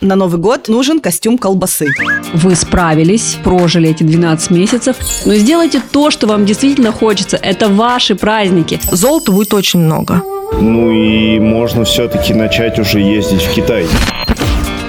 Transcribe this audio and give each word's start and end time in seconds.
На 0.00 0.14
Новый 0.14 0.38
год 0.38 0.68
нужен 0.68 1.00
костюм 1.00 1.38
колбасы. 1.38 1.88
Вы 2.32 2.54
справились, 2.54 3.36
прожили 3.42 3.90
эти 3.90 4.04
12 4.04 4.50
месяцев, 4.50 4.96
но 5.24 5.34
сделайте 5.34 5.80
то, 5.90 6.12
что 6.12 6.28
вам 6.28 6.46
действительно 6.46 6.92
хочется. 6.92 7.36
Это 7.36 7.68
ваши 7.68 8.14
праздники. 8.14 8.80
Золота 8.92 9.32
будет 9.32 9.52
очень 9.54 9.80
много. 9.80 10.22
Ну 10.60 10.92
и 10.92 11.40
можно 11.40 11.84
все-таки 11.84 12.32
начать 12.32 12.78
уже 12.78 13.00
ездить 13.00 13.42
в 13.42 13.52
Китай. 13.52 13.86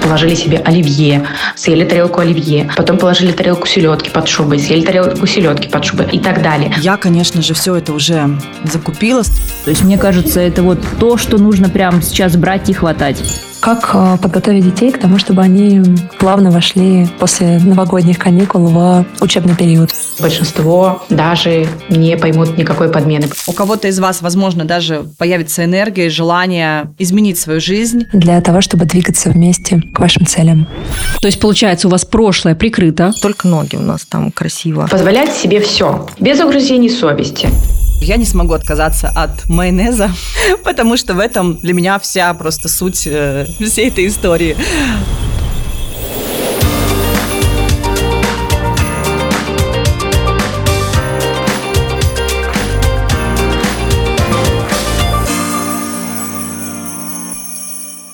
Положили 0.03 0.35
себе 0.35 0.59
оливье, 0.59 1.27
съели 1.55 1.85
тарелку 1.85 2.21
оливье, 2.21 2.69
потом 2.77 2.99
положили 2.99 3.31
тарелку 3.31 3.65
селедки 3.65 4.11
под 4.11 4.27
шубой, 4.27 4.59
съели 4.59 4.85
тарелку 4.85 5.25
селедки 5.25 5.69
под 5.69 5.85
шубой 5.85 6.07
и 6.11 6.19
так 6.19 6.43
далее. 6.43 6.71
Я, 6.81 6.97
конечно 6.97 7.41
же, 7.41 7.55
все 7.55 7.75
это 7.75 7.93
уже 7.93 8.29
закупила. 8.63 9.23
То 9.65 9.71
есть, 9.71 9.83
мне 9.83 9.97
кажется, 9.97 10.39
это 10.39 10.61
вот 10.61 10.79
то, 10.99 11.17
что 11.17 11.39
нужно 11.39 11.67
прямо 11.67 11.99
сейчас 12.03 12.35
брать 12.35 12.69
и 12.69 12.73
хватать. 12.73 13.23
Как 13.59 13.91
э, 13.93 14.17
подготовить 14.21 14.63
детей 14.63 14.91
к 14.91 14.99
тому, 14.99 15.17
чтобы 15.17 15.41
они 15.41 15.81
плавно 16.17 16.49
вошли 16.49 17.07
после 17.19 17.59
новогодних 17.59 18.17
каникул 18.17 18.67
в 18.67 19.05
учебный 19.19 19.55
период? 19.55 19.89
Большинство 20.19 21.03
даже 21.09 21.67
не 21.89 22.15
поймут 22.17 22.57
никакой 22.57 22.89
подмены. 22.89 23.27
У 23.47 23.51
кого-то 23.51 23.87
из 23.89 23.99
вас, 23.99 24.21
возможно, 24.21 24.63
даже 24.63 25.05
появится 25.17 25.65
энергия 25.65 26.05
и 26.05 26.09
желание 26.09 26.93
изменить 26.97 27.37
свою 27.37 27.59
жизнь. 27.59 28.05
Для 28.13 28.39
того, 28.41 28.61
чтобы 28.61 28.85
двигаться 28.85 29.29
вместе 29.29 29.81
к 29.93 29.99
вашим 29.99 30.25
целям. 30.25 30.67
То 31.21 31.27
есть, 31.27 31.39
получается, 31.39 31.87
у 31.87 31.91
вас 31.91 32.05
прошлое 32.05 32.55
прикрыто. 32.55 33.11
Только 33.21 33.47
ноги 33.47 33.75
у 33.75 33.81
нас 33.81 34.05
там 34.05 34.31
красиво. 34.31 34.87
Позволять 34.89 35.33
себе 35.33 35.59
все, 35.59 36.07
без 36.19 36.39
угрызений 36.39 36.89
совести. 36.89 37.49
Я 38.01 38.17
не 38.17 38.25
смогу 38.25 38.53
отказаться 38.53 39.09
от 39.09 39.47
майонеза, 39.49 40.11
потому 40.63 40.97
что 40.97 41.13
в 41.13 41.19
этом 41.19 41.57
для 41.57 41.73
меня 41.73 41.99
вся 41.99 42.33
просто 42.33 42.69
суть 42.69 43.05
э, 43.05 43.45
всей 43.59 43.89
этой 43.89 44.07
истории. 44.07 44.55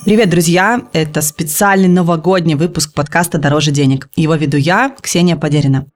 Привет, 0.04 0.30
друзья! 0.30 0.82
Это 0.92 1.20
специальный 1.20 1.88
новогодний 1.88 2.54
выпуск 2.54 2.94
подкаста 2.94 3.38
«Дороже 3.38 3.72
денег». 3.72 4.08
Его 4.14 4.34
веду 4.34 4.56
я, 4.56 4.94
Ксения 5.00 5.36
Подерина. 5.36 5.86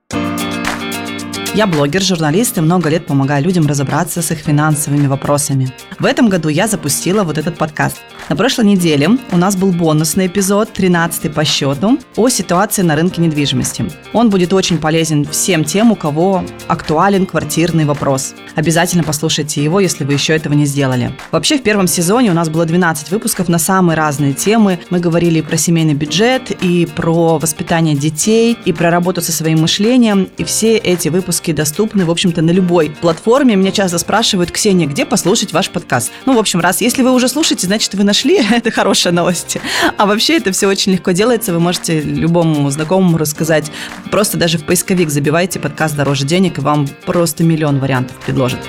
Я 1.53 1.67
блогер, 1.67 2.01
журналист 2.01 2.57
и 2.57 2.61
много 2.61 2.87
лет 2.87 3.05
помогаю 3.05 3.43
людям 3.43 3.67
разобраться 3.67 4.21
с 4.21 4.31
их 4.31 4.37
финансовыми 4.37 5.07
вопросами. 5.07 5.69
В 5.99 6.05
этом 6.05 6.29
году 6.29 6.47
я 6.47 6.65
запустила 6.65 7.25
вот 7.25 7.37
этот 7.37 7.57
подкаст. 7.57 7.97
На 8.29 8.37
прошлой 8.37 8.67
неделе 8.67 9.09
у 9.33 9.37
нас 9.37 9.57
был 9.57 9.73
бонусный 9.73 10.27
эпизод, 10.27 10.71
13 10.71 11.33
по 11.33 11.43
счету, 11.43 11.99
о 12.15 12.29
ситуации 12.29 12.83
на 12.83 12.95
рынке 12.95 13.19
недвижимости. 13.19 13.83
Он 14.13 14.29
будет 14.29 14.53
очень 14.53 14.77
полезен 14.77 15.25
всем 15.25 15.65
тем, 15.65 15.91
у 15.91 15.95
кого 15.95 16.41
актуален 16.69 17.25
квартирный 17.25 17.83
вопрос. 17.83 18.33
Обязательно 18.55 19.03
послушайте 19.03 19.61
его, 19.61 19.81
если 19.81 20.05
вы 20.05 20.13
еще 20.13 20.33
этого 20.33 20.53
не 20.53 20.65
сделали. 20.65 21.11
Вообще, 21.31 21.57
в 21.57 21.63
первом 21.63 21.87
сезоне 21.87 22.31
у 22.31 22.33
нас 22.33 22.47
было 22.47 22.65
12 22.65 23.11
выпусков 23.11 23.49
на 23.49 23.59
самые 23.59 23.97
разные 23.97 24.31
темы. 24.31 24.79
Мы 24.89 24.99
говорили 24.99 25.41
про 25.41 25.57
семейный 25.57 25.95
бюджет, 25.95 26.51
и 26.63 26.85
про 26.85 27.39
воспитание 27.39 27.95
детей, 27.95 28.57
и 28.63 28.71
про 28.71 28.89
работу 28.89 29.21
со 29.21 29.33
своим 29.33 29.59
мышлением. 29.59 30.29
И 30.37 30.45
все 30.45 30.77
эти 30.77 31.09
выпуски 31.09 31.40
доступны, 31.49 32.05
в 32.05 32.11
общем-то, 32.11 32.43
на 32.43 32.51
любой 32.51 32.91
платформе. 32.91 33.55
Меня 33.55 33.71
часто 33.71 33.97
спрашивают, 33.97 34.51
Ксения, 34.51 34.85
где 34.85 35.03
послушать 35.03 35.51
ваш 35.51 35.71
подкаст? 35.71 36.11
Ну, 36.27 36.35
в 36.35 36.37
общем, 36.37 36.59
раз, 36.59 36.81
если 36.81 37.01
вы 37.01 37.11
уже 37.11 37.27
слушаете, 37.27 37.65
значит, 37.65 37.95
вы 37.95 38.03
нашли, 38.03 38.39
это 38.51 38.69
хорошая 38.69 39.13
новость. 39.13 39.57
А 39.97 40.05
вообще 40.05 40.37
это 40.37 40.51
все 40.51 40.67
очень 40.67 40.91
легко 40.91 41.11
делается, 41.11 41.53
вы 41.53 41.59
можете 41.59 41.99
любому 41.99 42.69
знакомому 42.69 43.17
рассказать. 43.17 43.71
Просто 44.11 44.37
даже 44.37 44.59
в 44.59 44.65
поисковик 44.65 45.09
забивайте 45.09 45.59
подкаст 45.59 45.95
«Дороже 45.95 46.25
денег», 46.25 46.59
и 46.59 46.61
вам 46.61 46.87
просто 47.05 47.43
миллион 47.43 47.79
вариантов 47.79 48.17
предложат. 48.23 48.59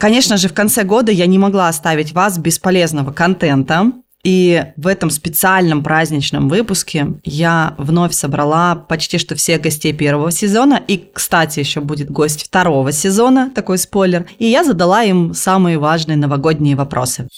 Конечно 0.00 0.38
же, 0.38 0.48
в 0.48 0.54
конце 0.54 0.82
года 0.82 1.12
я 1.12 1.26
не 1.26 1.38
могла 1.38 1.68
оставить 1.68 2.12
вас 2.12 2.38
без 2.38 2.58
полезного 2.58 3.12
контента. 3.12 3.92
И 4.22 4.64
в 4.76 4.86
этом 4.86 5.10
специальном 5.10 5.82
праздничном 5.82 6.48
выпуске 6.48 7.14
я 7.24 7.74
вновь 7.78 8.12
собрала 8.12 8.74
почти 8.74 9.18
что 9.18 9.34
всех 9.34 9.62
гостей 9.62 9.92
первого 9.92 10.30
сезона. 10.30 10.82
И, 10.86 11.08
кстати, 11.12 11.60
еще 11.60 11.80
будет 11.80 12.10
гость 12.10 12.44
второго 12.44 12.92
сезона, 12.92 13.50
такой 13.54 13.78
спойлер. 13.78 14.26
И 14.38 14.46
я 14.46 14.62
задала 14.64 15.02
им 15.02 15.32
самые 15.32 15.78
важные 15.78 16.16
новогодние 16.16 16.76
вопросы. 16.76 17.28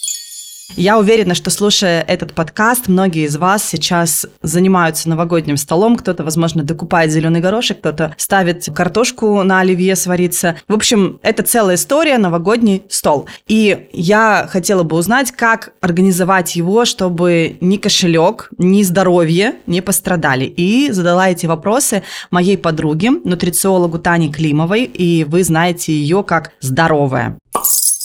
Я 0.76 0.98
уверена, 0.98 1.34
что 1.34 1.50
слушая 1.50 2.02
этот 2.02 2.32
подкаст, 2.32 2.88
многие 2.88 3.26
из 3.26 3.36
вас 3.36 3.64
сейчас 3.64 4.26
занимаются 4.42 5.08
новогодним 5.08 5.56
столом. 5.56 5.96
Кто-то, 5.96 6.24
возможно, 6.24 6.62
докупает 6.62 7.10
зеленый 7.10 7.40
горошек, 7.40 7.78
кто-то 7.78 8.14
ставит 8.16 8.66
картошку 8.74 9.42
на 9.42 9.60
оливье 9.60 9.96
свариться. 9.96 10.56
В 10.68 10.74
общем, 10.74 11.20
это 11.22 11.42
целая 11.42 11.76
история, 11.76 12.16
новогодний 12.16 12.84
стол. 12.88 13.28
И 13.48 13.88
я 13.92 14.48
хотела 14.50 14.82
бы 14.82 14.96
узнать, 14.96 15.30
как 15.32 15.72
организовать 15.80 16.56
его, 16.56 16.84
чтобы 16.84 17.56
ни 17.60 17.76
кошелек, 17.76 18.50
ни 18.56 18.82
здоровье 18.82 19.56
не 19.66 19.82
пострадали. 19.82 20.46
И 20.46 20.90
задала 20.90 21.28
эти 21.28 21.46
вопросы 21.46 22.02
моей 22.30 22.56
подруге, 22.56 23.10
нутрициологу 23.10 23.98
Тане 23.98 24.32
Климовой, 24.32 24.84
и 24.84 25.24
вы 25.24 25.44
знаете 25.44 25.92
ее 25.92 26.22
как 26.22 26.52
здоровая. 26.60 27.38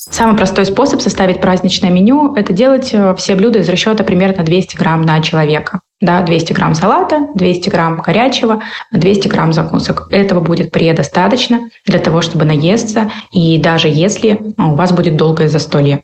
Самый 0.10 0.38
простой 0.38 0.66
способ 0.66 1.02
составить 1.02 1.42
праздничное 1.42 1.90
меню– 1.90 2.34
это 2.36 2.54
делать 2.54 2.90
э, 2.94 3.14
все 3.16 3.36
блюда 3.36 3.60
из 3.60 3.70
расчета 3.70 4.04
примерно 4.04 4.44
200 4.44 4.78
грамм 4.78 5.02
на 5.02 5.22
человека. 5.22 5.82
Да, 6.00 6.22
200 6.22 6.54
грамм 6.54 6.76
салата, 6.76 7.28
200 7.34 7.70
грамм 7.70 8.02
горячего, 8.02 8.62
200 8.92 9.28
грамм 9.28 9.52
закусок. 9.52 10.08
Этого 10.12 10.40
будет 10.40 10.72
предостаточно 10.72 11.70
для 11.86 12.00
того, 12.00 12.22
чтобы 12.22 12.46
наесться, 12.46 13.12
и 13.32 13.58
даже 13.58 13.88
если 13.90 14.40
у 14.58 14.76
вас 14.76 14.92
будет 14.92 15.18
долгое 15.18 15.50
застолье. 15.50 16.04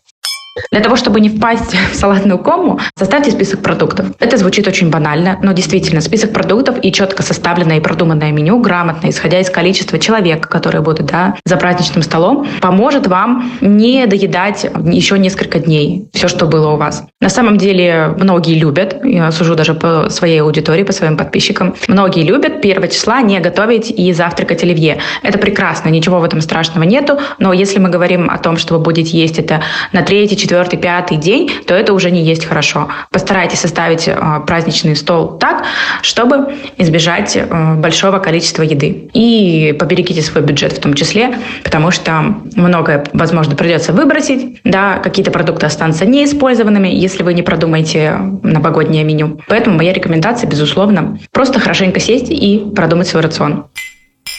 Для 0.72 0.82
того, 0.82 0.96
чтобы 0.96 1.20
не 1.20 1.30
впасть 1.30 1.76
в 1.92 1.96
салатную 1.96 2.38
кому, 2.38 2.80
составьте 2.98 3.32
список 3.32 3.62
продуктов. 3.62 4.08
Это 4.20 4.38
звучит 4.38 4.68
очень 4.68 4.90
банально, 4.90 5.40
но 5.42 5.54
действительно 5.54 6.02
список 6.02 6.32
продуктов 6.32 6.78
и 6.82 6.92
четко 6.92 7.24
составленное 7.24 7.78
и 7.78 7.82
продуманное 7.82 8.32
меню, 8.32 8.60
грамотно, 8.60 9.10
исходя 9.10 9.40
из 9.40 9.50
количества 9.50 9.98
человек, 9.98 10.48
которые 10.48 10.82
будут 10.82 11.08
да, 11.08 11.36
за 11.46 11.58
праздничным 11.58 12.04
столом, 12.04 12.48
поможет 12.62 13.08
вам 13.08 13.52
не 13.62 14.06
доедать 14.06 14.68
еще 14.86 15.18
несколько 15.18 15.60
дней 15.60 16.08
все, 16.14 16.28
что 16.28 16.46
было 16.46 16.72
у 16.72 16.78
вас. 16.78 17.04
На 17.20 17.30
самом 17.30 17.58
деле 17.58 18.16
многие 18.20 18.56
любят, 18.56 19.04
я 19.04 19.32
сужу 19.32 19.56
даже 19.56 19.74
по 19.74 20.10
своей 20.10 20.42
аудитории, 20.42 20.84
по 20.84 20.94
своим 20.94 21.18
подписчикам, 21.18 21.76
многие 21.88 22.24
любят 22.24 22.64
1 22.64 22.90
числа 22.90 23.22
не 23.22 23.40
готовить 23.40 23.90
и 23.90 24.14
завтракать 24.14 24.64
оливье. 24.64 25.00
Это 25.24 25.40
прекрасно, 25.40 25.90
ничего 25.90 26.20
в 26.20 26.24
этом 26.24 26.42
страшного 26.42 26.84
нету, 26.84 27.20
но 27.40 27.54
если 27.54 27.80
мы 27.80 27.90
говорим 27.90 28.30
о 28.30 28.38
том, 28.38 28.58
что 28.58 28.76
вы 28.76 28.82
будете 28.82 29.18
есть 29.18 29.40
это 29.40 29.62
на 29.92 30.04
третий, 30.04 30.43
четвертый, 30.44 30.78
пятый 30.78 31.18
день, 31.18 31.50
то 31.66 31.74
это 31.74 31.94
уже 31.94 32.12
не 32.12 32.22
есть 32.22 32.46
хорошо. 32.46 32.90
Постарайтесь 33.12 33.60
составить 33.60 34.08
э, 34.08 34.16
праздничный 34.46 34.96
стол 34.96 35.38
так, 35.38 35.64
чтобы 36.02 36.56
избежать 36.78 37.36
э, 37.36 37.76
большого 37.76 38.20
количества 38.20 38.64
еды. 38.64 39.10
И 39.14 39.76
поберегите 39.80 40.22
свой 40.22 40.44
бюджет 40.44 40.74
в 40.74 40.80
том 40.80 40.94
числе, 40.94 41.38
потому 41.64 41.92
что 41.92 42.36
многое, 42.56 43.06
возможно, 43.14 43.56
придется 43.56 43.94
выбросить, 43.94 44.60
да, 44.64 45.00
какие-то 45.00 45.32
продукты 45.32 45.66
останутся 45.66 46.06
неиспользованными, 46.06 46.90
если 46.90 47.24
вы 47.24 47.34
не 47.34 47.42
продумаете 47.42 48.18
новогоднее 48.44 49.04
меню. 49.04 49.40
Поэтому 49.48 49.78
моя 49.78 49.94
рекомендация, 49.94 50.50
безусловно, 50.50 51.18
просто 51.32 51.60
хорошенько 51.60 52.00
сесть 52.00 52.30
и 52.30 52.64
продумать 52.76 53.08
свой 53.08 53.24
рацион. 53.24 53.66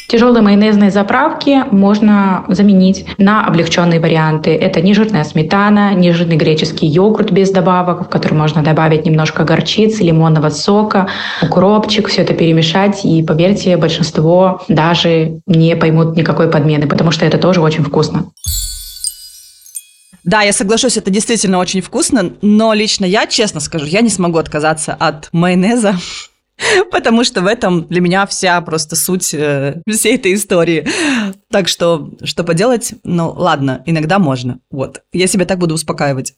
Тяжелые 0.07 0.43
майонезные 0.43 0.91
заправки 0.91 1.65
можно 1.71 2.45
заменить 2.49 3.07
на 3.17 3.47
облегченные 3.47 4.01
варианты. 4.01 4.55
Это 4.55 4.83
нежирная 4.83 5.25
сметана, 5.25 5.95
нежирный 5.95 6.37
греческий 6.37 6.87
йогурт 6.87 7.33
без 7.33 7.51
добавок, 7.51 8.07
в 8.07 8.09
который 8.11 8.35
можно 8.35 8.63
добавить 8.63 9.07
немножко 9.07 9.45
горчицы, 9.45 10.05
лимонного 10.05 10.51
сока, 10.51 11.09
укропчик, 11.43 12.09
все 12.09 12.23
это 12.23 12.35
перемешать. 12.35 13.05
И 13.05 13.23
поверьте, 13.23 13.79
большинство 13.79 14.63
даже 14.69 15.41
не 15.47 15.75
поймут 15.75 16.17
никакой 16.17 16.51
подмены, 16.51 16.87
потому 16.87 17.11
что 17.11 17.25
это 17.25 17.39
тоже 17.39 17.63
очень 17.63 17.83
вкусно. 17.83 18.27
Да, 20.23 20.43
я 20.43 20.53
соглашусь, 20.53 20.97
это 20.97 21.11
действительно 21.11 21.59
очень 21.59 21.81
вкусно, 21.81 22.33
но 22.43 22.73
лично 22.73 23.05
я, 23.05 23.27
честно 23.27 23.61
скажу, 23.61 23.87
я 23.87 24.01
не 24.01 24.09
смогу 24.09 24.39
отказаться 24.39 24.95
от 24.99 25.29
майонеза. 25.33 25.97
Потому 26.91 27.25
что 27.25 27.43
в 27.43 27.47
этом 27.47 27.85
для 27.87 28.01
меня 28.01 28.27
вся 28.27 28.61
просто 28.61 28.97
суть 28.97 29.35
э, 29.35 29.81
всей 29.89 30.17
этой 30.17 30.35
истории. 30.35 30.87
Так 31.51 31.69
что, 31.69 32.11
что 32.23 32.45
поделать? 32.45 32.95
Ну, 33.05 33.31
ладно, 33.31 33.83
иногда 33.87 34.19
можно. 34.19 34.59
Вот. 34.71 35.03
Я 35.13 35.27
себя 35.27 35.45
так 35.45 35.59
буду 35.59 35.75
успокаивать. 35.75 36.35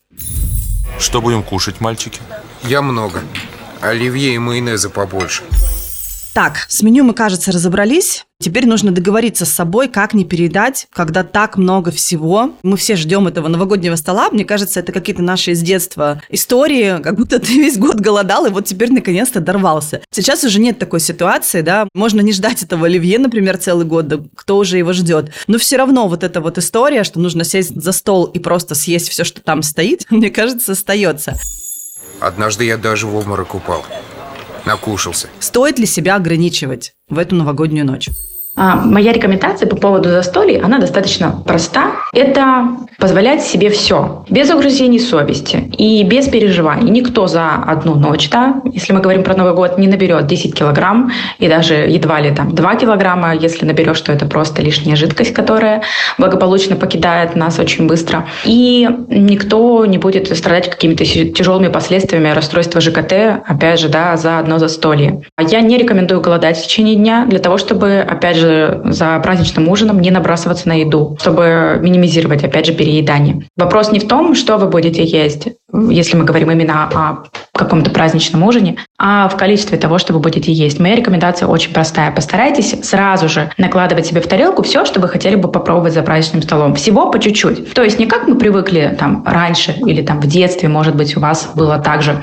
Что 0.99 1.21
будем 1.21 1.43
кушать, 1.43 1.81
мальчики? 1.81 2.21
Я 2.63 2.83
много. 2.83 3.23
Оливье 3.81 4.35
и 4.35 4.39
майонеза 4.39 4.89
побольше. 4.91 5.43
Так, 6.37 6.67
с 6.69 6.83
меню 6.83 7.03
мы, 7.03 7.15
кажется, 7.15 7.51
разобрались. 7.51 8.27
Теперь 8.39 8.67
нужно 8.67 8.91
договориться 8.91 9.47
с 9.47 9.51
собой, 9.51 9.89
как 9.89 10.13
не 10.13 10.27
передать, 10.27 10.87
когда 10.93 11.25
так 11.25 11.57
много 11.57 11.91
всего. 11.91 12.51
Мы 12.63 12.77
все 12.77 12.95
ждем 12.95 13.27
этого 13.27 13.49
новогоднего 13.49 13.97
стола. 13.97 14.29
Мне 14.29 14.45
кажется, 14.45 14.81
это 14.81 14.93
какие-то 14.93 15.23
наши 15.23 15.53
из 15.53 15.63
детства 15.63 16.21
истории, 16.29 17.01
как 17.03 17.17
будто 17.17 17.39
ты 17.41 17.55
весь 17.55 17.79
год 17.79 18.01
голодал, 18.01 18.45
и 18.45 18.51
вот 18.51 18.67
теперь 18.67 18.93
наконец-то 18.93 19.41
дорвался. 19.41 20.03
Сейчас 20.11 20.45
уже 20.45 20.61
нет 20.61 20.79
такой 20.79 21.01
ситуации, 21.01 21.63
да. 21.63 21.89
Можно 21.95 22.21
не 22.21 22.35
ждать 22.35 22.63
этого 22.63 22.85
оливье, 22.85 23.19
например, 23.19 23.57
целый 23.57 23.87
год, 23.87 24.07
да 24.07 24.19
кто 24.37 24.59
уже 24.59 24.77
его 24.77 24.93
ждет. 24.93 25.33
Но 25.47 25.57
все 25.57 25.79
равно 25.79 26.07
вот 26.07 26.23
эта 26.23 26.43
вот 26.43 26.59
история, 26.59 27.03
что 27.05 27.19
нужно 27.19 27.45
сесть 27.45 27.81
за 27.81 27.93
стол 27.93 28.27
и 28.27 28.39
просто 28.41 28.75
съесть 28.75 29.09
все, 29.09 29.25
что 29.25 29.41
там 29.41 29.63
стоит, 29.63 30.05
мне 30.11 30.29
кажется, 30.29 30.73
остается. 30.73 31.41
Однажды 32.21 32.67
я 32.67 32.77
даже 32.77 33.07
в 33.07 33.17
обморок 33.17 33.55
упал. 33.55 33.87
Накушался. 34.67 35.29
Стоит 35.39 35.79
ли 35.79 35.87
себя 35.87 36.17
ограничивать 36.17 36.93
в 37.09 37.19
эту 37.19 37.37
новогоднюю 37.37 37.87
ночь? 37.87 38.11
А, 38.57 38.77
Моя 38.77 39.13
рекомендация 39.13 39.69
по 39.69 39.77
поводу 39.77 40.09
застолий, 40.09 40.59
она 40.59 40.79
достаточно 40.79 41.43
проста. 41.45 41.93
Это 42.15 42.69
позволять 42.99 43.43
себе 43.43 43.69
все, 43.69 44.25
без 44.31 44.51
угрызений 44.51 44.99
совести 44.99 45.71
и 45.77 46.03
без 46.05 46.29
переживаний. 46.29 46.91
Никто 46.91 47.27
за 47.27 47.55
одну 47.55 47.95
ночь, 47.95 48.31
да, 48.31 48.63
если 48.65 48.95
мы 48.95 49.01
говорим 49.01 49.23
про 49.23 49.37
Новый 49.37 49.55
год, 49.55 49.77
не 49.77 49.87
наберет 49.87 50.27
10 50.27 50.55
килограмм 50.55 51.13
и 51.39 51.49
даже 51.49 51.75
едва 51.75 52.21
ли 52.21 52.35
там 52.35 52.55
2 52.55 52.75
килограмма. 52.77 53.35
Если 53.35 53.67
наберешь, 53.67 54.01
то 54.01 54.13
это 54.13 54.25
просто 54.25 54.63
лишняя 54.63 54.97
жидкость, 54.97 55.35
которая 55.35 55.83
благополучно 56.17 56.77
покидает 56.77 57.37
нас 57.37 57.59
очень 57.59 57.87
быстро. 57.87 58.27
И 58.45 58.89
никто 59.09 59.85
не 59.85 59.99
будет 59.99 60.35
страдать 60.35 60.71
какими-то 60.71 61.05
тяжелыми 61.05 61.69
последствиями 61.69 62.31
расстройства 62.31 62.81
ЖКТ, 62.81 63.43
опять 63.47 63.81
же, 63.81 63.91
да, 63.91 64.17
за 64.17 64.39
одно 64.39 64.59
застолье. 64.59 65.21
Я 65.39 65.61
не 65.61 65.77
рекомендую 65.77 66.23
голодать 66.23 66.57
в 66.57 66.63
течение 66.63 66.95
дня 66.95 67.27
для 67.29 67.39
того, 67.39 67.59
чтобы, 67.59 67.99
опять 67.99 68.37
же, 68.37 68.46
за 68.85 69.19
праздничным 69.21 69.69
ужином 69.69 70.01
не 70.01 70.11
набрасываться 70.11 70.69
на 70.69 70.75
еду, 70.75 71.17
чтобы 71.21 71.79
минимизировать, 71.81 72.45
опять 72.45 72.67
же, 72.67 72.73
переедание. 72.73 73.47
Вопрос 73.57 73.93
не 73.93 74.01
в 74.01 74.09
том, 74.09 74.35
что 74.35 74.57
вы 74.57 74.69
будете 74.69 75.05
есть, 75.05 75.49
если 75.73 76.17
мы 76.17 76.25
говорим 76.25 76.51
именно 76.51 76.85
о 76.85 77.25
каком-то 77.57 77.91
праздничном 77.91 78.43
ужине, 78.43 78.77
а 78.99 79.29
в 79.29 79.37
количестве 79.37 79.79
того, 79.79 79.99
что 79.99 80.13
вы 80.13 80.21
будете 80.21 80.53
есть. 80.53 80.79
Моя 80.79 80.95
рекомендация 80.95 81.49
очень 81.49 81.73
простая. 81.73 82.13
Постарайтесь 82.13 82.75
сразу 82.83 83.29
же 83.29 83.51
накладывать 83.59 84.07
себе 84.07 84.21
в 84.21 84.27
тарелку 84.27 84.63
все, 84.63 84.85
что 84.85 85.01
вы 85.01 85.09
хотели 85.09 85.35
бы 85.35 85.51
попробовать 85.51 85.95
за 85.95 86.03
праздничным 86.03 86.43
столом. 86.43 86.75
Всего 86.75 87.11
по 87.11 87.19
чуть-чуть. 87.19 87.73
То 87.75 87.83
есть 87.83 87.99
не 87.99 88.07
как 88.07 88.29
мы 88.29 88.37
привыкли 88.37 88.97
там 88.99 89.25
раньше 89.27 89.73
или 89.73 90.03
там 90.03 90.21
в 90.21 90.27
детстве, 90.27 90.69
может 90.69 90.95
быть, 90.95 91.17
у 91.17 91.21
вас 91.21 91.51
было 91.55 91.79
так 91.79 92.03
же, 92.03 92.23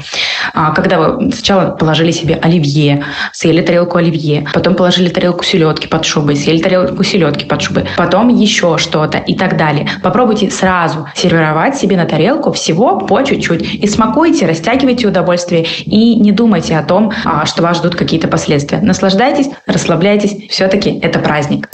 а, 0.54 0.72
когда 0.72 1.00
вы 1.00 1.32
сначала 1.32 1.72
положили 1.72 2.12
себе 2.12 2.36
оливье, 2.36 3.04
съели 3.32 3.62
тарелку 3.62 3.98
оливье, 3.98 4.48
потом 4.54 4.76
положили 4.76 5.10
тарелку 5.10 5.44
селедки 5.44 5.88
под 5.88 6.06
шубой, 6.06 6.36
съели 6.36 6.62
тарелку 6.62 7.04
селедки 7.04 7.46
под 7.46 7.62
шубой, 7.62 7.86
потом 7.98 8.30
еще 8.30 8.78
что-то 8.78 9.18
и 9.18 9.36
так 9.36 9.58
далее. 9.58 9.90
Попробуйте 10.02 10.50
сразу 10.50 11.08
сервировать 11.16 11.76
себе 11.76 11.98
на 11.98 12.06
тарелку 12.06 12.52
всего 12.52 13.00
по 13.00 13.22
чуть-чуть. 13.22 13.33
И 13.64 13.88
смакуйте, 13.88 14.46
растягивайте 14.46 15.08
удовольствие 15.08 15.66
и 15.86 16.16
не 16.16 16.32
думайте 16.32 16.78
о 16.78 16.84
том, 16.84 17.12
а, 17.26 17.46
что 17.46 17.64
вас 17.64 17.78
ждут 17.78 17.96
какие-то 17.96 18.28
последствия. 18.28 18.80
Наслаждайтесь, 18.80 19.50
расслабляйтесь. 19.66 20.50
Все-таки 20.50 21.00
это 21.00 21.20
праздник. 21.20 21.70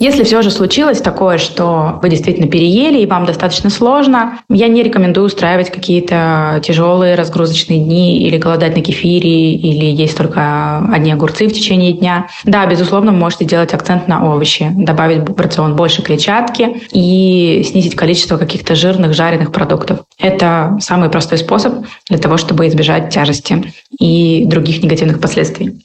Если 0.00 0.22
все 0.22 0.42
же 0.42 0.52
случилось 0.52 1.00
такое, 1.00 1.38
что 1.38 1.98
вы 2.00 2.08
действительно 2.08 2.46
переели 2.46 3.00
и 3.00 3.06
вам 3.06 3.26
достаточно 3.26 3.68
сложно, 3.68 4.38
я 4.48 4.68
не 4.68 4.84
рекомендую 4.84 5.26
устраивать 5.26 5.72
какие-то 5.72 6.60
тяжелые 6.64 7.16
разгрузочные 7.16 7.80
дни 7.80 8.22
или 8.22 8.36
голодать 8.36 8.76
на 8.76 8.82
кефире, 8.82 9.54
или 9.54 9.86
есть 9.86 10.16
только 10.16 10.78
одни 10.92 11.10
огурцы 11.10 11.48
в 11.48 11.52
течение 11.52 11.92
дня. 11.94 12.28
Да, 12.44 12.64
безусловно, 12.66 13.10
вы 13.10 13.18
можете 13.18 13.44
делать 13.44 13.74
акцент 13.74 14.06
на 14.06 14.32
овощи, 14.32 14.70
добавить 14.72 15.28
в 15.28 15.40
рацион 15.40 15.74
больше 15.74 16.02
клетчатки 16.02 16.80
и 16.92 17.64
снизить 17.68 17.96
количество 17.96 18.36
каких-то 18.36 18.76
жирных, 18.76 19.14
жареных 19.14 19.50
продуктов. 19.50 20.04
Это 20.16 20.76
самый 20.80 21.10
простой 21.10 21.38
способ 21.38 21.74
для 22.08 22.18
того, 22.18 22.36
чтобы 22.36 22.68
избежать 22.68 23.12
тяжести 23.12 23.74
и 23.98 24.44
других 24.46 24.80
негативных 24.80 25.20
последствий. 25.20 25.82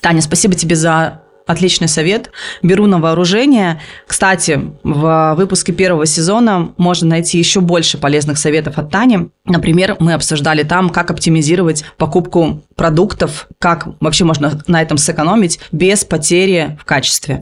Таня, 0.00 0.22
спасибо 0.22 0.54
тебе 0.54 0.74
за 0.74 1.20
Отличный 1.50 1.88
совет. 1.88 2.30
Беру 2.62 2.86
на 2.86 3.00
вооружение. 3.00 3.80
Кстати, 4.06 4.70
в 4.84 5.34
выпуске 5.36 5.72
первого 5.72 6.06
сезона 6.06 6.72
можно 6.76 7.08
найти 7.08 7.38
еще 7.38 7.60
больше 7.60 7.98
полезных 7.98 8.38
советов 8.38 8.78
от 8.78 8.92
Тани. 8.92 9.30
Например, 9.44 9.96
мы 9.98 10.12
обсуждали 10.12 10.62
там, 10.62 10.90
как 10.90 11.10
оптимизировать 11.10 11.84
покупку 11.96 12.62
продуктов, 12.76 13.48
как 13.58 13.88
вообще 13.98 14.22
можно 14.24 14.62
на 14.68 14.80
этом 14.80 14.96
сэкономить 14.96 15.58
без 15.72 16.04
потери 16.04 16.78
в 16.80 16.84
качестве. 16.84 17.40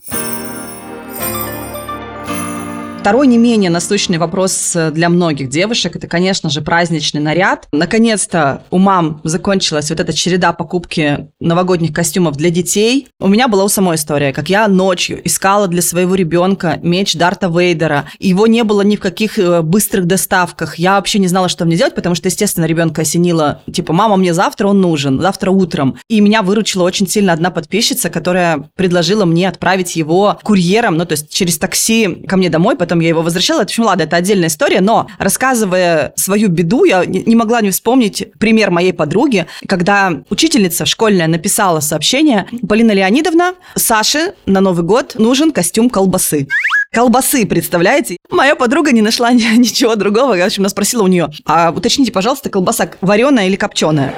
Второй 3.00 3.26
не 3.26 3.38
менее 3.38 3.70
насущный 3.70 4.18
вопрос 4.18 4.76
для 4.92 5.08
многих 5.08 5.48
девушек– 5.48 5.96
это, 5.96 6.06
конечно 6.06 6.50
же, 6.50 6.60
праздничный 6.60 7.22
наряд. 7.22 7.66
Наконец-то 7.72 8.64
у 8.70 8.78
мам 8.78 9.20
закончилась 9.24 9.88
вот 9.88 10.00
эта 10.00 10.12
череда 10.12 10.52
покупки 10.52 11.28
новогодних 11.40 11.94
костюмов 11.94 12.36
для 12.36 12.50
детей. 12.50 13.08
У 13.18 13.28
меня 13.28 13.48
была 13.48 13.64
у 13.64 13.68
самой 13.68 13.96
история, 13.96 14.34
как 14.34 14.50
я 14.50 14.68
ночью 14.68 15.26
искала 15.26 15.68
для 15.68 15.80
своего 15.80 16.16
ребенка 16.16 16.80
меч 16.82 17.14
Дарта 17.14 17.46
Вейдера. 17.48 18.10
Его 18.18 18.46
не 18.46 18.62
было 18.64 18.82
ни 18.82 18.96
в 18.96 19.00
каких 19.00 19.38
э, 19.38 19.62
быстрых 19.62 20.06
доставках. 20.06 20.78
Я 20.78 20.96
вообще 20.96 21.18
не 21.18 21.28
знала, 21.28 21.48
что 21.48 21.64
мне 21.64 21.76
делать, 21.76 21.94
потому 21.94 22.14
что, 22.14 22.28
естественно, 22.28 22.66
ребенка 22.66 23.02
осенило, 23.02 23.62
типа, 23.72 23.94
мама, 23.94 24.16
мне 24.16 24.34
завтра 24.34 24.66
он 24.66 24.82
нужен, 24.82 25.20
завтра 25.20 25.50
утром. 25.50 25.96
И 26.08 26.20
меня 26.20 26.42
выручила 26.42 26.82
очень 26.82 27.08
сильно 27.08 27.32
одна 27.32 27.50
подписчица, 27.50 28.10
которая 28.10 28.68
предложила 28.74 29.24
мне 29.24 29.48
отправить 29.48 29.96
его 29.96 30.38
курьером, 30.42 30.98
ну, 30.98 31.06
то 31.06 31.12
есть 31.12 31.32
через 31.32 31.56
такси 31.58 32.26
ко 32.28 32.36
мне 32.36 32.50
домой, 32.50 32.76
потом 32.88 33.00
я 33.00 33.08
его 33.08 33.20
возвращала. 33.20 33.58
В 33.58 33.64
общем, 33.64 33.84
ладно, 33.84 34.04
это 34.04 34.16
отдельная 34.16 34.48
история, 34.48 34.80
но 34.80 35.08
рассказывая 35.18 36.14
свою 36.16 36.48
беду, 36.48 36.84
я 36.84 37.04
не 37.04 37.36
могла 37.36 37.60
не 37.60 37.70
вспомнить 37.70 38.32
пример 38.38 38.70
моей 38.70 38.94
подруги, 38.94 39.46
когда 39.68 40.22
учительница 40.30 40.86
школьная 40.86 41.26
написала 41.26 41.80
сообщение 41.80 42.46
«Полина 42.66 42.92
Леонидовна, 42.92 43.54
Саше 43.74 44.32
на 44.46 44.62
Новый 44.62 44.84
год 44.84 45.16
нужен 45.18 45.52
костюм 45.52 45.90
колбасы». 45.90 46.48
Колбасы, 46.90 47.44
представляете? 47.44 48.16
Моя 48.30 48.56
подруга 48.56 48.92
не 48.92 49.02
нашла 49.02 49.30
ничего 49.32 49.94
другого. 49.94 50.32
Я, 50.32 50.44
в 50.44 50.46
общем, 50.46 50.66
спросила 50.70 51.02
у 51.02 51.08
нее, 51.08 51.28
а 51.44 51.70
уточните, 51.70 52.10
пожалуйста, 52.10 52.48
колбаса 52.48 52.88
вареная 53.02 53.48
или 53.48 53.56
копченая? 53.56 54.14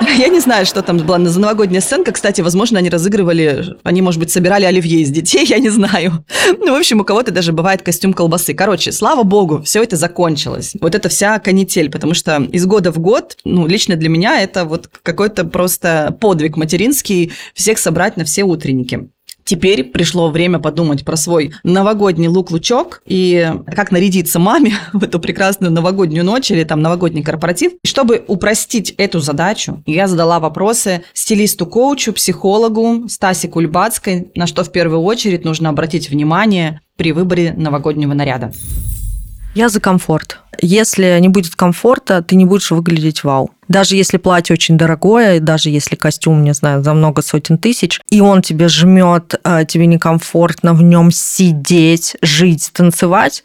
Я 0.00 0.28
не 0.28 0.40
знаю, 0.40 0.66
что 0.66 0.82
там 0.82 0.98
была 0.98 1.18
за 1.20 1.40
новогодняя 1.40 1.80
сценка. 1.80 2.12
Кстати, 2.12 2.40
возможно, 2.40 2.78
они 2.78 2.88
разыгрывали, 2.88 3.76
они, 3.82 4.02
может 4.02 4.18
быть, 4.20 4.30
собирали 4.30 4.64
оливье 4.64 5.00
из 5.00 5.10
детей, 5.10 5.44
я 5.48 5.58
не 5.58 5.68
знаю. 5.70 6.24
Ну, 6.58 6.74
в 6.74 6.78
общем, 6.78 7.00
у 7.00 7.04
кого-то 7.04 7.30
даже 7.30 7.52
бывает 7.52 7.82
костюм 7.82 8.12
колбасы. 8.12 8.54
Короче, 8.54 8.92
слава 8.92 9.22
богу, 9.22 9.62
все 9.62 9.82
это 9.82 9.96
закончилось. 9.96 10.74
Вот 10.80 10.94
это 10.94 11.08
вся 11.08 11.38
канитель, 11.38 11.90
потому 11.90 12.14
что 12.14 12.36
из 12.52 12.66
года 12.66 12.92
в 12.92 12.98
год, 12.98 13.36
ну, 13.44 13.66
лично 13.66 13.96
для 13.96 14.08
меня 14.08 14.40
это 14.40 14.64
вот 14.64 14.88
какой-то 15.02 15.44
просто 15.44 16.16
подвиг 16.20 16.56
материнский 16.56 17.32
всех 17.54 17.78
собрать 17.78 18.16
на 18.16 18.24
все 18.24 18.42
утренники. 18.42 19.08
Теперь 19.50 19.82
пришло 19.82 20.30
время 20.30 20.60
подумать 20.60 21.04
про 21.04 21.16
свой 21.16 21.52
новогодний 21.64 22.28
лук-лучок 22.28 23.02
и 23.04 23.52
как 23.74 23.90
нарядиться 23.90 24.38
маме 24.38 24.74
в 24.92 25.02
эту 25.02 25.18
прекрасную 25.18 25.72
новогоднюю 25.72 26.24
ночь 26.24 26.52
или 26.52 26.62
там 26.62 26.82
новогодний 26.82 27.24
корпоратив. 27.24 27.72
Чтобы 27.84 28.22
упростить 28.28 28.94
эту 28.96 29.18
задачу, 29.18 29.82
я 29.86 30.06
задала 30.06 30.38
вопросы 30.38 31.02
стилисту-коучу, 31.14 32.12
психологу 32.12 33.08
Стасе 33.08 33.48
Кульбацкой, 33.48 34.30
на 34.36 34.46
что 34.46 34.62
в 34.62 34.70
первую 34.70 35.02
очередь 35.02 35.44
нужно 35.44 35.70
обратить 35.70 36.10
внимание 36.10 36.80
при 36.94 37.10
выборе 37.10 37.52
новогоднего 37.52 38.14
наряда. 38.14 38.52
Я 39.56 39.68
за 39.68 39.80
комфорт. 39.80 40.38
Если 40.60 41.18
не 41.20 41.28
будет 41.28 41.54
комфорта, 41.54 42.22
ты 42.22 42.36
не 42.36 42.44
будешь 42.44 42.70
выглядеть 42.70 43.24
вау. 43.24 43.50
Даже 43.70 43.94
если 43.94 44.16
платье 44.16 44.52
очень 44.52 44.76
дорогое, 44.76 45.38
даже 45.38 45.70
если 45.70 45.94
костюм, 45.94 46.42
не 46.42 46.52
знаю, 46.54 46.82
за 46.82 46.92
много 46.92 47.22
сотен 47.22 47.56
тысяч, 47.56 48.00
и 48.10 48.20
он 48.20 48.42
тебе 48.42 48.66
жмет, 48.66 49.36
а, 49.44 49.64
тебе 49.64 49.86
некомфортно 49.86 50.74
в 50.74 50.82
нем 50.82 51.12
сидеть, 51.12 52.16
жить, 52.20 52.70
танцевать, 52.72 53.44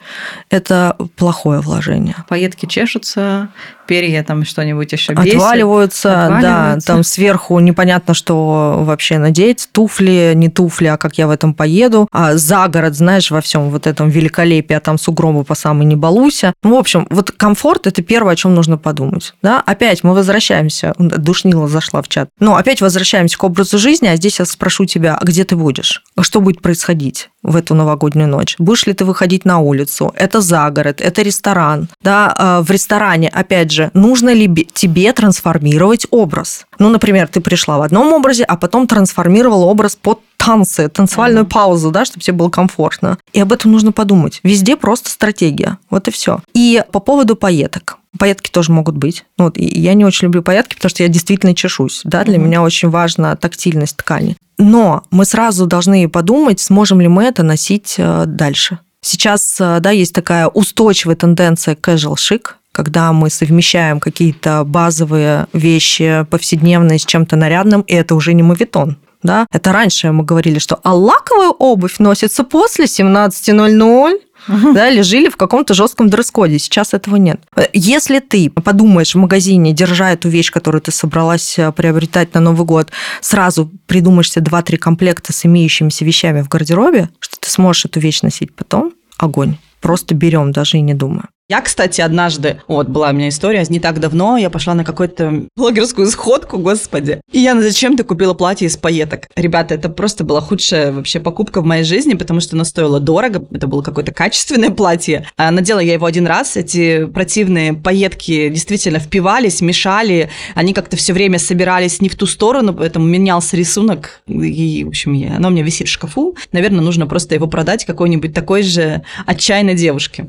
это 0.49 0.97
плохое 1.15 1.59
вложение. 1.59 2.15
Поетки 2.27 2.65
чешутся, 2.65 3.49
перья 3.85 4.23
там 4.23 4.45
что-нибудь 4.45 4.91
еще 4.91 5.13
бесит. 5.13 5.35
Отваливаются, 5.35 6.25
Отваливаются, 6.25 6.79
да, 6.79 6.79
там 6.83 7.03
сверху 7.03 7.59
непонятно, 7.59 8.15
что 8.15 8.81
вообще 8.83 9.19
надеть, 9.19 9.69
туфли, 9.73 10.33
не 10.33 10.49
туфли, 10.49 10.87
а 10.87 10.97
как 10.97 11.19
я 11.19 11.27
в 11.27 11.29
этом 11.29 11.53
поеду, 11.53 12.07
а 12.11 12.35
за 12.35 12.67
город, 12.67 12.95
знаешь, 12.95 13.29
во 13.29 13.41
всем 13.41 13.69
вот 13.69 13.85
этом 13.85 14.09
великолепии, 14.09 14.73
а 14.73 14.79
там 14.79 14.97
сугробы 14.97 15.43
по 15.43 15.53
самой 15.53 15.85
не 15.85 15.95
балуйся. 15.95 16.53
Ну, 16.63 16.75
в 16.75 16.79
общем, 16.79 16.94
вот 17.09 17.31
комфорт– 17.31 17.87
это 17.87 18.01
первое, 18.01 18.33
о 18.33 18.35
чем 18.35 18.53
нужно 18.53 18.77
подумать. 18.77 19.33
Да? 19.41 19.61
Опять 19.65 20.03
мы 20.03 20.13
возвращаемся, 20.13 20.93
душнила 20.97 21.67
зашла 21.67 22.01
в 22.01 22.07
чат. 22.07 22.29
Но 22.39 22.55
опять 22.55 22.81
возвращаемся 22.81 23.37
к 23.37 23.43
образу 23.43 23.77
жизни, 23.77 24.07
а 24.07 24.15
здесь 24.15 24.39
я 24.39 24.45
спрошу 24.45 24.85
тебя, 24.85 25.17
а 25.19 25.25
где 25.25 25.43
ты 25.43 25.55
будешь? 25.55 26.03
что 26.21 26.41
будет 26.41 26.61
происходить 26.61 27.29
в 27.43 27.55
эту 27.55 27.75
новогоднюю 27.75 28.27
ночь? 28.27 28.55
Будешь 28.57 28.87
ли 28.87 28.93
ты 28.93 29.05
выходить 29.05 29.45
на 29.45 29.59
улицу? 29.59 30.11
Это 30.15 30.41
загород, 30.41 31.01
это 31.01 31.21
ресторан. 31.21 31.87
Да, 32.01 32.33
а, 32.35 32.61
в 32.61 32.71
ресторане, 32.71 33.29
опять 33.29 33.71
же, 33.71 33.91
нужно 33.93 34.33
ли 34.33 34.47
тебе 34.73 35.13
трансформировать 35.13 36.07
образ? 36.09 36.65
Ну, 36.79 36.89
например, 36.89 37.27
ты 37.27 37.41
пришла 37.41 37.77
в 37.77 37.83
одном 37.83 38.11
образе, 38.11 38.43
а 38.43 38.57
потом 38.57 38.87
трансформировала 38.87 39.65
образ 39.65 39.95
под 39.95 40.19
танцы, 40.45 40.89
танцевальную 40.89 41.45
mm-hmm. 41.45 41.49
паузу, 41.53 41.91
да, 41.91 42.05
чтобы 42.05 42.23
тебе 42.23 42.37
было 42.37 42.49
комфортно. 42.49 43.17
И 43.33 43.39
об 43.39 43.51
этом 43.51 43.71
нужно 43.71 43.91
подумать. 43.91 44.39
Везде 44.43 44.75
просто 44.75 45.09
стратегия. 45.09 45.77
Вот 45.89 46.07
и 46.07 46.11
все. 46.11 46.39
И 46.53 46.83
по 46.91 46.99
поводу 46.99 47.35
поеток. 47.35 47.97
Поетки 48.17 48.49
тоже 48.49 48.71
могут 48.71 48.95
быть. 48.95 49.25
Ну 49.37 49.45
вот, 49.45 49.57
и 49.57 49.65
я 49.65 49.93
не 49.93 50.05
очень 50.05 50.27
люблю 50.27 50.41
поетки, 50.41 50.75
потому 50.75 50.89
что 50.89 51.03
я 51.03 51.09
действительно 51.09 51.53
чешусь. 51.55 52.01
Да? 52.03 52.23
Для 52.23 52.35
mm-hmm. 52.35 52.39
меня 52.39 52.61
очень 52.61 52.89
важна 52.89 53.35
тактильность 53.35 53.97
ткани. 53.97 54.37
Но 54.57 55.03
мы 55.11 55.25
сразу 55.25 55.65
должны 55.65 56.07
подумать, 56.07 56.59
сможем 56.59 57.01
ли 57.01 57.07
мы 57.07 57.23
это 57.23 57.43
носить 57.43 57.95
э, 57.97 58.23
дальше. 58.25 58.79
Сейчас 59.01 59.57
э, 59.59 59.79
да, 59.81 59.91
есть 59.91 60.13
такая 60.13 60.47
устойчивая 60.47 61.15
тенденция 61.15 61.75
casual 61.75 62.15
chic, 62.15 62.51
когда 62.71 63.11
мы 63.13 63.29
совмещаем 63.29 63.99
какие-то 63.99 64.63
базовые 64.65 65.47
вещи 65.53 66.25
повседневные 66.29 66.99
с 66.99 67.05
чем-то 67.05 67.35
нарядным, 67.35 67.81
и 67.81 67.93
это 67.93 68.15
уже 68.15 68.33
не 68.33 68.43
мавитон. 68.43 68.97
Да? 69.25 69.47
Это 69.51 69.71
раньше 69.71 70.11
мы 70.11 70.23
говорили, 70.23 70.59
что 70.59 70.79
а 70.83 70.93
лаковая 70.93 71.49
обувь 71.49 71.97
носится 71.97 72.43
после 72.43 72.85
17.00, 72.85 74.19
угу. 74.47 74.73
да, 74.73 74.89
или 74.89 75.01
жили 75.01 75.29
в 75.29 75.35
каком-то 75.35 75.73
жестком 75.73 76.09
дресс-коде. 76.09 76.59
Сейчас 76.59 76.93
этого 76.93 77.15
нет. 77.15 77.41
Если 77.73 78.19
ты 78.19 78.51
подумаешь 78.51 79.15
в 79.15 79.17
магазине, 79.17 79.73
держа 79.73 80.11
эту 80.11 80.29
вещь, 80.29 80.51
которую 80.51 80.81
ты 80.81 80.91
собралась 80.91 81.57
э, 81.57 81.71
приобретать 81.71 82.35
на 82.35 82.39
Новый 82.39 82.67
год, 82.67 82.91
сразу 83.21 83.71
придумаешь 83.87 84.31
себе 84.31 84.45
2-3 84.45 84.77
комплекта 84.77 85.33
с 85.33 85.43
имеющимися 85.43 86.05
вещами 86.05 86.43
в 86.43 86.47
гардеробе, 86.47 87.09
что 87.19 87.37
ты 87.39 87.49
сможешь 87.49 87.85
эту 87.85 87.99
вещь 87.99 88.21
носить 88.21 88.53
потом, 88.53 88.93
огонь. 89.17 89.57
Просто 89.81 90.13
берем, 90.13 90.51
даже 90.51 90.77
и 90.77 90.81
не 90.81 90.93
думая. 90.93 91.29
Я, 91.47 91.61
кстати, 91.61 92.01
однажды, 92.01 92.61
вот 92.67 92.87
была 92.87 93.11
у 93.11 93.13
меня 93.13 93.29
история, 93.29 93.63
не 93.69 93.79
так 93.79 93.99
давно 93.99 94.35
я 94.35 94.49
пошла 94.49 94.73
на 94.73 94.83
какую-то 94.83 95.43
блогерскую 95.55 96.07
сходку, 96.07 96.57
господи, 96.57 97.21
и 97.31 97.37
я 97.37 97.59
зачем-то 97.61 98.03
купила 98.03 98.33
платье 98.33 98.67
из 98.67 98.77
пайеток. 98.77 99.27
Ребята, 99.35 99.75
это 99.75 99.89
просто 99.89 100.23
была 100.23 100.41
худшая 100.41 100.91
вообще 100.91 101.19
покупка 101.19 101.61
в 101.61 101.65
моей 101.65 101.83
жизни, 101.83 102.15
потому 102.15 102.39
что 102.39 102.55
оно 102.55 102.63
стоило 102.63 102.99
дорого, 102.99 103.45
это 103.51 103.67
было 103.67 103.83
какое-то 103.83 104.11
качественное 104.11 104.69
платье. 104.71 105.27
А 105.37 105.51
надела 105.51 105.77
я 105.77 105.93
его 105.93 106.07
один 106.07 106.25
раз, 106.25 106.57
эти 106.57 107.05
противные 107.05 107.73
пайетки 107.73 108.49
действительно 108.49 108.97
впивались, 108.97 109.61
мешали, 109.61 110.31
они 110.55 110.73
как-то 110.73 110.97
все 110.97 111.13
время 111.13 111.37
собирались 111.37 112.01
не 112.01 112.09
в 112.09 112.15
ту 112.15 112.25
сторону, 112.25 112.73
поэтому 112.73 113.05
менялся 113.05 113.55
рисунок, 113.55 114.21
и, 114.25 114.83
в 114.83 114.87
общем, 114.87 115.13
я, 115.13 115.35
оно 115.35 115.49
у 115.49 115.51
меня 115.51 115.61
висит 115.61 115.89
в 115.89 115.91
шкафу. 115.91 116.35
Наверное, 116.51 116.81
нужно 116.81 117.05
просто 117.05 117.35
его 117.35 117.45
продать 117.45 117.85
какой-нибудь 117.85 118.33
такой 118.33 118.63
же 118.63 119.03
отчаянной 119.27 119.75
девушке. 119.75 120.25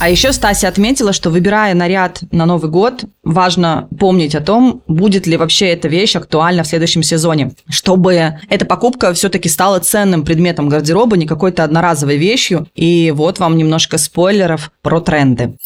А 0.00 0.08
еще 0.08 0.32
Стася 0.32 0.66
отметила, 0.68 1.12
что 1.12 1.28
выбирая 1.28 1.74
наряд 1.74 2.22
на 2.32 2.46
Новый 2.46 2.70
год, 2.70 3.04
важно 3.22 3.86
помнить 3.98 4.34
о 4.34 4.40
том, 4.40 4.82
будет 4.88 5.26
ли 5.26 5.36
вообще 5.36 5.66
эта 5.66 5.88
вещь 5.88 6.16
актуальна 6.16 6.62
в 6.62 6.66
следующем 6.66 7.02
сезоне, 7.02 7.52
чтобы 7.68 8.38
эта 8.48 8.64
покупка 8.64 9.12
все-таки 9.12 9.50
стала 9.50 9.78
ценным 9.78 10.24
предметом 10.24 10.70
гардероба, 10.70 11.18
не 11.18 11.26
какой-то 11.26 11.64
одноразовой 11.64 12.16
вещью. 12.16 12.66
И 12.74 13.12
вот 13.14 13.40
вам 13.40 13.58
немножко 13.58 13.98
спойлеров 13.98 14.72
про 14.80 15.02
тренды 15.02 15.58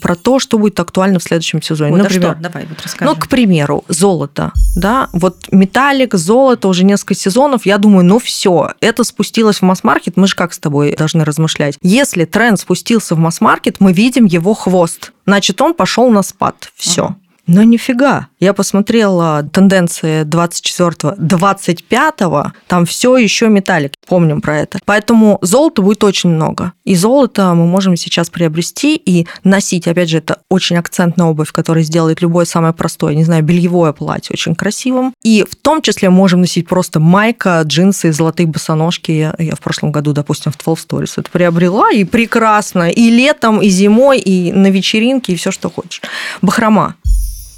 про 0.00 0.14
то, 0.14 0.38
что 0.38 0.58
будет 0.58 0.78
актуально 0.80 1.18
в 1.18 1.22
следующем 1.22 1.62
сезоне. 1.62 1.92
Вот, 1.92 2.02
Например, 2.02 2.30
а 2.30 2.32
что? 2.34 2.42
Давай, 2.42 2.66
вот. 2.66 2.96
Ну, 3.00 3.16
к 3.16 3.28
примеру, 3.28 3.84
золото, 3.88 4.52
да, 4.74 5.08
вот 5.12 5.46
металлик, 5.50 6.14
золото 6.14 6.68
уже 6.68 6.84
несколько 6.84 7.14
сезонов, 7.14 7.66
я 7.66 7.78
думаю, 7.78 8.04
ну 8.04 8.18
все, 8.18 8.72
это 8.80 9.04
спустилось 9.04 9.58
в 9.58 9.62
масс-маркет, 9.62 10.16
мы 10.16 10.26
же 10.26 10.34
как 10.34 10.52
с 10.52 10.58
тобой 10.58 10.94
должны 10.96 11.24
размышлять. 11.24 11.76
Если 11.82 12.24
тренд 12.24 12.58
спустился 12.60 13.14
в 13.14 13.18
масс-маркет, 13.18 13.76
мы 13.80 13.92
видим 13.92 14.24
его 14.24 14.54
хвост, 14.54 15.12
значит, 15.26 15.60
он 15.60 15.74
пошел 15.74 16.10
на 16.10 16.22
спад, 16.22 16.70
все. 16.76 17.02
Uh-huh. 17.02 17.27
Но 17.48 17.62
нифига. 17.62 18.28
Я 18.40 18.52
посмотрела 18.52 19.42
тенденции 19.42 20.22
24-го, 20.24 21.14
25-го, 21.14 22.52
там 22.66 22.84
все 22.84 23.16
еще 23.16 23.48
металлик. 23.48 23.94
Помним 24.06 24.42
про 24.42 24.58
это. 24.58 24.78
Поэтому 24.84 25.38
золота 25.40 25.80
будет 25.80 26.04
очень 26.04 26.30
много. 26.30 26.72
И 26.84 26.94
золото 26.94 27.54
мы 27.54 27.66
можем 27.66 27.96
сейчас 27.96 28.28
приобрести 28.28 28.96
и 28.96 29.26
носить. 29.44 29.88
Опять 29.88 30.10
же, 30.10 30.18
это 30.18 30.40
очень 30.50 30.76
акцентная 30.76 31.26
обувь, 31.26 31.50
которая 31.50 31.82
сделает 31.84 32.20
любое 32.20 32.44
самое 32.44 32.74
простое, 32.74 33.14
не 33.14 33.24
знаю, 33.24 33.42
бельевое 33.42 33.92
платье 33.92 34.34
очень 34.34 34.54
красивым. 34.54 35.14
И 35.22 35.44
в 35.50 35.56
том 35.56 35.80
числе 35.80 36.10
можем 36.10 36.42
носить 36.42 36.68
просто 36.68 37.00
майка, 37.00 37.62
джинсы, 37.64 38.12
золотые 38.12 38.46
босоножки. 38.46 39.10
Я, 39.10 39.34
я 39.38 39.54
в 39.54 39.60
прошлом 39.60 39.90
году, 39.90 40.12
допустим, 40.12 40.52
в 40.52 40.58
12 40.58 40.86
Stories 40.86 41.14
это 41.16 41.30
приобрела, 41.30 41.90
и 41.90 42.04
прекрасно. 42.04 42.90
И 42.90 43.08
летом, 43.08 43.62
и 43.62 43.68
зимой, 43.70 44.18
и 44.18 44.52
на 44.52 44.70
вечеринке, 44.70 45.32
и 45.32 45.36
все, 45.36 45.50
что 45.50 45.70
хочешь. 45.70 46.02
Бахрома. 46.42 46.94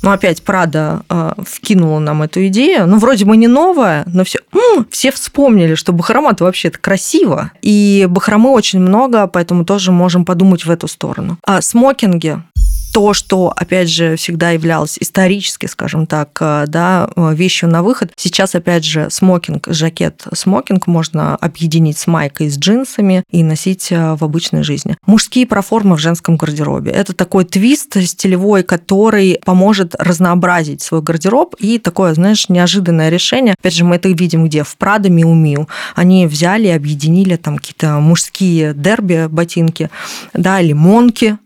Ну, 0.02 0.10
опять 0.10 0.42
Прада 0.42 1.02
э, 1.08 1.32
вкинула 1.46 1.98
нам 1.98 2.22
эту 2.22 2.46
идею. 2.46 2.86
Ну, 2.86 2.98
вроде 2.98 3.24
бы 3.24 3.36
не 3.36 3.48
новая, 3.48 4.04
но 4.06 4.24
все, 4.24 4.38
м-м, 4.52 4.86
все 4.90 5.12
вспомнили, 5.12 5.74
что 5.74 5.92
бахрома 5.92 6.32
это 6.32 6.44
вообще-то 6.44 6.78
красиво. 6.78 7.52
И 7.62 8.06
бахромы 8.08 8.50
очень 8.50 8.80
много, 8.80 9.26
поэтому 9.26 9.64
тоже 9.64 9.92
можем 9.92 10.24
подумать 10.24 10.64
в 10.64 10.70
эту 10.70 10.88
сторону. 10.88 11.38
А 11.44 11.60
смокинги 11.60 12.42
то, 12.92 13.14
что, 13.14 13.52
опять 13.54 13.88
же, 13.88 14.16
всегда 14.16 14.50
являлось 14.50 14.98
исторически, 15.00 15.66
скажем 15.66 16.06
так, 16.06 16.36
э, 16.40 16.64
да, 16.66 17.08
э, 17.14 17.34
вещью 17.34 17.68
на 17.68 17.82
выход. 17.82 18.12
Сейчас, 18.16 18.54
опять 18.54 18.84
же, 18.84 19.08
смокинг, 19.10 19.68
жакет 19.68 20.24
смокинг 20.34 20.86
можно 20.86 21.36
объединить 21.36 21.98
с 21.98 22.06
майкой, 22.06 22.50
с 22.50 22.58
джинсами 22.58 23.22
и 23.30 23.42
носить 23.42 23.92
э, 23.92 24.14
в 24.14 24.24
обычной 24.24 24.62
жизни. 24.62 24.96
Мужские 25.06 25.46
проформы 25.46 25.96
в 25.96 25.98
женском 25.98 26.36
гардеробе. 26.36 26.90
Это 26.90 27.12
такой 27.12 27.44
твист 27.44 27.96
стилевой, 28.02 28.62
который 28.62 29.40
поможет 29.44 29.94
разнообразить 29.98 30.82
свой 30.82 31.02
гардероб 31.02 31.54
и 31.58 31.78
такое, 31.78 32.14
знаешь, 32.14 32.48
неожиданное 32.48 33.08
решение. 33.08 33.54
Опять 33.58 33.74
же, 33.74 33.84
мы 33.84 33.96
это 33.96 34.08
видим 34.08 34.46
где? 34.46 34.64
В 34.64 34.76
Прада, 34.76 35.10
Миу 35.10 35.34
Миу. 35.34 35.68
Они 35.94 36.26
взяли 36.26 36.68
объединили 36.68 37.36
там 37.36 37.58
какие-то 37.58 38.00
мужские 38.00 38.74
дерби 38.74 39.26
ботинки, 39.28 39.90
да, 40.34 40.60
или 40.60 40.72
монки, 40.72 41.38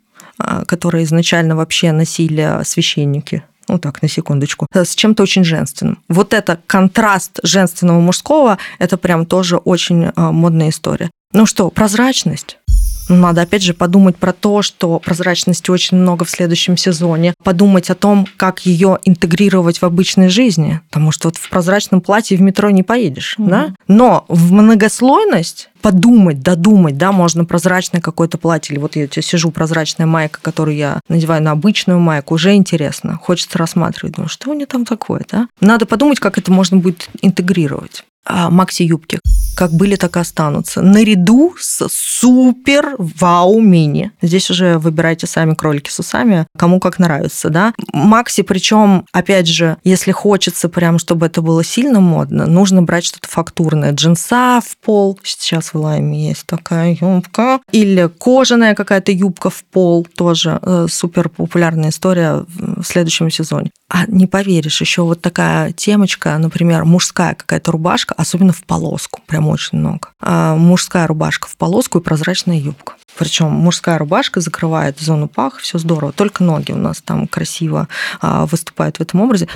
которые 0.67 1.05
изначально 1.05 1.57
вообще 1.57 1.93
носили 1.93 2.63
священники. 2.65 3.43
Ну 3.69 3.79
так, 3.79 4.03
на 4.03 4.09
секундочку. 4.09 4.67
С 4.73 4.95
чем-то 4.95 5.23
очень 5.23 5.45
женственным. 5.45 5.99
Вот 6.09 6.35
это 6.35 6.61
контраст 6.67 7.41
женственного 7.43 8.01
мужского, 8.01 8.59
это 8.79 8.97
прям 8.99 9.27
тоже 9.27 9.57
очень 9.57 10.13
а, 10.15 10.33
модная 10.33 10.69
история. 10.69 11.11
Ну 11.33 11.47
что, 11.47 11.71
прозрачность. 11.71 12.59
Надо 13.09 13.43
опять 13.43 13.63
же 13.63 13.75
подумать 13.75 14.17
про 14.17 14.33
то, 14.33 14.63
что 14.63 14.99
прозрачности 14.99 15.71
очень 15.71 15.97
много 15.97 16.25
в 16.25 16.31
следующем 16.31 16.77
сезоне. 16.77 17.35
Подумать 17.43 17.91
о 17.91 17.95
том, 17.95 18.27
как 18.37 18.61
ее 18.61 18.99
интегрировать 19.05 19.79
в 19.79 19.85
обычной 19.85 20.29
жизни. 20.29 20.81
Потому 20.89 21.13
что 21.13 21.29
вот 21.29 21.37
в 21.37 21.49
прозрачном 21.49 22.01
платье 22.01 22.37
в 22.37 22.41
метро 22.41 22.71
не 22.71 22.83
поедешь. 22.83 23.37
Mm-hmm. 23.39 23.49
Да? 23.49 23.75
Но 23.89 24.25
в 24.29 24.53
многослойность 24.53 25.71
подумать, 25.85 26.41
додумать, 26.41 26.97
да, 26.97 27.13
можно 27.13 27.45
прозрачное 27.45 28.01
какое-то 28.01 28.39
платье, 28.39 28.73
или 28.73 28.81
вот 28.81 28.97
я 28.97 29.07
сижу, 29.07 29.51
прозрачная 29.51 30.07
майка, 30.07 30.39
которую 30.41 30.79
я 30.79 31.01
надеваю 31.11 31.43
на 31.43 31.51
обычную 31.51 32.01
майку, 32.01 32.37
уже 32.37 32.55
интересно, 32.55 33.21
хочется 33.23 33.59
рассматривать, 33.59 34.15
думаю, 34.15 34.31
что 34.31 34.51
у 34.51 34.55
нее 34.55 34.65
там 34.65 34.87
такое, 34.87 35.27
да? 35.31 35.47
Надо 35.61 35.85
подумать, 35.85 36.21
как 36.21 36.39
это 36.39 36.51
можно 36.51 36.79
будет 36.79 37.11
интегрировать. 37.21 38.03
А, 38.25 38.51
макси-юбки 38.51 39.21
как 39.55 39.73
были, 39.73 39.97
так 39.97 40.17
и 40.17 40.21
останутся. 40.21 40.83
Наряду 40.83 41.55
с 41.59 41.89
супер 41.89 42.97
вау 42.99 43.61
мини. 43.61 44.11
Здесь 44.21 44.51
уже 44.51 44.79
выбирайте 44.79 45.27
сами 45.27 45.55
кролики 45.55 45.91
с 45.91 45.99
усами, 45.99 46.47
кому 46.59 46.81
как 46.81 46.99
нравится, 46.99 47.49
да. 47.51 47.73
Макси, 47.93 48.43
причем, 48.43 49.07
опять 49.13 49.47
же, 49.47 49.77
если 49.85 50.13
хочется 50.13 50.69
прям, 50.69 50.99
чтобы 50.99 51.27
это 51.27 51.41
было 51.41 51.65
сильно 51.65 52.01
модно, 52.01 52.47
нужно 52.47 52.83
брать 52.83 53.05
что-то 53.05 53.29
фактурное. 53.29 53.93
Джинса 53.93 54.61
в 54.65 54.77
пол. 54.79 55.19
Сейчас 55.23 55.73
в 55.73 55.77
лайме 55.77 56.29
есть 56.29 56.47
такая 56.47 56.97
юбка. 57.01 57.61
Или 57.71 58.09
кожаная 58.19 58.75
какая-то 58.75 59.13
юбка 59.13 59.51
в 59.51 59.65
пол. 59.65 60.07
Тоже 60.17 60.59
э, 60.63 60.87
супер 60.91 61.29
популярная 61.29 61.91
история 61.91 62.45
в 62.59 62.85
следующем 62.85 63.31
сезоне. 63.31 63.71
А 63.89 64.07
не 64.09 64.27
поверишь, 64.27 64.81
еще 64.81 65.03
вот 65.03 65.21
такая 65.21 65.73
темочка, 65.73 66.37
например, 66.39 66.85
мужская 66.85 67.35
какая-то 67.35 67.71
рубашка, 67.71 68.14
особенно 68.17 68.53
в 68.53 68.65
полоску, 68.65 69.21
прям 69.27 69.49
очень 69.49 69.79
много. 69.79 70.09
А 70.21 70.55
мужская 70.57 71.07
рубашка 71.07 71.49
в 71.49 71.57
полоску 71.57 71.99
и 71.99 72.03
прозрачная 72.03 72.59
юбка. 72.59 72.95
Причем 73.17 73.49
мужская 73.51 73.99
рубашка 73.99 74.41
закрывает 74.41 74.99
зону 74.99 75.29
пах, 75.29 75.59
все 75.59 75.79
здорово. 75.79 76.13
Только 76.13 76.43
ноги 76.43 76.73
у 76.73 76.77
нас 76.77 77.01
там 77.01 77.29
красиво 77.29 77.89
а, 78.21 78.47
выступают 78.47 78.99
в 78.99 79.01
этом 79.03 79.21
образе. 79.21 79.49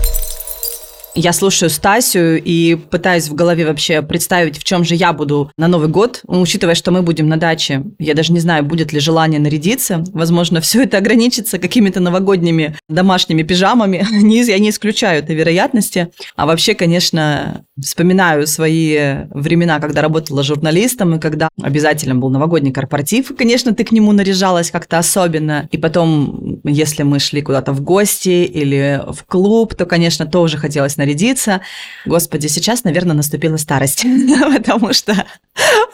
Я 1.14 1.32
слушаю 1.32 1.70
Стасю 1.70 2.36
и 2.36 2.76
пытаюсь 2.76 3.28
в 3.28 3.34
голове 3.34 3.66
вообще 3.66 4.02
представить, 4.02 4.58
в 4.58 4.64
чем 4.64 4.84
же 4.84 4.94
я 4.94 5.12
буду 5.12 5.50
на 5.56 5.66
Новый 5.66 5.88
год, 5.88 6.20
учитывая, 6.26 6.74
что 6.74 6.90
мы 6.90 7.02
будем 7.02 7.28
на 7.28 7.36
даче. 7.36 7.84
Я 7.98 8.14
даже 8.14 8.32
не 8.32 8.40
знаю, 8.40 8.64
будет 8.64 8.92
ли 8.92 9.00
желание 9.00 9.40
нарядиться. 9.40 10.04
Возможно, 10.12 10.60
все 10.60 10.82
это 10.82 10.98
ограничится 10.98 11.58
какими-то 11.58 12.00
новогодними 12.00 12.76
домашними 12.88 13.42
пижамами. 13.42 14.06
Я 14.48 14.58
не 14.58 14.70
исключаю 14.70 15.20
этой 15.20 15.34
вероятности. 15.34 16.08
А 16.36 16.46
вообще, 16.46 16.74
конечно, 16.74 17.64
вспоминаю 17.80 18.46
свои 18.46 19.24
времена, 19.30 19.80
когда 19.80 20.02
работала 20.02 20.42
журналистом, 20.42 21.16
и 21.16 21.20
когда 21.20 21.48
обязательно 21.60 22.14
был 22.14 22.30
новогодний 22.30 22.72
корпоратив. 22.72 23.30
И, 23.30 23.34
конечно, 23.34 23.74
ты 23.74 23.84
к 23.84 23.92
нему 23.92 24.12
наряжалась 24.12 24.70
как-то 24.70 24.98
особенно. 24.98 25.68
И 25.70 25.78
потом, 25.78 26.60
если 26.64 27.02
мы 27.02 27.18
шли 27.18 27.42
куда-то 27.42 27.72
в 27.72 27.80
гости 27.80 28.44
или 28.44 29.02
в 29.08 29.24
клуб, 29.24 29.74
то, 29.74 29.86
конечно, 29.86 30.26
тоже 30.26 30.58
хотелось 30.58 30.96
нарядиться. 31.08 31.62
Господи, 32.04 32.46
сейчас, 32.48 32.84
наверное, 32.84 33.16
наступила 33.16 33.56
старость, 33.56 34.04
потому 34.54 34.92
что 34.92 35.26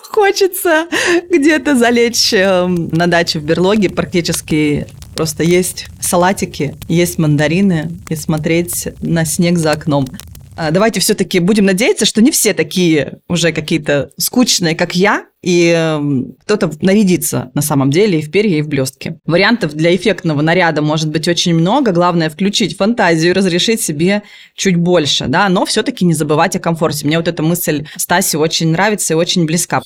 хочется 0.02 0.87
где-то 1.30 1.76
залечь 1.76 2.33
эм, 2.35 2.88
на 2.90 3.06
даче 3.06 3.38
в 3.38 3.44
берлоге 3.44 3.90
практически 3.90 4.87
Просто 5.14 5.44
есть 5.44 5.87
салатики, 6.00 6.75
есть 6.88 7.18
мандарины 7.18 7.92
и 8.09 8.16
смотреть 8.16 8.88
на 9.00 9.25
снег 9.25 9.59
за 9.59 9.71
окном. 9.71 10.09
А, 10.56 10.70
давайте 10.70 11.00
все-таки 11.00 11.40
будем 11.40 11.64
надеяться, 11.64 12.06
что 12.06 12.23
не 12.23 12.30
все 12.30 12.54
такие 12.54 13.18
уже 13.28 13.52
какие-то 13.52 14.11
скучные, 14.18 14.76
как 14.76 14.94
я, 14.94 15.26
и 15.42 15.75
э, 15.76 16.00
кто-то 16.44 16.70
нарядится 16.80 17.50
на 17.54 17.61
самом 17.61 17.90
деле 17.90 18.20
и 18.20 18.23
в 18.23 18.30
перья, 18.30 18.58
и 18.58 18.62
в 18.62 18.68
блестки. 18.68 19.18
Вариантов 19.26 19.75
для 19.75 19.94
эффектного 19.94 20.42
наряда 20.42 20.80
может 20.80 21.11
быть 21.11 21.26
очень 21.26 21.54
много, 21.54 21.92
главное 21.92 22.30
включить 22.30 22.76
фантазию 22.76 23.32
и 23.32 23.34
разрешить 23.34 23.82
себе 23.82 24.23
чуть 24.54 24.76
больше, 24.76 25.26
да, 25.26 25.49
но 25.49 25.66
все-таки 25.66 26.04
не 26.04 26.14
забывать 26.14 26.56
о 26.56 26.61
комфорте. 26.61 27.06
Мне 27.06 27.18
вот 27.18 27.28
эта 27.28 27.42
мысль 27.42 27.87
Стаси 27.96 28.37
очень 28.37 28.70
нравится 28.70 29.14
и 29.14 29.16
очень 29.16 29.44
близка. 29.44 29.82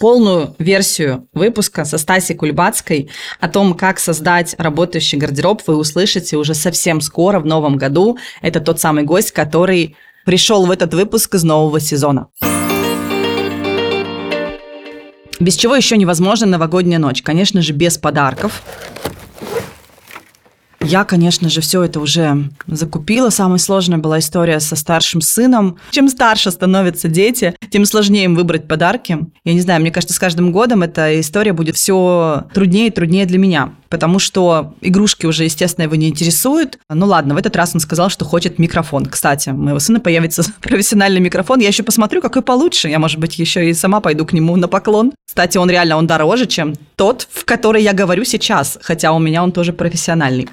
Полную 0.00 0.54
версию 0.58 1.28
выпуска 1.34 1.84
со 1.84 1.98
Стасей 1.98 2.34
Кульбацкой 2.34 3.10
о 3.38 3.48
том, 3.50 3.74
как 3.74 4.00
создать 4.00 4.54
работающий 4.56 5.18
гардероб, 5.18 5.60
вы 5.66 5.76
услышите 5.76 6.38
уже 6.38 6.54
совсем 6.54 7.02
скоро, 7.02 7.38
в 7.38 7.44
новом 7.44 7.76
году. 7.76 8.16
Это 8.40 8.60
тот 8.60 8.80
самый 8.80 9.04
гость, 9.04 9.32
который 9.32 9.96
пришел 10.24 10.64
в 10.64 10.70
этот 10.70 10.94
выпуск 10.94 11.34
из 11.34 11.44
нового 11.44 11.80
сезона. 11.80 12.28
Без 15.38 15.54
чего 15.56 15.76
еще 15.76 15.98
невозможна 15.98 16.46
новогодняя 16.46 16.98
ночь? 16.98 17.20
Конечно 17.20 17.60
же, 17.60 17.74
без 17.74 17.98
подарков. 17.98 18.62
Я, 20.82 21.04
конечно 21.04 21.48
же, 21.50 21.60
все 21.60 21.82
это 21.82 22.00
уже 22.00 22.50
закупила. 22.66 23.30
Самая 23.30 23.58
сложная 23.58 23.98
была 23.98 24.18
история 24.18 24.60
со 24.60 24.76
старшим 24.76 25.20
сыном. 25.20 25.76
Чем 25.90 26.08
старше 26.08 26.50
становятся 26.50 27.08
дети, 27.08 27.54
тем 27.70 27.84
сложнее 27.84 28.24
им 28.24 28.34
выбрать 28.34 28.66
подарки. 28.66 29.18
Я 29.44 29.54
не 29.54 29.60
знаю, 29.60 29.80
мне 29.82 29.90
кажется, 29.90 30.14
с 30.14 30.18
каждым 30.18 30.52
годом 30.52 30.82
эта 30.82 31.20
история 31.20 31.52
будет 31.52 31.76
все 31.76 32.46
труднее 32.54 32.88
и 32.88 32.90
труднее 32.90 33.26
для 33.26 33.38
меня 33.38 33.72
потому 33.90 34.20
что 34.20 34.74
игрушки 34.80 35.26
уже, 35.26 35.44
естественно, 35.44 35.84
его 35.84 35.96
не 35.96 36.08
интересуют. 36.08 36.78
Ну 36.88 37.06
ладно, 37.06 37.34
в 37.34 37.36
этот 37.36 37.56
раз 37.56 37.74
он 37.74 37.80
сказал, 37.80 38.08
что 38.08 38.24
хочет 38.24 38.58
микрофон. 38.58 39.04
Кстати, 39.06 39.50
у 39.50 39.56
моего 39.56 39.80
сына 39.80 40.00
появится 40.00 40.44
профессиональный 40.62 41.20
микрофон. 41.20 41.58
Я 41.58 41.68
еще 41.68 41.82
посмотрю, 41.82 42.22
какой 42.22 42.42
получше. 42.42 42.88
Я, 42.88 42.98
может 42.98 43.18
быть, 43.18 43.38
еще 43.38 43.68
и 43.68 43.74
сама 43.74 44.00
пойду 44.00 44.24
к 44.24 44.32
нему 44.32 44.56
на 44.56 44.68
поклон. 44.68 45.12
Кстати, 45.26 45.58
он 45.58 45.68
реально, 45.68 45.96
он 45.96 46.06
дороже, 46.06 46.46
чем 46.46 46.74
тот, 46.96 47.26
в 47.30 47.44
который 47.44 47.82
я 47.82 47.92
говорю 47.92 48.24
сейчас, 48.24 48.78
хотя 48.80 49.12
у 49.12 49.18
меня 49.18 49.42
он 49.42 49.52
тоже 49.52 49.72
профессиональный. 49.72 50.48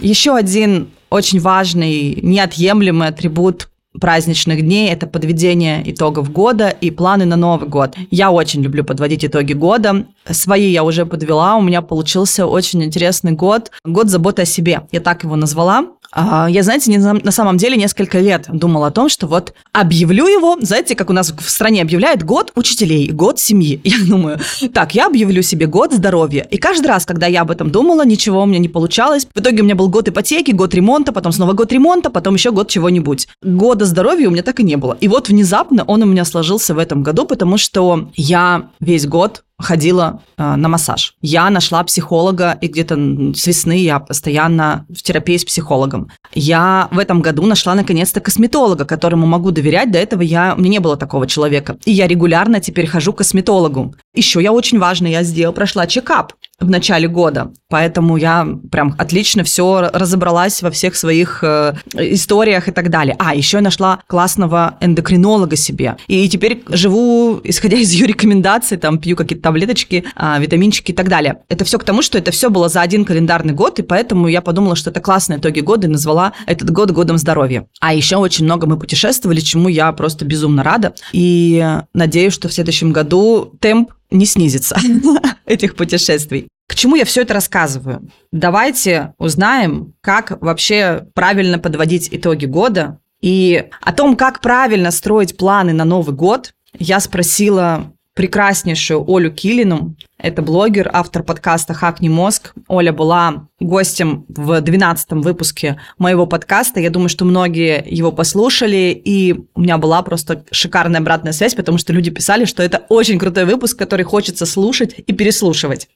Еще 0.00 0.34
один 0.34 0.88
очень 1.10 1.40
важный, 1.40 2.18
неотъемлемый 2.22 3.08
атрибут 3.08 3.68
праздничных 4.00 4.62
дней– 4.62 4.90
это 4.90 5.06
подведение 5.06 5.82
итогов 5.90 6.30
года 6.30 6.68
и 6.68 6.90
планы 6.90 7.24
на 7.24 7.36
Новый 7.36 7.68
год. 7.68 7.94
Я 8.10 8.30
очень 8.30 8.62
люблю 8.62 8.84
подводить 8.84 9.24
итоги 9.24 9.52
года. 9.52 10.06
Свои 10.30 10.70
я 10.70 10.84
уже 10.84 11.06
подвела, 11.06 11.56
у 11.56 11.62
меня 11.62 11.82
получился 11.82 12.46
очень 12.46 12.84
интересный 12.84 13.32
год. 13.32 13.70
Год 13.84 14.08
заботы 14.08 14.42
о 14.42 14.44
себе, 14.44 14.82
я 14.92 15.00
так 15.00 15.24
его 15.24 15.36
назвала. 15.36 15.86
А, 16.12 16.48
я, 16.48 16.62
знаете, 16.62 16.96
на 16.98 17.30
самом 17.30 17.56
деле 17.56 17.76
несколько 17.76 18.18
лет 18.20 18.46
думала 18.48 18.88
о 18.88 18.90
том, 18.90 19.08
что 19.08 19.26
вот 19.26 19.52
объявлю 19.72 20.26
его, 20.26 20.56
знаете, 20.60 20.94
как 20.94 21.10
у 21.10 21.12
нас 21.12 21.32
в 21.32 21.50
стране 21.50 21.82
объявляют 21.82 22.22
год 22.22 22.52
учителей, 22.54 23.10
год 23.10 23.38
семьи. 23.38 23.80
Я 23.84 23.96
думаю, 24.06 24.38
так, 24.72 24.94
я 24.94 25.06
объявлю 25.06 25.42
себе 25.42 25.66
год 25.66 25.92
здоровья. 25.92 26.46
И 26.50 26.58
каждый 26.58 26.86
раз, 26.86 27.06
когда 27.06 27.26
я 27.26 27.42
об 27.42 27.50
этом 27.50 27.70
думала, 27.70 28.04
ничего 28.04 28.42
у 28.42 28.46
меня 28.46 28.58
не 28.58 28.68
получалось. 28.68 29.26
В 29.34 29.40
итоге 29.40 29.62
у 29.62 29.64
меня 29.64 29.74
был 29.74 29.88
год 29.88 30.08
ипотеки, 30.08 30.50
год 30.50 30.74
ремонта, 30.74 31.12
потом 31.12 31.32
снова 31.32 31.52
год 31.52 31.72
ремонта, 31.72 32.10
потом 32.10 32.34
еще 32.34 32.50
год 32.50 32.68
чего-нибудь. 32.68 33.28
Года 33.42 33.84
здоровья 33.84 34.28
у 34.28 34.30
меня 34.30 34.42
так 34.42 34.60
и 34.60 34.62
не 34.62 34.76
было. 34.76 34.96
И 35.00 35.08
вот 35.08 35.28
внезапно 35.28 35.84
он 35.84 36.02
у 36.02 36.06
меня 36.06 36.24
сложился 36.24 36.74
в 36.74 36.78
этом 36.78 37.02
году, 37.02 37.26
потому 37.26 37.58
что 37.58 38.08
я 38.14 38.68
весь 38.80 39.06
год 39.06 39.44
ходила 39.58 40.22
э, 40.36 40.56
на 40.56 40.68
массаж. 40.68 41.14
Я 41.22 41.48
нашла 41.50 41.82
психолога, 41.82 42.58
и 42.60 42.68
где-то 42.68 42.96
с 43.34 43.46
весны 43.46 43.78
я 43.78 44.00
постоянно 44.00 44.86
в 44.88 45.02
терапии 45.02 45.36
с 45.36 45.44
психологом. 45.44 46.10
Я 46.34 46.88
в 46.90 46.98
этом 46.98 47.22
году 47.22 47.44
нашла 47.46 47.74
наконец-то 47.74 48.20
косметолога, 48.20 48.84
которому 48.84 49.26
могу 49.26 49.50
доверять. 49.50 49.90
До 49.90 49.98
этого 49.98 50.22
я, 50.22 50.54
у 50.54 50.58
меня 50.58 50.70
не 50.70 50.78
было 50.80 50.96
такого 50.96 51.26
человека. 51.26 51.78
И 51.84 51.92
я 51.92 52.06
регулярно 52.06 52.60
теперь 52.60 52.86
хожу 52.86 53.12
к 53.12 53.18
косметологу. 53.18 53.94
Еще 54.16 54.42
я 54.42 54.52
очень 54.52 54.78
важно, 54.78 55.06
я 55.06 55.22
сделала, 55.22 55.54
прошла 55.54 55.86
чекап 55.86 56.32
в 56.58 56.70
начале 56.70 57.06
года. 57.06 57.52
Поэтому 57.68 58.16
я 58.16 58.46
прям 58.70 58.94
отлично 58.98 59.44
все 59.44 59.90
разобралась 59.92 60.62
во 60.62 60.70
всех 60.70 60.96
своих 60.96 61.40
э, 61.42 61.74
историях 61.94 62.68
и 62.68 62.72
так 62.72 62.88
далее. 62.88 63.14
А, 63.18 63.34
еще 63.34 63.58
я 63.58 63.62
нашла 63.62 64.00
классного 64.06 64.76
эндокринолога 64.80 65.56
себе. 65.56 65.96
И 66.06 66.26
теперь 66.28 66.62
живу, 66.68 67.40
исходя 67.44 67.76
из 67.80 67.92
ее 67.92 68.06
рекомендаций, 68.06 68.78
там 68.78 68.98
пью 68.98 69.16
какие-то 69.16 69.42
таблеточки, 69.42 70.04
э, 70.16 70.40
витаминчики 70.40 70.92
и 70.92 70.94
так 70.94 71.08
далее. 71.08 71.38
Это 71.48 71.64
все 71.64 71.78
к 71.78 71.84
тому, 71.84 72.00
что 72.00 72.16
это 72.16 72.30
все 72.30 72.48
было 72.48 72.70
за 72.70 72.80
один 72.80 73.04
календарный 73.04 73.52
год, 73.52 73.78
и 73.78 73.82
поэтому 73.82 74.28
я 74.28 74.40
подумала, 74.40 74.76
что 74.76 74.90
это 74.90 75.00
классные 75.00 75.38
итоги 75.38 75.60
года 75.60 75.86
и 75.86 75.90
назвала 75.90 76.32
этот 76.46 76.70
год 76.70 76.90
годом 76.90 77.18
здоровья. 77.18 77.66
А 77.80 77.92
еще 77.92 78.16
очень 78.16 78.46
много 78.46 78.66
мы 78.66 78.78
путешествовали, 78.78 79.40
чему 79.40 79.68
я 79.68 79.92
просто 79.92 80.24
безумно 80.24 80.62
рада. 80.62 80.94
И 81.12 81.62
надеюсь, 81.92 82.32
что 82.32 82.48
в 82.48 82.54
следующем 82.54 82.92
году 82.92 83.52
темп 83.60 83.90
не 84.10 84.26
снизится 84.26 84.76
этих 85.46 85.76
путешествий. 85.76 86.48
К 86.68 86.74
чему 86.74 86.96
я 86.96 87.04
все 87.04 87.22
это 87.22 87.34
рассказываю? 87.34 88.08
Давайте 88.32 89.14
узнаем, 89.18 89.94
как 90.00 90.40
вообще 90.42 91.06
правильно 91.14 91.58
подводить 91.58 92.08
итоги 92.10 92.46
года. 92.46 92.98
И 93.20 93.64
о 93.80 93.92
том, 93.92 94.16
как 94.16 94.40
правильно 94.40 94.90
строить 94.90 95.36
планы 95.36 95.72
на 95.72 95.84
Новый 95.84 96.14
год, 96.14 96.54
я 96.78 97.00
спросила 97.00 97.92
прекраснейшую 98.16 99.04
Олю 99.06 99.30
Килину. 99.30 99.94
Это 100.18 100.40
блогер, 100.40 100.90
автор 100.90 101.22
подкаста 101.22 101.74
«Хакни 101.74 102.08
мозг». 102.08 102.54
Оля 102.66 102.90
была 102.90 103.46
гостем 103.60 104.24
в 104.28 104.58
12 104.58 105.12
выпуске 105.22 105.78
моего 105.98 106.26
подкаста. 106.26 106.80
Я 106.80 106.88
думаю, 106.88 107.10
что 107.10 107.26
многие 107.26 107.84
его 107.86 108.10
послушали, 108.10 109.00
и 109.04 109.34
у 109.54 109.60
меня 109.60 109.76
была 109.76 110.02
просто 110.02 110.46
шикарная 110.50 111.00
обратная 111.00 111.32
связь, 111.32 111.54
потому 111.54 111.76
что 111.76 111.92
люди 111.92 112.10
писали, 112.10 112.46
что 112.46 112.62
это 112.62 112.86
очень 112.88 113.18
крутой 113.18 113.44
выпуск, 113.44 113.78
который 113.78 114.06
хочется 114.06 114.46
слушать 114.46 114.94
и 114.96 115.12
переслушивать. 115.12 115.86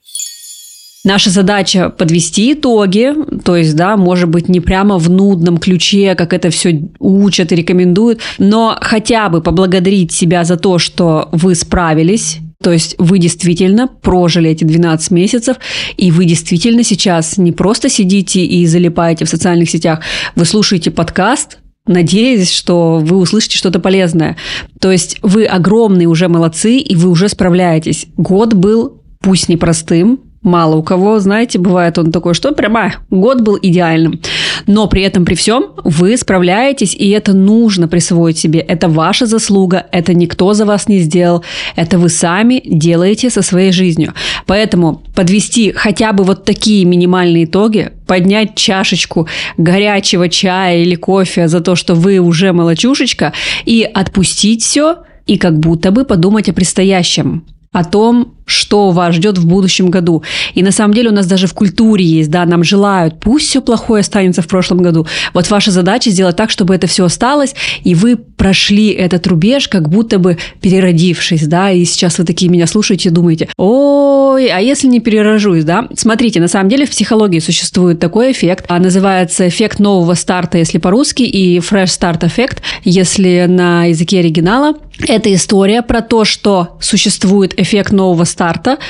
Наша 1.02 1.30
задача 1.30 1.88
подвести 1.88 2.52
итоги, 2.52 3.14
то 3.42 3.56
есть, 3.56 3.74
да, 3.74 3.96
может 3.96 4.28
быть, 4.28 4.50
не 4.50 4.60
прямо 4.60 4.98
в 4.98 5.08
нудном 5.08 5.56
ключе, 5.56 6.14
как 6.14 6.34
это 6.34 6.50
все 6.50 6.90
учат 6.98 7.52
и 7.52 7.56
рекомендуют, 7.56 8.20
но 8.38 8.76
хотя 8.82 9.30
бы 9.30 9.40
поблагодарить 9.40 10.12
себя 10.12 10.44
за 10.44 10.58
то, 10.58 10.78
что 10.78 11.30
вы 11.32 11.54
справились, 11.54 12.38
то 12.62 12.70
есть 12.70 12.96
вы 12.98 13.18
действительно 13.18 13.88
прожили 13.88 14.50
эти 14.50 14.64
12 14.64 15.10
месяцев, 15.12 15.56
и 15.96 16.10
вы 16.10 16.26
действительно 16.26 16.82
сейчас 16.82 17.38
не 17.38 17.52
просто 17.52 17.88
сидите 17.88 18.44
и 18.44 18.66
залипаете 18.66 19.24
в 19.24 19.30
социальных 19.30 19.70
сетях, 19.70 20.00
вы 20.36 20.44
слушаете 20.44 20.90
подкаст, 20.90 21.60
надеясь, 21.86 22.52
что 22.52 22.98
вы 23.02 23.16
услышите 23.16 23.56
что-то 23.56 23.80
полезное. 23.80 24.36
То 24.80 24.92
есть 24.92 25.16
вы 25.22 25.46
огромные 25.46 26.08
уже 26.08 26.28
молодцы, 26.28 26.76
и 26.76 26.94
вы 26.94 27.08
уже 27.08 27.30
справляетесь. 27.30 28.06
Год 28.18 28.52
был 28.52 29.00
пусть 29.22 29.48
непростым, 29.48 30.20
Мало 30.42 30.76
у 30.76 30.82
кого, 30.82 31.18
знаете, 31.18 31.58
бывает 31.58 31.98
он 31.98 32.12
такой, 32.12 32.32
что 32.32 32.52
прямо 32.52 32.94
год 33.10 33.42
был 33.42 33.58
идеальным. 33.60 34.20
Но 34.66 34.86
при 34.86 35.02
этом, 35.02 35.26
при 35.26 35.34
всем, 35.34 35.72
вы 35.84 36.16
справляетесь, 36.16 36.94
и 36.94 37.10
это 37.10 37.34
нужно 37.34 37.88
присвоить 37.88 38.38
себе. 38.38 38.60
Это 38.60 38.88
ваша 38.88 39.26
заслуга, 39.26 39.86
это 39.92 40.14
никто 40.14 40.54
за 40.54 40.64
вас 40.64 40.88
не 40.88 41.00
сделал, 41.00 41.44
это 41.76 41.98
вы 41.98 42.08
сами 42.08 42.62
делаете 42.64 43.28
со 43.28 43.42
своей 43.42 43.70
жизнью. 43.70 44.14
Поэтому 44.46 45.02
подвести 45.14 45.72
хотя 45.72 46.14
бы 46.14 46.24
вот 46.24 46.46
такие 46.46 46.86
минимальные 46.86 47.44
итоги, 47.44 47.90
поднять 48.06 48.54
чашечку 48.54 49.28
горячего 49.58 50.30
чая 50.30 50.78
или 50.78 50.94
кофе 50.94 51.48
за 51.48 51.60
то, 51.60 51.76
что 51.76 51.94
вы 51.94 52.18
уже 52.18 52.54
молочушечка, 52.54 53.34
и 53.66 53.82
отпустить 53.82 54.62
все, 54.62 55.00
и 55.26 55.36
как 55.36 55.58
будто 55.58 55.90
бы 55.90 56.06
подумать 56.06 56.48
о 56.48 56.54
предстоящем 56.54 57.44
о 57.72 57.84
том, 57.84 58.34
что 58.46 58.90
вас 58.90 59.14
ждет 59.14 59.38
в 59.38 59.46
будущем 59.46 59.90
году. 59.90 60.22
И 60.54 60.62
на 60.62 60.72
самом 60.72 60.94
деле 60.94 61.10
у 61.10 61.12
нас 61.12 61.26
даже 61.26 61.46
в 61.46 61.54
культуре 61.54 62.04
есть, 62.04 62.30
да, 62.30 62.44
нам 62.44 62.64
желают, 62.64 63.20
пусть 63.20 63.48
все 63.48 63.60
плохое 63.60 64.00
останется 64.00 64.42
в 64.42 64.48
прошлом 64.48 64.78
году. 64.78 65.06
Вот 65.34 65.48
ваша 65.50 65.70
задача 65.70 66.10
сделать 66.10 66.36
так, 66.36 66.50
чтобы 66.50 66.74
это 66.74 66.86
все 66.86 67.04
осталось, 67.04 67.54
и 67.84 67.94
вы 67.94 68.16
прошли 68.16 68.88
этот 68.90 69.26
рубеж, 69.26 69.68
как 69.68 69.88
будто 69.88 70.18
бы 70.18 70.38
переродившись, 70.60 71.46
да, 71.46 71.70
и 71.70 71.84
сейчас 71.84 72.18
вы 72.18 72.24
такие 72.24 72.50
меня 72.50 72.66
слушаете 72.66 73.08
и 73.08 73.12
думаете, 73.12 73.48
ой, 73.56 74.46
а 74.48 74.58
если 74.60 74.88
не 74.88 75.00
перерожусь, 75.00 75.64
да? 75.64 75.88
Смотрите, 75.96 76.40
на 76.40 76.48
самом 76.48 76.68
деле 76.68 76.86
в 76.86 76.90
психологии 76.90 77.38
существует 77.38 78.00
такой 78.00 78.32
эффект, 78.32 78.64
а 78.68 78.78
называется 78.78 79.48
эффект 79.48 79.78
нового 79.78 80.14
старта, 80.14 80.58
если 80.58 80.78
по-русски, 80.78 81.22
и 81.22 81.58
fresh 81.58 81.86
start 81.86 82.26
эффект, 82.26 82.62
если 82.84 83.46
на 83.48 83.84
языке 83.86 84.20
оригинала. 84.20 84.74
Это 85.06 85.32
история 85.34 85.82
про 85.82 86.02
то, 86.02 86.24
что 86.24 86.76
существует 86.80 87.58
эффект 87.58 87.92
нового 87.92 88.24
старта, 88.24 88.39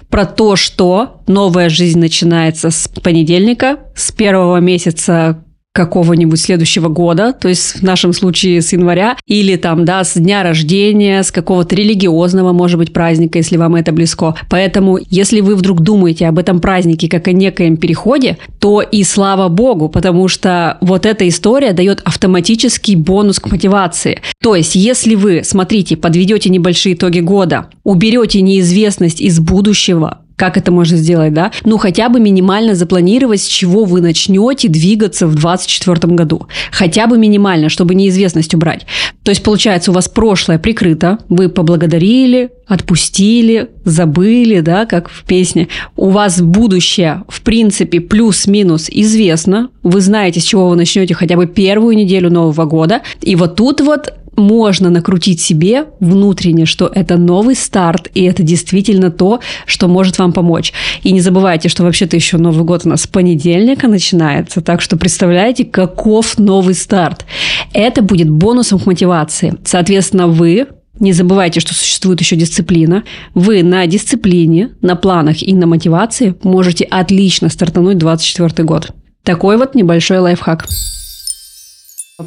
про 0.09 0.27
то, 0.27 0.57
что 0.57 1.23
новая 1.27 1.69
жизнь 1.69 1.99
начинается 1.99 2.71
с 2.71 2.89
понедельника, 2.89 3.81
с 3.95 4.13
первого 4.13 4.59
месяца 4.59 5.45
какого-нибудь 5.73 6.41
следующего 6.41 6.89
года, 6.89 7.33
то 7.33 7.49
есть 7.49 7.81
в 7.81 7.83
нашем 7.83 8.13
случае 8.13 8.61
с 8.61 8.73
января, 8.73 9.17
или 9.27 9.57
там, 9.57 9.85
да, 9.85 10.03
с 10.03 10.15
дня 10.15 10.43
рождения, 10.43 11.23
с 11.23 11.31
какого-то 11.31 11.77
религиозного, 11.77 12.53
может 12.53 12.79
быть, 12.79 12.93
праздника, 12.93 13.39
если 13.39 13.57
вам 13.57 13.77
это 13.77 13.93
близко. 13.93 14.35
Поэтому, 14.49 14.99
если 15.11 15.41
вы 15.41 15.55
вдруг 15.55 15.81
думаете 15.81 16.27
об 16.27 16.39
этом 16.39 16.61
празднике 16.61 17.09
как 17.09 17.29
о 17.29 17.33
некоем 17.33 17.77
переходе, 17.77 18.39
то 18.59 18.83
и 18.83 19.05
слава 19.05 19.49
богу, 19.49 19.89
потому 19.89 20.27
что 20.29 20.79
вот 20.81 21.07
эта 21.07 21.29
история 21.29 21.73
дает 21.73 22.01
автоматический 22.05 22.97
бонус 22.97 23.39
к 23.39 23.51
мотивации. 23.51 24.21
То 24.43 24.57
есть, 24.57 24.75
если 24.75 25.15
вы, 25.15 25.43
смотрите, 25.45 25.97
подведете 25.97 26.51
небольшие 26.51 26.95
итоги 26.95 27.21
года, 27.21 27.69
уберете 27.85 28.41
неизвестность 28.41 29.21
из 29.21 29.39
будущего, 29.39 30.19
как 30.41 30.57
это 30.57 30.73
можно 30.73 30.97
сделать, 30.97 31.35
да? 31.35 31.53
Ну, 31.67 31.77
хотя 31.77 32.09
бы 32.09 32.19
минимально 32.19 32.75
запланировать, 32.75 33.43
с 33.43 33.47
чего 33.47 33.85
вы 33.85 34.01
начнете 34.01 34.69
двигаться 34.69 35.27
в 35.27 35.35
2024 35.35 36.15
году. 36.15 36.47
Хотя 36.73 37.07
бы 37.07 37.19
минимально, 37.19 37.69
чтобы 37.69 37.95
неизвестность 37.95 38.55
убрать. 38.55 38.87
То 39.23 39.33
есть, 39.33 39.43
получается, 39.43 39.91
у 39.91 39.95
вас 39.95 40.09
прошлое 40.09 40.59
прикрыто, 40.59 41.19
вы 41.29 41.51
поблагодарили, 41.51 42.49
отпустили, 42.67 43.69
забыли, 43.85 44.61
да, 44.61 44.87
как 44.87 45.11
в 45.11 45.25
песне. 45.25 45.69
У 45.95 46.09
вас 46.09 46.41
будущее, 46.41 47.25
в 47.29 47.43
принципе, 47.43 48.01
плюс-минус 48.01 48.89
известно. 48.89 49.69
Вы 49.83 50.01
знаете, 50.01 50.41
с 50.41 50.45
чего 50.45 50.71
вы 50.71 50.77
начнете 50.77 51.13
хотя 51.13 51.37
бы 51.37 51.47
первую 51.47 51.97
неделю 51.97 52.31
Нового 52.31 52.65
года. 52.65 53.03
И 53.21 53.37
вот 53.37 53.57
тут 53.57 53.83
вот 53.83 54.15
можно 54.41 54.91
накрутить 54.91 55.41
себе 55.41 55.87
внутренне, 56.01 56.67
что 56.67 56.91
это 56.93 57.17
новый 57.17 57.55
старт, 57.55 58.09
и 58.15 58.25
это 58.25 58.43
действительно 58.43 59.11
то, 59.11 59.41
что 59.67 59.89
может 59.89 60.19
вам 60.19 60.33
помочь. 60.33 60.73
И 61.03 61.13
не 61.13 61.21
забывайте, 61.21 61.69
что 61.69 61.85
вообще-то 61.85 62.17
еще 62.17 62.39
Новый 62.39 62.65
год 62.65 62.83
у 62.85 62.89
нас 62.89 63.03
с 63.03 63.07
понедельника 63.07 63.87
начинается, 63.87 64.61
так 64.61 64.81
что 64.81 64.97
представляете, 64.97 65.65
каков 65.65 66.39
новый 66.39 66.75
старт. 66.75 67.25
Это 67.73 68.03
будет 68.03 68.29
бонусом 68.31 68.79
к 68.79 68.87
мотивации. 68.87 69.55
Соответственно, 69.65 70.27
вы 70.27 70.67
не 70.99 71.13
забывайте, 71.13 71.61
что 71.61 71.75
существует 71.75 72.21
еще 72.21 72.37
дисциплина. 72.37 73.05
Вы 73.35 73.63
на 73.63 73.87
дисциплине, 73.87 74.71
на 74.83 74.97
планах 74.97 75.43
и 75.43 75.55
на 75.55 75.67
мотивации 75.67 76.35
можете 76.43 76.85
отлично 76.85 77.49
стартануть 77.49 77.99
2024 77.99 78.67
год. 78.67 78.91
Такой 79.23 79.57
вот 79.57 79.75
небольшой 79.75 80.19
лайфхак. 80.19 80.67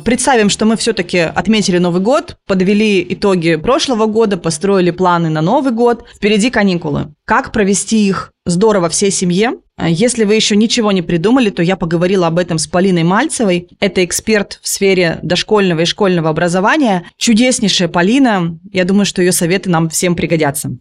Представим, 0.04 0.50
что 0.50 0.66
мы 0.66 0.76
все-таки 0.78 1.20
отметили 1.20 1.78
Новый 1.78 2.02
год, 2.02 2.38
подвели 2.48 3.06
итоги 3.10 3.56
прошлого 3.56 4.06
года, 4.06 4.38
построили 4.38 4.92
планы 4.92 5.30
на 5.30 5.42
Новый 5.42 5.72
год. 5.72 6.06
Впереди 6.16 6.50
каникулы. 6.50 7.14
Как 7.26 7.52
провести 7.52 8.08
их 8.08 8.32
здорово 8.46 8.90
всей 8.90 9.12
семье? 9.12 9.60
Если 9.80 10.24
вы 10.24 10.36
еще 10.36 10.56
ничего 10.56 10.92
не 10.92 11.02
придумали, 11.02 11.50
то 11.50 11.64
я 11.64 11.76
поговорила 11.76 12.28
об 12.28 12.40
этом 12.40 12.58
с 12.58 12.68
Полиной 12.68 13.04
Мальцевой. 13.04 13.68
Это 13.80 14.04
эксперт 14.06 14.60
в 14.62 14.68
сфере 14.68 15.20
дошкольного 15.24 15.82
и 15.82 15.86
школьного 15.86 16.30
образования. 16.30 17.06
Чудеснейшая 17.18 17.88
Полина. 17.88 18.58
Я 18.72 18.86
думаю, 18.86 19.06
что 19.06 19.22
ее 19.22 19.32
советы 19.32 19.70
нам 19.70 19.90
всем 19.90 20.16
пригодятся. 20.16 20.72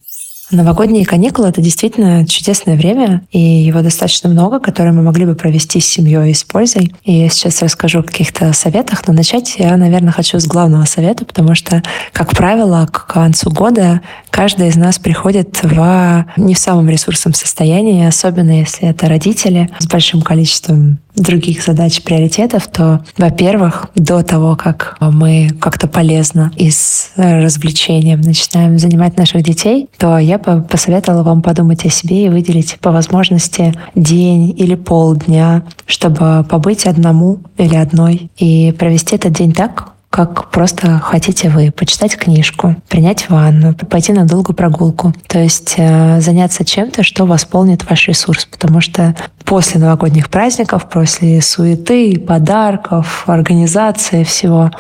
Новогодние 0.53 1.07
каникулы— 1.07 1.49
это 1.49 1.63
действительно 1.63 2.27
чудесное 2.27 2.77
время, 2.77 3.23
и 3.31 3.41
его 3.41 3.81
достаточно 3.81 4.29
много, 4.29 4.61
которое 4.61 4.93
мы 4.93 5.01
могли 5.01 5.25
бы 5.25 5.35
провести 5.35 5.81
с 5.81 5.87
семьей 5.87 6.31
и 6.31 6.35
с 6.35 6.45
пользой. 6.45 6.95
И 7.05 7.13
я 7.13 7.31
сейчас 7.31 7.63
расскажу 7.63 8.01
о 8.01 8.03
каких-то 8.03 8.53
советах, 8.53 9.03
но 9.07 9.15
начать 9.15 9.55
я, 9.57 9.75
наверное, 9.79 10.13
хочу 10.13 10.39
с 10.39 10.47
главного 10.47 10.85
совета, 10.85 11.25
потому 11.25 11.55
что, 11.55 11.83
как 12.13 12.37
правило, 12.37 12.87
к 12.93 13.07
концу 13.07 13.51
года 13.51 14.03
каждый 14.29 14.69
из 14.69 14.77
нас 14.77 14.99
приходит 14.99 15.63
в 15.63 16.27
не 16.37 16.53
в 16.53 16.59
самом 16.59 16.91
ресурсном 16.91 17.33
состоянии, 17.33 18.07
особенно 18.07 18.61
если 18.61 18.89
это 18.89 19.09
родители 19.09 19.71
с 19.79 19.87
большим 19.87 20.21
количеством 20.21 20.99
других 21.15 21.63
задач, 21.63 22.03
приоритетов, 22.03 22.69
то, 22.69 23.05
во-первых, 23.19 23.91
до 23.95 24.23
того, 24.23 24.57
как 24.57 24.97
мы 25.01 25.51
как-то 25.61 25.87
полезно 25.87 26.51
и 26.57 26.71
с 26.71 27.11
развлечением 27.17 28.23
начинаем 28.23 28.79
занимать 28.79 29.19
наших 29.19 29.43
детей, 29.43 29.89
то 29.99 30.19
я 30.19 30.39
бы 30.43 30.63
посоветовала 30.63 31.23
вам 31.23 31.43
подумать 31.43 31.85
о 31.85 31.91
себе 31.91 32.27
и 32.27 32.29
выделить 32.29 32.79
по 32.81 32.91
возможности 32.91 33.75
день 33.95 34.55
или 34.57 34.75
полдня, 34.75 35.63
чтобы 35.87 36.45
побыть 36.49 36.87
одному 36.87 37.41
или 37.57 37.77
одной 37.77 38.31
и 38.37 38.75
провести 38.79 39.17
этот 39.17 39.33
день 39.33 39.53
так, 39.53 39.93
как 40.13 40.51
просто 40.51 40.99
хотите 40.99 41.49
вы, 41.49 41.71
почитать 41.71 42.17
книжку, 42.19 42.77
принять 42.89 43.31
ванну, 43.31 43.75
пойти 43.75 44.13
на 44.13 44.27
долгую 44.27 44.55
прогулку. 44.55 45.15
То 45.27 45.39
есть 45.39 45.75
э, 45.79 46.21
заняться 46.21 46.67
чем-то, 46.67 47.03
что 47.03 47.25
восполнит 47.25 47.89
ваш 47.89 48.09
ресурс. 48.09 48.45
Потому 48.45 48.83
что 48.83 49.17
после 49.47 49.81
новогодних 49.81 50.29
праздников, 50.29 50.91
после 50.91 51.41
суеты, 51.41 52.21
подарков, 52.21 53.25
организации 53.27 54.23
всего, 54.25 54.71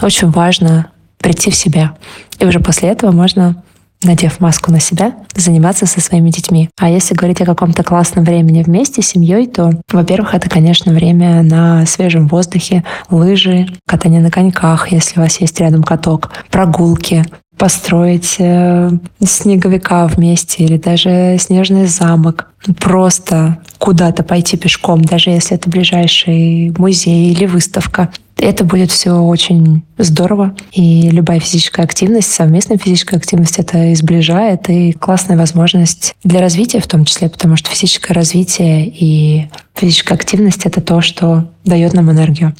очень 0.00 0.30
важно 0.30 0.86
прийти 1.18 1.50
в 1.50 1.56
себя. 1.56 1.96
И 2.38 2.46
уже 2.46 2.60
после 2.60 2.90
этого 2.90 3.10
можно 3.10 3.64
надев 4.06 4.40
маску 4.40 4.72
на 4.72 4.80
себя, 4.80 5.14
заниматься 5.34 5.86
со 5.86 6.00
своими 6.00 6.30
детьми. 6.30 6.70
А 6.78 6.88
если 6.88 7.14
говорить 7.14 7.40
о 7.40 7.46
каком-то 7.46 7.82
классном 7.82 8.24
времени 8.24 8.62
вместе 8.62 9.02
с 9.02 9.08
семьей, 9.08 9.46
то, 9.46 9.72
во-первых, 9.92 10.34
это, 10.34 10.48
конечно, 10.48 10.92
время 10.92 11.42
на 11.42 11.84
свежем 11.86 12.28
воздухе, 12.28 12.84
лыжи, 13.10 13.66
катание 13.86 14.20
на 14.20 14.30
коньках, 14.30 14.92
если 14.92 15.18
у 15.18 15.22
вас 15.22 15.40
есть 15.40 15.58
рядом 15.60 15.82
каток, 15.82 16.30
прогулки, 16.50 17.24
построить 17.56 18.36
э, 18.38 18.90
снеговика 19.24 20.06
вместе 20.06 20.64
или 20.64 20.76
даже 20.76 21.36
снежный 21.38 21.86
замок. 21.86 22.50
Просто 22.78 23.58
куда-то 23.78 24.22
пойти 24.22 24.56
пешком, 24.56 25.02
даже 25.02 25.30
если 25.30 25.56
это 25.56 25.70
ближайший 25.70 26.74
музей 26.76 27.32
или 27.32 27.46
выставка. 27.46 28.10
Это 28.38 28.64
будет 28.64 28.90
все 28.90 29.12
очень 29.12 29.82
здорово. 29.96 30.54
И 30.72 31.08
любая 31.10 31.40
физическая 31.40 31.86
активность, 31.86 32.30
совместная 32.30 32.76
физическая 32.76 33.18
активность 33.18 33.58
это 33.58 33.92
изближает 33.94 34.68
и 34.68 34.92
классная 34.92 35.38
возможность 35.38 36.14
для 36.22 36.40
развития 36.40 36.80
в 36.80 36.86
том 36.86 37.06
числе, 37.06 37.30
потому 37.30 37.56
что 37.56 37.70
физическое 37.70 38.12
развитие 38.12 38.88
и 38.88 39.48
физическая 39.74 40.18
активность— 40.18 40.62
это 40.66 40.80
то, 40.82 41.00
что 41.00 41.50
дает 41.64 41.94
нам 41.94 42.10
энергию. 42.10 42.54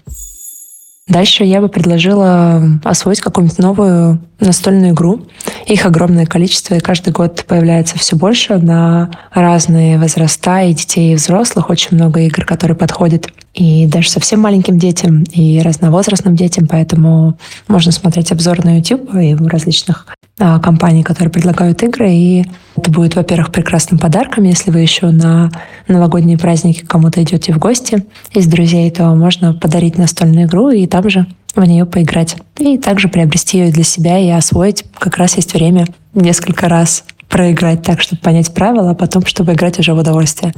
Дальше 1.08 1.44
я 1.44 1.60
бы 1.60 1.68
предложила 1.68 2.62
освоить 2.82 3.20
какую-нибудь 3.20 3.58
новую 3.58 4.20
настольную 4.40 4.92
игру. 4.92 5.26
Их 5.66 5.86
огромное 5.86 6.26
количество, 6.26 6.74
и 6.74 6.80
каждый 6.80 7.12
год 7.12 7.44
появляется 7.46 7.98
все 7.98 8.16
больше 8.16 8.58
на 8.58 9.10
разные 9.32 9.98
возраста, 9.98 10.62
и 10.62 10.74
детей, 10.74 11.12
и 11.12 11.16
взрослых. 11.16 11.70
Очень 11.70 11.96
много 11.96 12.20
игр, 12.20 12.44
которые 12.44 12.76
подходят 12.76 13.28
и 13.54 13.86
даже 13.86 14.10
совсем 14.10 14.40
маленьким 14.40 14.78
детям, 14.78 15.22
и 15.32 15.60
разновозрастным 15.62 16.36
детям, 16.36 16.66
поэтому 16.68 17.38
можно 17.68 17.90
смотреть 17.90 18.30
обзор 18.30 18.64
на 18.64 18.76
YouTube 18.76 19.14
и 19.14 19.34
в 19.34 19.46
различных 19.46 20.06
а, 20.38 20.58
компаний, 20.58 21.02
которые 21.02 21.32
предлагают 21.32 21.82
игры, 21.82 22.10
и 22.10 22.44
это 22.76 22.90
будет, 22.90 23.16
во-первых, 23.16 23.50
прекрасным 23.50 23.98
подарком, 23.98 24.44
если 24.44 24.70
вы 24.70 24.80
еще 24.80 25.06
на 25.06 25.50
новогодние 25.88 26.36
праздники 26.36 26.84
кому-то 26.84 27.22
идете 27.22 27.54
в 27.54 27.58
гости 27.58 28.04
из 28.32 28.46
друзей, 28.46 28.90
то 28.90 29.14
можно 29.14 29.54
подарить 29.54 29.96
настольную 29.96 30.46
игру 30.46 30.68
и 30.68 30.86
там 30.86 31.08
же 31.08 31.26
в 31.60 31.64
нее 31.64 31.86
поиграть. 31.86 32.36
И 32.58 32.78
также 32.78 33.08
приобрести 33.08 33.58
ее 33.58 33.72
для 33.72 33.84
себя 33.84 34.18
и 34.18 34.28
освоить. 34.28 34.84
Как 34.98 35.16
раз 35.16 35.36
есть 35.36 35.54
время 35.54 35.86
несколько 36.14 36.68
раз 36.68 37.04
проиграть 37.28 37.82
так, 37.82 38.00
чтобы 38.00 38.20
понять 38.22 38.52
правила, 38.54 38.90
а 38.90 38.94
потом, 38.94 39.24
чтобы 39.26 39.52
играть 39.52 39.78
уже 39.78 39.94
в 39.94 39.98
удовольствие. 39.98 40.52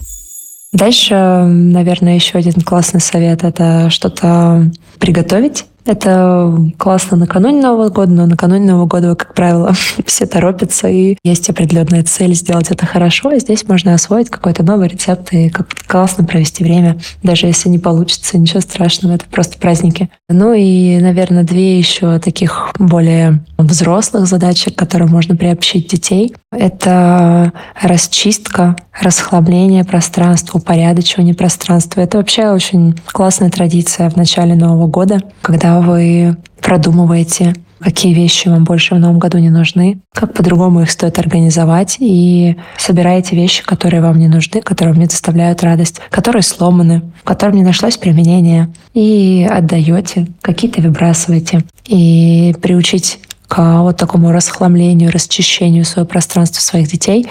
Дальше, 0.73 1.15
наверное, 1.15 2.15
еще 2.15 2.39
один 2.39 2.61
классный 2.61 3.01
совет— 3.01 3.43
это 3.45 3.89
что-то 3.91 4.71
приготовить 4.99 5.65
Это 5.89 6.55
классно 6.77 7.17
накануне 7.17 7.63
Нового 7.63 7.89
года, 7.89 8.13
но 8.13 8.27
накануне 8.27 8.73
Нового 8.73 8.85
года, 8.85 9.15
как 9.15 9.33
правило, 9.33 9.73
все 10.05 10.27
торопятся, 10.27 10.87
и 10.87 11.17
есть 11.25 11.49
определенная 11.49 12.03
цель 12.03 12.35
сделать 12.35 12.71
это 12.71 12.85
хорошо. 12.85 13.33
И 13.33 13.41
здесь 13.41 13.67
можно 13.67 13.95
освоить 13.95 14.29
какой-то 14.29 14.63
новый 14.63 14.89
рецепт 14.89 15.33
и 15.33 15.49
как 15.49 15.69
классно 15.87 16.25
провести 16.25 16.63
время. 16.63 16.99
Даже 17.23 17.47
если 17.47 17.71
не 17.71 17.79
получится, 17.79 18.37
ничего 18.37 18.61
страшного, 18.61 19.15
это 19.15 19.25
просто 19.31 19.59
праздники. 19.59 20.11
Ну 20.29 20.53
и, 20.53 20.99
наверное, 20.99 21.43
две 21.43 21.79
еще 21.79 22.19
таких 22.19 22.71
более 22.79 23.43
взрослых 23.57 24.27
задачек, 24.27 24.75
к 24.75 24.79
которым 24.79 25.09
можно 25.09 25.37
приобщить 25.37 25.89
детей. 25.89 26.35
Это 26.53 27.55
расчистка, 27.81 28.77
расхламление 29.01 29.85
пространства, 29.85 30.59
упорядочивание 30.59 31.35
пространства. 31.35 32.01
Это 32.01 32.19
вообще 32.19 32.51
очень 32.51 32.99
классная 33.07 33.51
традиция 33.51 34.11
в 34.11 34.17
начале 34.17 34.55
Нового 34.55 34.87
года, 34.87 35.21
когда 35.43 35.81
вы 35.81 36.37
продумываете, 36.61 37.55
какие 37.81 38.13
вещи 38.13 38.49
вам 38.49 38.65
больше 38.65 38.95
в 38.95 38.99
новом 38.99 39.19
году 39.19 39.39
не 39.39 39.51
нужны, 39.51 40.01
как 40.13 40.35
по-другому 40.35 40.83
их 40.83 40.91
стоит 40.91 41.19
организовать, 41.19 41.97
и 42.01 42.57
собираете 42.77 43.37
вещи, 43.37 43.65
которые 43.65 44.03
вам 44.03 44.19
не 44.19 44.29
нужны, 44.29 44.61
которые 44.61 44.93
вам 44.95 45.01
не 45.01 45.07
доставляют 45.07 45.63
радость, 45.63 46.01
которые 46.11 46.43
сломаны, 46.43 47.03
которым 47.25 47.57
не 47.57 47.63
нашлось 47.63 47.97
применения, 47.97 48.69
и 48.95 49.49
отдаете, 49.49 50.27
какие-то 50.43 50.83
выбрасываете. 50.83 51.63
И 51.87 52.55
приучить 52.61 53.21
к 53.49 53.81
вот 53.81 53.97
такому 53.97 54.31
расхламлению, 54.31 55.11
расчищению 55.11 55.85
своего 55.85 56.07
пространства 56.07 56.61
своих 56.61 56.89
детей 56.89 57.27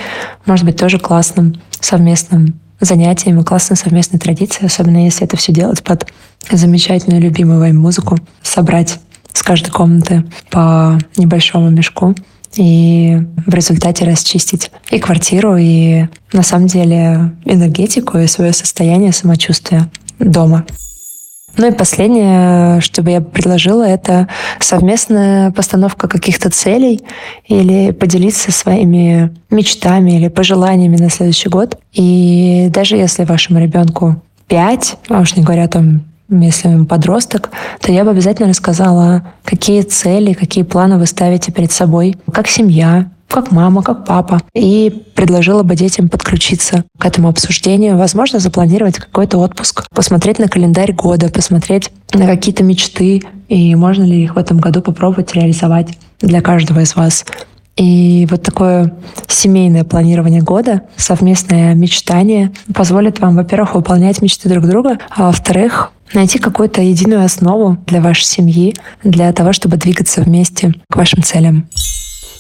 может 0.45 0.65
быть 0.65 0.77
тоже 0.77 0.99
классным 0.99 1.62
совместным 1.80 2.60
занятием 2.80 3.39
и 3.39 3.43
классной 3.43 3.77
совместной 3.77 4.19
традицией, 4.19 4.67
особенно 4.67 5.06
если 5.06 5.25
это 5.25 5.38
все 5.38 5.51
делать 5.51 5.84
под 5.84 6.08
замечательную 6.51 7.21
любимую 7.21 7.60
вами 7.60 7.77
музыку, 7.77 8.17
собрать 8.41 8.99
с 9.34 9.43
каждой 9.43 9.71
комнаты 9.71 10.25
по 10.49 10.97
небольшому 11.15 11.69
мешку 11.69 12.15
и 12.56 13.19
в 13.45 13.53
результате 13.53 14.06
расчистить 14.06 14.71
и 14.89 14.99
квартиру, 14.99 15.58
и 15.58 16.08
на 16.34 16.43
самом 16.43 16.67
деле 16.67 17.32
энергетику 17.45 18.17
и 18.17 18.27
свое 18.27 18.53
состояние 18.53 19.12
самочувствия 19.12 19.89
дома. 20.19 20.65
Ну 21.58 21.67
и 21.67 21.72
последнее, 21.72 22.82
что 22.82 23.02
бы 23.02 23.12
я 23.12 23.22
предложила, 23.22 23.84
это 23.84 24.28
совместная 24.60 25.52
постановка 25.52 26.08
каких-то 26.08 26.52
целей 26.52 27.02
или 27.48 27.91
поделиться 27.91 28.52
своими 28.52 29.36
мечтами 29.50 30.12
или 30.12 30.28
пожеланиями 30.28 30.98
на 30.98 31.10
следующий 31.10 31.50
год. 31.50 31.78
И 31.93 32.70
даже 32.72 32.96
если 32.96 33.24
вашему 33.24 33.60
ребенку 33.60 34.22
5, 34.48 34.98
а 35.10 35.20
уж 35.22 35.36
не 35.36 35.43
говоря 35.43 35.63
о 35.63 35.67
том, 35.67 36.02
если 36.30 36.67
он 36.67 36.86
подросток, 36.86 37.50
то 37.82 37.91
я 37.91 38.04
бы 38.04 38.12
обязательно 38.12 38.50
рассказала, 38.50 39.24
какие 39.43 39.82
цели, 39.82 40.34
какие 40.34 40.63
планы 40.63 40.98
вы 40.98 41.06
ставите 41.06 41.52
перед 41.52 41.72
собой, 41.72 42.17
как 42.32 42.48
семья, 42.48 43.10
как 43.28 43.52
мама, 43.52 43.84
как 43.84 44.06
папа, 44.06 44.42
и 44.54 45.04
предложила 45.16 45.63
бы 45.63 45.76
детям 45.76 46.10
подключиться 46.10 46.86
к 46.98 47.06
этому 47.06 47.30
обсуждению, 47.30 47.98
возможно, 47.98 48.40
запланировать 48.40 48.98
какой-то 48.98 49.38
отпуск, 49.38 49.88
посмотреть 49.94 50.40
на 50.40 50.48
календарь 50.48 50.94
года, 50.94 51.30
посмотреть 51.30 51.92
на 52.13 52.26
какие-то 52.26 52.63
мечты, 52.63 53.24
и 53.48 53.76
можно 53.76 54.04
ли 54.04 54.24
их 54.24 54.36
в 54.36 54.38
этом 54.38 54.60
году 54.60 54.82
попробовать 54.82 55.34
реализовать 55.34 55.98
для 56.20 56.42
каждого 56.42 56.82
из 56.82 56.96
вас. 56.96 57.26
И 57.76 58.28
вот 58.32 58.42
такое 58.42 58.96
семейное 59.28 59.84
планирование 59.84 60.42
года, 60.42 60.82
совместное 60.96 61.76
мечтание 61.76 62.52
позволит 62.74 63.20
вам, 63.20 63.36
во-первых, 63.36 63.76
выполнять 63.76 64.22
мечты 64.22 64.50
друг 64.50 64.66
друга, 64.66 64.98
а 65.16 65.28
во-вторых, 65.28 65.92
найти 66.13 66.40
какую-то 66.40 66.82
единую 66.82 67.24
основу 67.24 67.78
для 67.86 68.02
вашей 68.02 68.24
семьи, 68.24 68.76
для 69.04 69.32
того, 69.32 69.54
чтобы 69.54 69.78
двигаться 69.78 70.22
вместе 70.22 70.74
к 70.90 70.96
вашим 70.96 71.22
целям. 71.22 71.70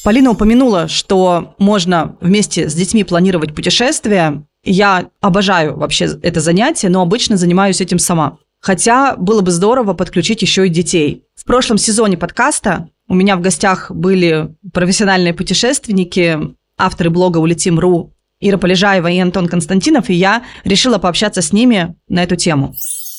Полина 0.03 0.31
упомянула, 0.31 0.87
что 0.87 1.55
можно 1.57 2.15
вместе 2.21 2.69
с 2.69 2.73
детьми 2.73 3.03
планировать 3.03 3.55
путешествия. 3.55 4.43
Я 4.63 5.09
обожаю 5.21 5.77
вообще 5.77 6.09
это 6.21 6.39
занятие, 6.39 6.89
но 6.89 7.01
обычно 7.01 7.37
занимаюсь 7.37 7.81
этим 7.81 7.99
сама. 7.99 8.37
Хотя 8.59 9.15
было 9.15 9.41
бы 9.41 9.51
здорово 9.51 9.93
подключить 9.93 10.41
еще 10.41 10.65
и 10.67 10.69
детей. 10.69 11.23
В 11.35 11.45
прошлом 11.45 11.77
сезоне 11.77 12.17
подкаста 12.17 12.89
у 13.07 13.13
меня 13.13 13.37
в 13.37 13.41
гостях 13.41 13.91
были 13.91 14.55
профессиональные 14.73 15.33
путешественники, 15.33 16.39
авторы 16.77 17.09
блога 17.09 17.37
«Улетим.ру» 17.37 18.13
Ира 18.39 18.57
Полежаева 18.57 19.07
и 19.07 19.17
Антон 19.17 19.47
Константинов, 19.47 20.09
и 20.09 20.13
я 20.13 20.43
решила 20.63 20.99
пообщаться 20.99 21.41
с 21.41 21.51
ними 21.51 21.95
на 22.07 22.23
эту 22.23 22.35
тему. 22.35 22.75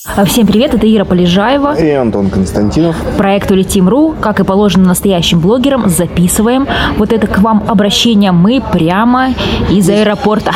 А, 0.07 0.25
Всем 0.25 0.47
привет, 0.47 0.75
это 0.75 0.87
Ира 0.87 1.05
Полежаева. 1.05 1.77
И 1.77 1.91
Антон 1.91 2.31
Константинов. 2.31 2.97
Проект 3.17 3.51
Улетим.ру, 3.51 4.15
как 4.21 4.39
и 4.39 4.45
положено 4.45 4.87
настоящим 4.87 5.41
блогерам, 5.41 5.89
записываем. 5.89 6.69
Вот 6.99 7.13
это 7.13 7.27
к 7.27 7.39
вам 7.39 7.65
обращение 7.69 8.31
мы 8.31 8.63
прямо 8.73 9.31
из 9.69 9.91
аэропорта. 9.91 10.53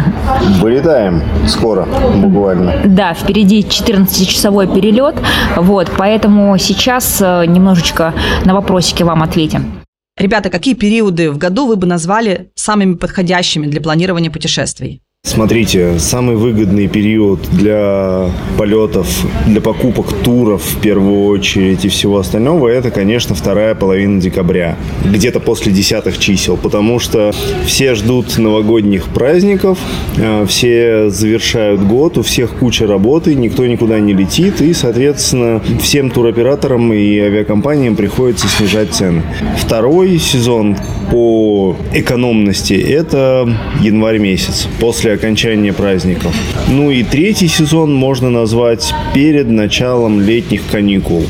Вылетаем 0.60 1.22
скоро, 1.46 1.86
буквально. 2.16 2.80
Да, 2.86 3.12
впереди 3.12 3.60
14-часовой 3.60 4.74
перелет, 4.74 5.16
вот, 5.56 5.90
поэтому 5.98 6.56
сейчас 6.56 7.20
э, 7.20 7.44
немножечко 7.44 8.14
на 8.46 8.54
вопросики 8.54 9.02
вам 9.02 9.22
ответим. 9.22 9.82
Ребята, 10.16 10.48
какие 10.48 10.74
периоды 10.74 11.30
в 11.30 11.36
году 11.36 11.66
вы 11.66 11.76
бы 11.76 11.86
назвали 11.86 12.50
самыми 12.54 12.94
подходящими 12.94 13.66
для 13.66 13.82
планирования 13.82 14.30
путешествий? 14.30 15.02
Смотрите, 15.38 15.98
самый 15.98 16.36
выгодный 16.36 16.88
период 16.88 17.40
для 17.52 18.30
полетов, 18.56 19.06
для 19.46 19.60
покупок 19.60 20.12
туров 20.24 20.62
в 20.62 20.80
первую 20.80 21.26
очередь 21.26 21.84
и 21.84 21.88
всего 21.88 22.18
остального, 22.18 22.68
это, 22.68 22.90
конечно, 22.90 23.34
вторая 23.34 23.74
половина 23.74 24.20
декабря, 24.20 24.76
где-то 25.04 25.38
после 25.38 25.70
десятых 25.70 26.18
чисел, 26.18 26.56
потому 26.56 26.98
что 26.98 27.32
все 27.66 27.94
ждут 27.94 28.38
новогодних 28.38 29.08
праздников, 29.08 29.78
э, 30.16 30.46
все 30.48 31.10
завершают 31.10 31.82
год, 31.82 32.16
у 32.16 32.22
всех 32.22 32.54
куча 32.54 32.86
работы, 32.86 33.34
никто 33.34 33.66
никуда 33.66 34.00
не 34.00 34.14
летит, 34.14 34.62
и, 34.62 34.72
соответственно, 34.72 35.62
всем 35.80 36.10
туроператорам 36.10 36.92
и 36.92 37.18
авиакомпаниям 37.18 37.96
приходится 37.96 38.48
снижать 38.48 38.92
цены. 38.92 39.22
Второй 39.58 40.18
сезон 40.18 40.76
по 41.10 41.76
экономности– 41.92 42.72
это 42.74 43.48
январь 43.80 44.18
месяц, 44.18 44.66
после 44.80 45.17
окончания 45.18 45.72
праздников. 45.72 46.34
Ну 46.68 46.90
и 46.90 47.02
третий 47.02 47.48
сезон 47.48 47.92
можно 47.94 48.30
назвать 48.30 48.94
перед 49.14 49.48
началом 49.48 50.20
летних 50.20 50.62
каникул. 50.70 51.24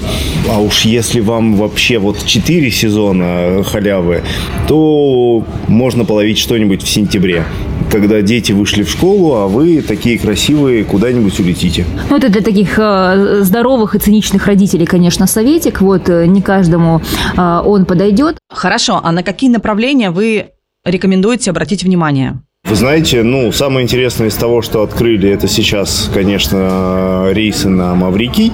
А 0.50 0.60
уж 0.60 0.82
если 0.82 1.20
вам 1.20 1.56
вообще 1.56 1.98
вот 1.98 2.24
4 2.24 2.70
сезона 2.70 3.62
халявы, 3.64 4.22
то 4.68 5.44
можно 5.68 6.04
половить 6.04 6.38
что-нибудь 6.38 6.82
в 6.82 6.88
сентябре 6.88 7.44
когда 7.90 8.20
дети 8.20 8.52
вышли 8.52 8.82
в 8.82 8.90
школу, 8.90 9.34
а 9.34 9.46
вы 9.46 9.80
такие 9.80 10.18
красивые 10.18 10.84
куда-нибудь 10.84 11.40
улетите. 11.40 11.86
Ну, 12.10 12.18
это 12.18 12.28
для 12.28 12.42
таких 12.42 12.78
э, 12.78 13.40
здоровых 13.42 13.94
и 13.94 13.98
циничных 13.98 14.46
родителей, 14.46 14.84
конечно, 14.84 15.26
советик. 15.26 15.80
Вот 15.80 16.08
э, 16.10 16.26
не 16.26 16.42
каждому 16.42 17.00
э, 17.36 17.60
он 17.64 17.86
подойдет. 17.86 18.36
Хорошо, 18.50 19.00
а 19.02 19.10
на 19.12 19.22
какие 19.22 19.48
направления 19.50 20.10
вы 20.10 20.50
рекомендуете 20.84 21.50
обратить 21.50 21.82
внимание? 21.82 22.42
Вы 22.68 22.76
знаете, 22.76 23.22
ну, 23.22 23.50
самое 23.50 23.84
интересное 23.84 24.28
из 24.28 24.34
того, 24.34 24.60
что 24.60 24.82
открыли, 24.82 25.30
это 25.30 25.48
сейчас, 25.48 26.10
конечно, 26.12 27.30
рейсы 27.32 27.70
на 27.70 27.94
Маврикий. 27.94 28.52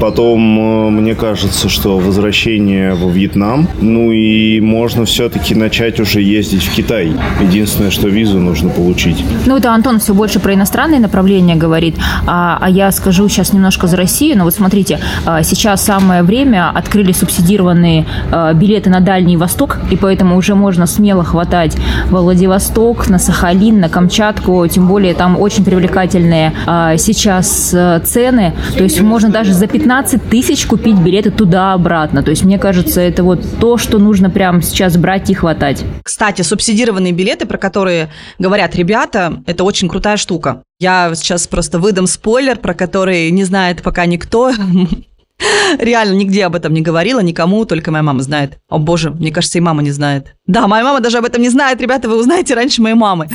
Потом, 0.00 0.88
э, 0.88 0.90
мне 0.90 1.14
кажется, 1.14 1.68
что 1.68 1.98
возвращение 1.98 2.94
во 2.94 3.10
Вьетнам. 3.10 3.66
Ну 3.80 4.12
и 4.12 4.60
можно 4.60 5.04
все-таки 5.04 5.54
начать 5.54 6.00
уже 6.00 6.20
ездить 6.20 6.64
в 6.64 6.74
Китай. 6.74 7.12
Единственное, 7.40 7.90
что 7.90 8.08
визу 8.08 8.38
нужно 8.38 8.68
получить. 8.68 9.24
Ну, 9.46 9.56
это 9.56 9.72
Антон 9.72 9.98
все 9.98 10.12
больше 10.12 10.38
про 10.38 10.54
иностранные 10.54 11.00
направления 11.00 11.54
говорит, 11.54 11.96
а, 12.26 12.58
а 12.60 12.68
я 12.68 12.92
скажу 12.92 13.28
сейчас 13.28 13.52
немножко 13.52 13.86
за 13.86 13.96
Россию. 13.96 14.38
Но 14.38 14.44
вот 14.44 14.54
смотрите, 14.54 15.00
а, 15.24 15.42
сейчас 15.42 15.82
самое 15.82 16.22
время, 16.22 16.70
открыли 16.70 17.12
субсидированные 17.12 18.06
а, 18.30 18.52
билеты 18.52 18.90
на 18.90 19.00
Дальний 19.00 19.36
Восток, 19.36 19.78
и 19.90 19.96
поэтому 19.96 20.36
уже 20.36 20.54
можно 20.54 20.86
смело 20.86 21.24
хватать 21.24 21.76
во 22.10 22.20
Владивосток, 22.20 23.08
на 23.08 23.18
Сахалин, 23.18 23.80
на 23.80 23.88
Камчатку, 23.88 24.66
тем 24.66 24.88
более 24.88 25.14
там 25.14 25.40
очень 25.40 25.64
привлекательные 25.64 26.52
а, 26.66 26.96
сейчас 26.96 27.72
а, 27.74 28.00
цены, 28.00 28.54
то 28.76 28.82
есть 28.82 29.00
можно 29.00 29.30
даже 29.30 29.52
за 29.52 29.66
15 29.66 29.85
тысяч 30.18 30.66
купить 30.66 30.96
билеты 30.96 31.30
туда-обратно. 31.30 32.22
То 32.22 32.30
есть 32.30 32.44
мне 32.44 32.58
кажется, 32.58 33.00
это 33.00 33.22
вот 33.22 33.40
то, 33.60 33.78
что 33.78 33.98
нужно 33.98 34.28
прямо 34.28 34.60
сейчас 34.60 34.96
брать 34.96 35.30
и 35.30 35.34
хватать. 35.34 35.84
Кстати, 36.02 36.42
субсидированные 36.42 37.12
билеты, 37.12 37.46
про 37.46 37.56
которые 37.56 38.10
говорят 38.38 38.74
ребята, 38.74 39.42
это 39.46 39.64
очень 39.64 39.88
крутая 39.88 40.16
штука. 40.16 40.62
Я 40.78 41.14
сейчас 41.14 41.46
просто 41.46 41.78
выдам 41.78 42.06
спойлер, 42.06 42.58
про 42.58 42.74
который 42.74 43.30
не 43.30 43.44
знает 43.44 43.82
пока 43.82 44.06
никто. 44.06 44.52
Реально, 45.78 46.14
нигде 46.14 46.46
об 46.46 46.54
этом 46.54 46.72
не 46.72 46.80
говорила, 46.80 47.20
никому, 47.20 47.64
только 47.64 47.90
моя 47.90 48.02
мама 48.02 48.22
знает. 48.22 48.58
О 48.68 48.78
боже, 48.78 49.10
мне 49.10 49.30
кажется, 49.30 49.58
и 49.58 49.60
мама 49.60 49.82
не 49.82 49.90
знает. 49.90 50.34
Да, 50.46 50.66
моя 50.66 50.82
мама 50.82 51.00
даже 51.00 51.18
об 51.18 51.24
этом 51.24 51.42
не 51.42 51.50
знает, 51.50 51.80
ребята, 51.80 52.08
вы 52.08 52.18
узнаете 52.18 52.54
раньше 52.54 52.82
моей 52.82 52.94
мамы. 52.94 53.28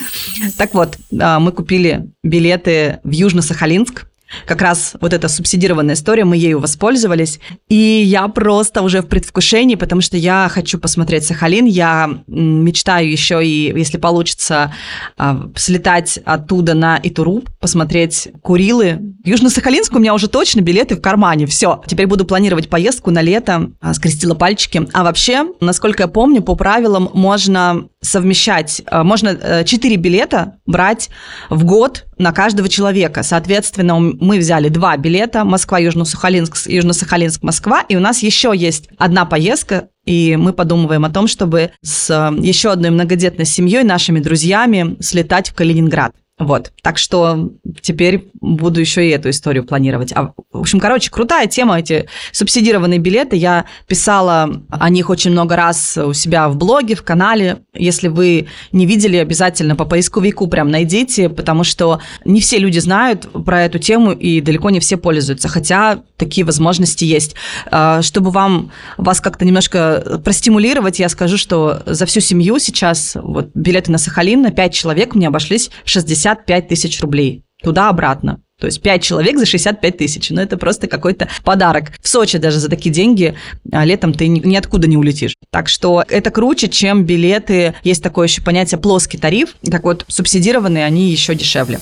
Так 0.58 0.74
вот, 0.74 0.98
а, 1.20 1.40
мы 1.40 1.52
купили 1.52 2.12
билеты 2.24 3.00
в 3.04 3.12
Южно-Сахалинск. 3.12 4.06
Как 4.46 4.62
раз 4.62 4.94
вот 5.00 5.14
эта 5.14 5.28
субсидированная 5.28 5.96
история, 5.96 6.26
мы 6.26 6.38
ею 6.38 6.60
воспользовались. 6.60 7.40
И 7.70 7.76
я 7.76 8.28
просто 8.28 8.82
уже 8.82 9.02
в 9.02 9.08
предвкушении, 9.08 9.76
потому 9.76 10.02
что 10.02 10.18
я 10.18 10.50
хочу 10.52 10.80
посмотреть 10.80 11.26
Сахалин. 11.26 11.66
Я 11.66 12.22
мечтаю 12.28 13.12
еще 13.12 13.46
и, 13.46 13.74
если 13.78 13.98
получится, 13.98 14.74
а, 15.18 15.50
слетать 15.56 16.20
оттуда 16.26 16.74
на 16.74 17.00
Итуруп, 17.02 17.50
посмотреть 17.60 18.30
Курилы. 18.42 19.00
Южно-Сахалинск 19.24 19.96
у 19.96 20.00
меня 20.00 20.14
уже 20.14 20.28
точно 20.28 20.62
билеты 20.62 20.96
в 20.96 21.02
кармане. 21.02 21.46
Все. 21.46 21.82
Теперь 21.86 22.08
буду 22.08 22.26
планировать 22.26 22.70
поездку 22.70 23.12
на 23.12 23.22
лето. 23.22 23.72
А, 23.80 23.94
скрестила 23.94 24.36
пальчики. 24.36 24.88
А 24.94 25.04
вообще, 25.04 25.46
насколько 25.60 26.04
я 26.04 26.08
помню, 26.08 26.42
по 26.42 26.56
правилам 26.56 27.10
можно 27.14 27.88
совмещать, 28.02 28.82
а, 28.86 29.04
можно 29.04 29.64
4 29.64 29.96
э, 29.96 29.98
билета 29.98 30.56
брать 30.66 31.10
в 31.50 31.64
год 31.64 32.06
на 32.22 32.32
каждого 32.32 32.70
человека. 32.70 33.24
Соответственно, 33.24 34.00
мы 34.00 34.38
взяли 34.38 34.70
два 34.70 34.96
билета 34.96 35.44
Москва-Южно-Сахалинск, 35.44 36.68
Южно-Сахалинск-Москва, 36.68 37.82
и 37.90 37.96
у 37.96 38.00
нас 38.00 38.24
еще 38.24 38.54
есть 38.56 38.90
одна 38.98 39.26
поездка, 39.26 39.90
и 40.06 40.36
мы 40.36 40.54
подумываем 40.54 41.04
о 41.06 41.10
том, 41.10 41.28
чтобы 41.28 41.72
с 41.84 42.10
э, 42.10 42.42
еще 42.42 42.72
одной 42.72 42.92
многодетной 42.92 43.46
семьей, 43.46 43.84
нашими 43.84 44.20
друзьями, 44.20 44.96
слетать 45.00 45.50
в 45.50 45.54
Калининград. 45.54 46.14
Вот. 46.42 46.72
Так 46.82 46.98
что 46.98 47.52
теперь 47.82 48.30
буду 48.42 48.80
еще 48.80 49.08
и 49.08 49.12
эту 49.12 49.30
историю 49.30 49.64
планировать. 49.64 50.12
А, 50.12 50.34
в 50.52 50.60
общем, 50.60 50.80
короче, 50.80 51.12
крутая 51.12 51.46
тема, 51.46 51.80
эти 51.80 52.08
субсидированные 52.32 52.98
билеты. 52.98 53.36
Я 53.36 53.66
писала 53.86 54.64
о 54.72 54.90
них 54.90 55.12
очень 55.12 55.32
много 55.32 55.56
раз 55.56 55.98
у 55.98 56.14
себя 56.14 56.50
в 56.50 56.56
блоге, 56.56 56.96
в 56.96 57.04
канале. 57.04 57.60
Если 57.76 58.08
вы 58.08 58.48
не 58.72 58.88
видели, 58.88 59.18
обязательно 59.18 59.76
по 59.76 59.86
поисковику 59.86 60.48
прям 60.48 60.72
найдите, 60.72 61.30
потому 61.30 61.64
что 61.64 62.00
не 62.26 62.42
все 62.42 62.58
люди 62.58 62.80
знают 62.80 63.30
про 63.46 63.62
эту 63.62 63.78
тему 63.78 64.12
и 64.12 64.42
далеко 64.42 64.72
не 64.72 64.80
все 64.80 64.98
пользуются, 64.98 65.48
хотя 65.48 66.02
такие 66.18 66.44
возможности 66.44 67.06
есть. 67.06 67.36
А, 67.70 68.02
чтобы 68.02 68.32
вам 68.32 68.72
вас 68.98 69.22
как-то 69.22 69.46
немножко 69.46 70.20
простимулировать, 70.26 70.98
я 70.98 71.08
скажу, 71.08 71.38
что 71.38 71.84
за 71.86 72.08
всю 72.08 72.20
семью 72.20 72.58
сейчас 72.58 73.16
вот 73.22 73.50
билеты 73.54 73.92
на 73.92 74.00
Сахалин 74.00 74.42
на 74.42 74.50
5 74.50 74.74
человек 74.74 75.14
мне 75.14 75.28
обошлись 75.28 75.70
60 75.86 76.31
65 76.32 76.68
тысяч 76.68 77.02
рублей 77.02 77.44
туда-обратно. 77.62 78.42
То 78.60 78.68
есть 78.68 78.82
5 78.82 79.04
человек 79.04 79.38
за 79.38 79.46
65 79.46 79.98
тысяч. 79.98 80.30
Ну, 80.30 80.40
это 80.40 80.58
просто 80.58 80.88
какой-то 80.88 81.28
подарок. 81.44 81.94
В 82.00 82.08
Сочи 82.08 82.38
даже 82.38 82.60
за 82.60 82.70
такие 82.70 82.94
деньги 82.94 83.36
а 83.72 83.86
летом 83.86 84.14
ты 84.14 84.28
ниоткуда 84.28 84.88
не 84.88 84.98
улетишь. 84.98 85.36
Так 85.50 85.68
что 85.68 86.04
это 86.08 86.30
круче, 86.30 86.70
чем 86.70 87.04
билеты. 87.04 87.74
Есть 87.84 88.04
такое 88.04 88.28
еще 88.28 88.42
понятие 88.42 88.80
плоский 88.80 89.18
тариф. 89.18 89.56
Так 89.70 89.84
вот, 89.84 90.06
субсидированные 90.08 90.86
они 90.86 91.10
еще 91.10 91.34
дешевле. 91.36 91.80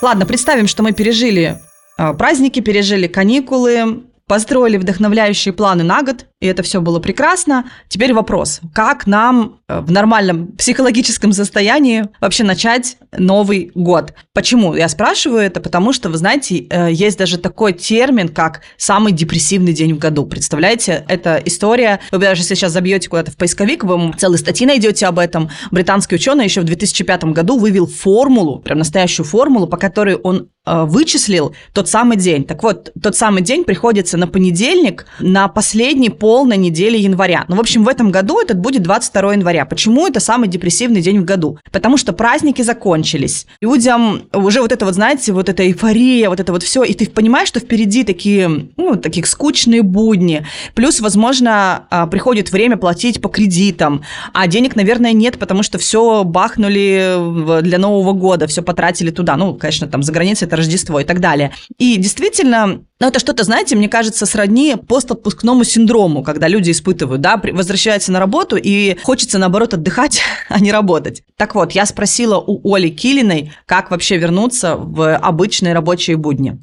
Ладно, 0.00 0.26
представим, 0.26 0.68
что 0.68 0.82
мы 0.82 0.92
пережили 0.92 1.58
а, 1.98 2.14
праздники, 2.14 2.60
пережили 2.60 3.08
каникулы, 3.08 4.04
построили 4.28 4.76
вдохновляющие 4.76 5.52
планы 5.52 5.82
на 5.82 6.02
год, 6.02 6.26
и 6.40 6.46
это 6.46 6.62
все 6.62 6.80
было 6.80 7.00
прекрасно. 7.00 7.64
Теперь 7.88 8.14
вопрос, 8.14 8.60
как 8.72 9.08
нам 9.08 9.58
э, 9.68 9.80
в 9.80 9.90
нормальном 9.90 10.52
психологическом 10.52 11.32
состоянии 11.32 12.04
вообще 12.20 12.44
начать 12.44 12.96
Новый 13.16 13.72
год? 13.74 14.14
Почему? 14.34 14.76
Я 14.76 14.88
спрашиваю 14.88 15.40
это, 15.40 15.60
потому 15.60 15.92
что, 15.92 16.10
вы 16.10 16.16
знаете, 16.16 16.66
э, 16.70 16.92
есть 16.92 17.18
даже 17.18 17.38
такой 17.38 17.72
термин, 17.72 18.28
как 18.28 18.60
самый 18.76 19.12
депрессивный 19.12 19.72
день 19.72 19.94
в 19.94 19.98
году. 19.98 20.26
Представляете, 20.26 21.04
это 21.08 21.42
история, 21.44 21.98
вы 22.12 22.18
даже 22.18 22.42
если 22.42 22.54
сейчас 22.54 22.70
забьете 22.70 23.08
куда-то 23.08 23.32
в 23.32 23.36
поисковик, 23.36 23.82
вы 23.82 24.12
целые 24.16 24.38
статьи 24.38 24.64
найдете 24.64 25.06
об 25.06 25.18
этом. 25.18 25.50
Британский 25.72 26.14
ученый 26.14 26.44
еще 26.44 26.60
в 26.60 26.64
2005 26.64 27.24
году 27.24 27.58
вывел 27.58 27.88
формулу, 27.88 28.60
прям 28.60 28.78
настоящую 28.78 29.26
формулу, 29.26 29.66
по 29.66 29.76
которой 29.76 30.14
он 30.14 30.50
э, 30.64 30.84
вычислил 30.84 31.52
тот 31.72 31.88
самый 31.88 32.16
день. 32.16 32.44
Так 32.44 32.62
вот, 32.62 32.92
тот 33.02 33.16
самый 33.16 33.42
день 33.42 33.64
приходится 33.64 34.16
на 34.16 34.28
понедельник, 34.28 35.06
на 35.18 35.48
последний 35.48 36.10
полной 36.28 36.58
неделе 36.58 36.98
января. 36.98 37.46
Ну, 37.48 37.56
в 37.56 37.60
общем, 37.60 37.84
в 37.84 37.88
этом 37.88 38.10
году 38.10 38.38
этот 38.38 38.58
будет 38.58 38.82
22 38.82 39.32
января. 39.32 39.64
Почему 39.64 40.06
это 40.06 40.20
самый 40.20 40.46
депрессивный 40.46 41.00
день 41.00 41.20
в 41.20 41.24
году? 41.24 41.58
Потому 41.72 41.96
что 41.96 42.12
праздники 42.12 42.60
закончились. 42.60 43.46
Людям 43.62 44.24
уже 44.34 44.60
вот 44.60 44.70
это 44.70 44.84
вот, 44.84 44.92
знаете, 44.92 45.32
вот 45.32 45.48
эта 45.48 45.66
эйфория, 45.66 46.28
вот 46.28 46.38
это 46.38 46.52
вот 46.52 46.62
все, 46.62 46.84
и 46.84 46.92
ты 46.92 47.08
понимаешь, 47.08 47.48
что 47.48 47.60
впереди 47.60 48.04
такие, 48.04 48.68
ну, 48.76 48.96
такие 48.96 49.24
скучные 49.24 49.80
будни. 49.80 50.44
Плюс, 50.74 51.00
возможно, 51.00 51.86
а, 51.88 52.06
приходит 52.06 52.52
время 52.52 52.76
платить 52.76 53.22
по 53.22 53.30
кредитам, 53.30 54.02
а 54.34 54.46
денег, 54.48 54.76
наверное, 54.76 55.14
нет, 55.14 55.38
потому 55.38 55.62
что 55.62 55.78
все 55.78 56.24
бахнули 56.24 57.62
для 57.62 57.78
Нового 57.78 58.12
года, 58.12 58.46
все 58.46 58.60
потратили 58.60 59.10
туда. 59.10 59.38
Ну, 59.38 59.54
конечно, 59.54 59.86
там 59.86 60.02
за 60.02 60.12
границей 60.12 60.46
это 60.46 60.56
Рождество 60.56 61.00
и 61.00 61.04
так 61.04 61.20
далее. 61.20 61.52
И 61.78 61.96
действительно, 61.96 62.82
ну, 63.00 63.06
это 63.06 63.20
что-то, 63.20 63.44
знаете, 63.44 63.76
мне 63.76 63.88
кажется, 63.88 64.26
сродни 64.26 64.74
постотпускному 64.76 65.62
синдрому, 65.62 66.24
когда 66.24 66.48
люди 66.48 66.72
испытывают, 66.72 67.20
да, 67.20 67.40
возвращаются 67.52 68.10
на 68.10 68.18
работу 68.18 68.56
и 68.56 68.96
хочется, 69.04 69.38
наоборот, 69.38 69.74
отдыхать, 69.74 70.20
а 70.48 70.58
не 70.58 70.72
работать. 70.72 71.22
Так 71.36 71.54
вот, 71.54 71.72
я 71.72 71.86
спросила 71.86 72.42
у 72.44 72.74
Оли 72.74 72.88
Килиной, 72.88 73.52
как 73.66 73.90
вообще 73.90 74.16
вернуться 74.16 74.76
в 74.76 75.16
обычные 75.16 75.74
рабочие 75.74 76.16
будни. 76.16 76.58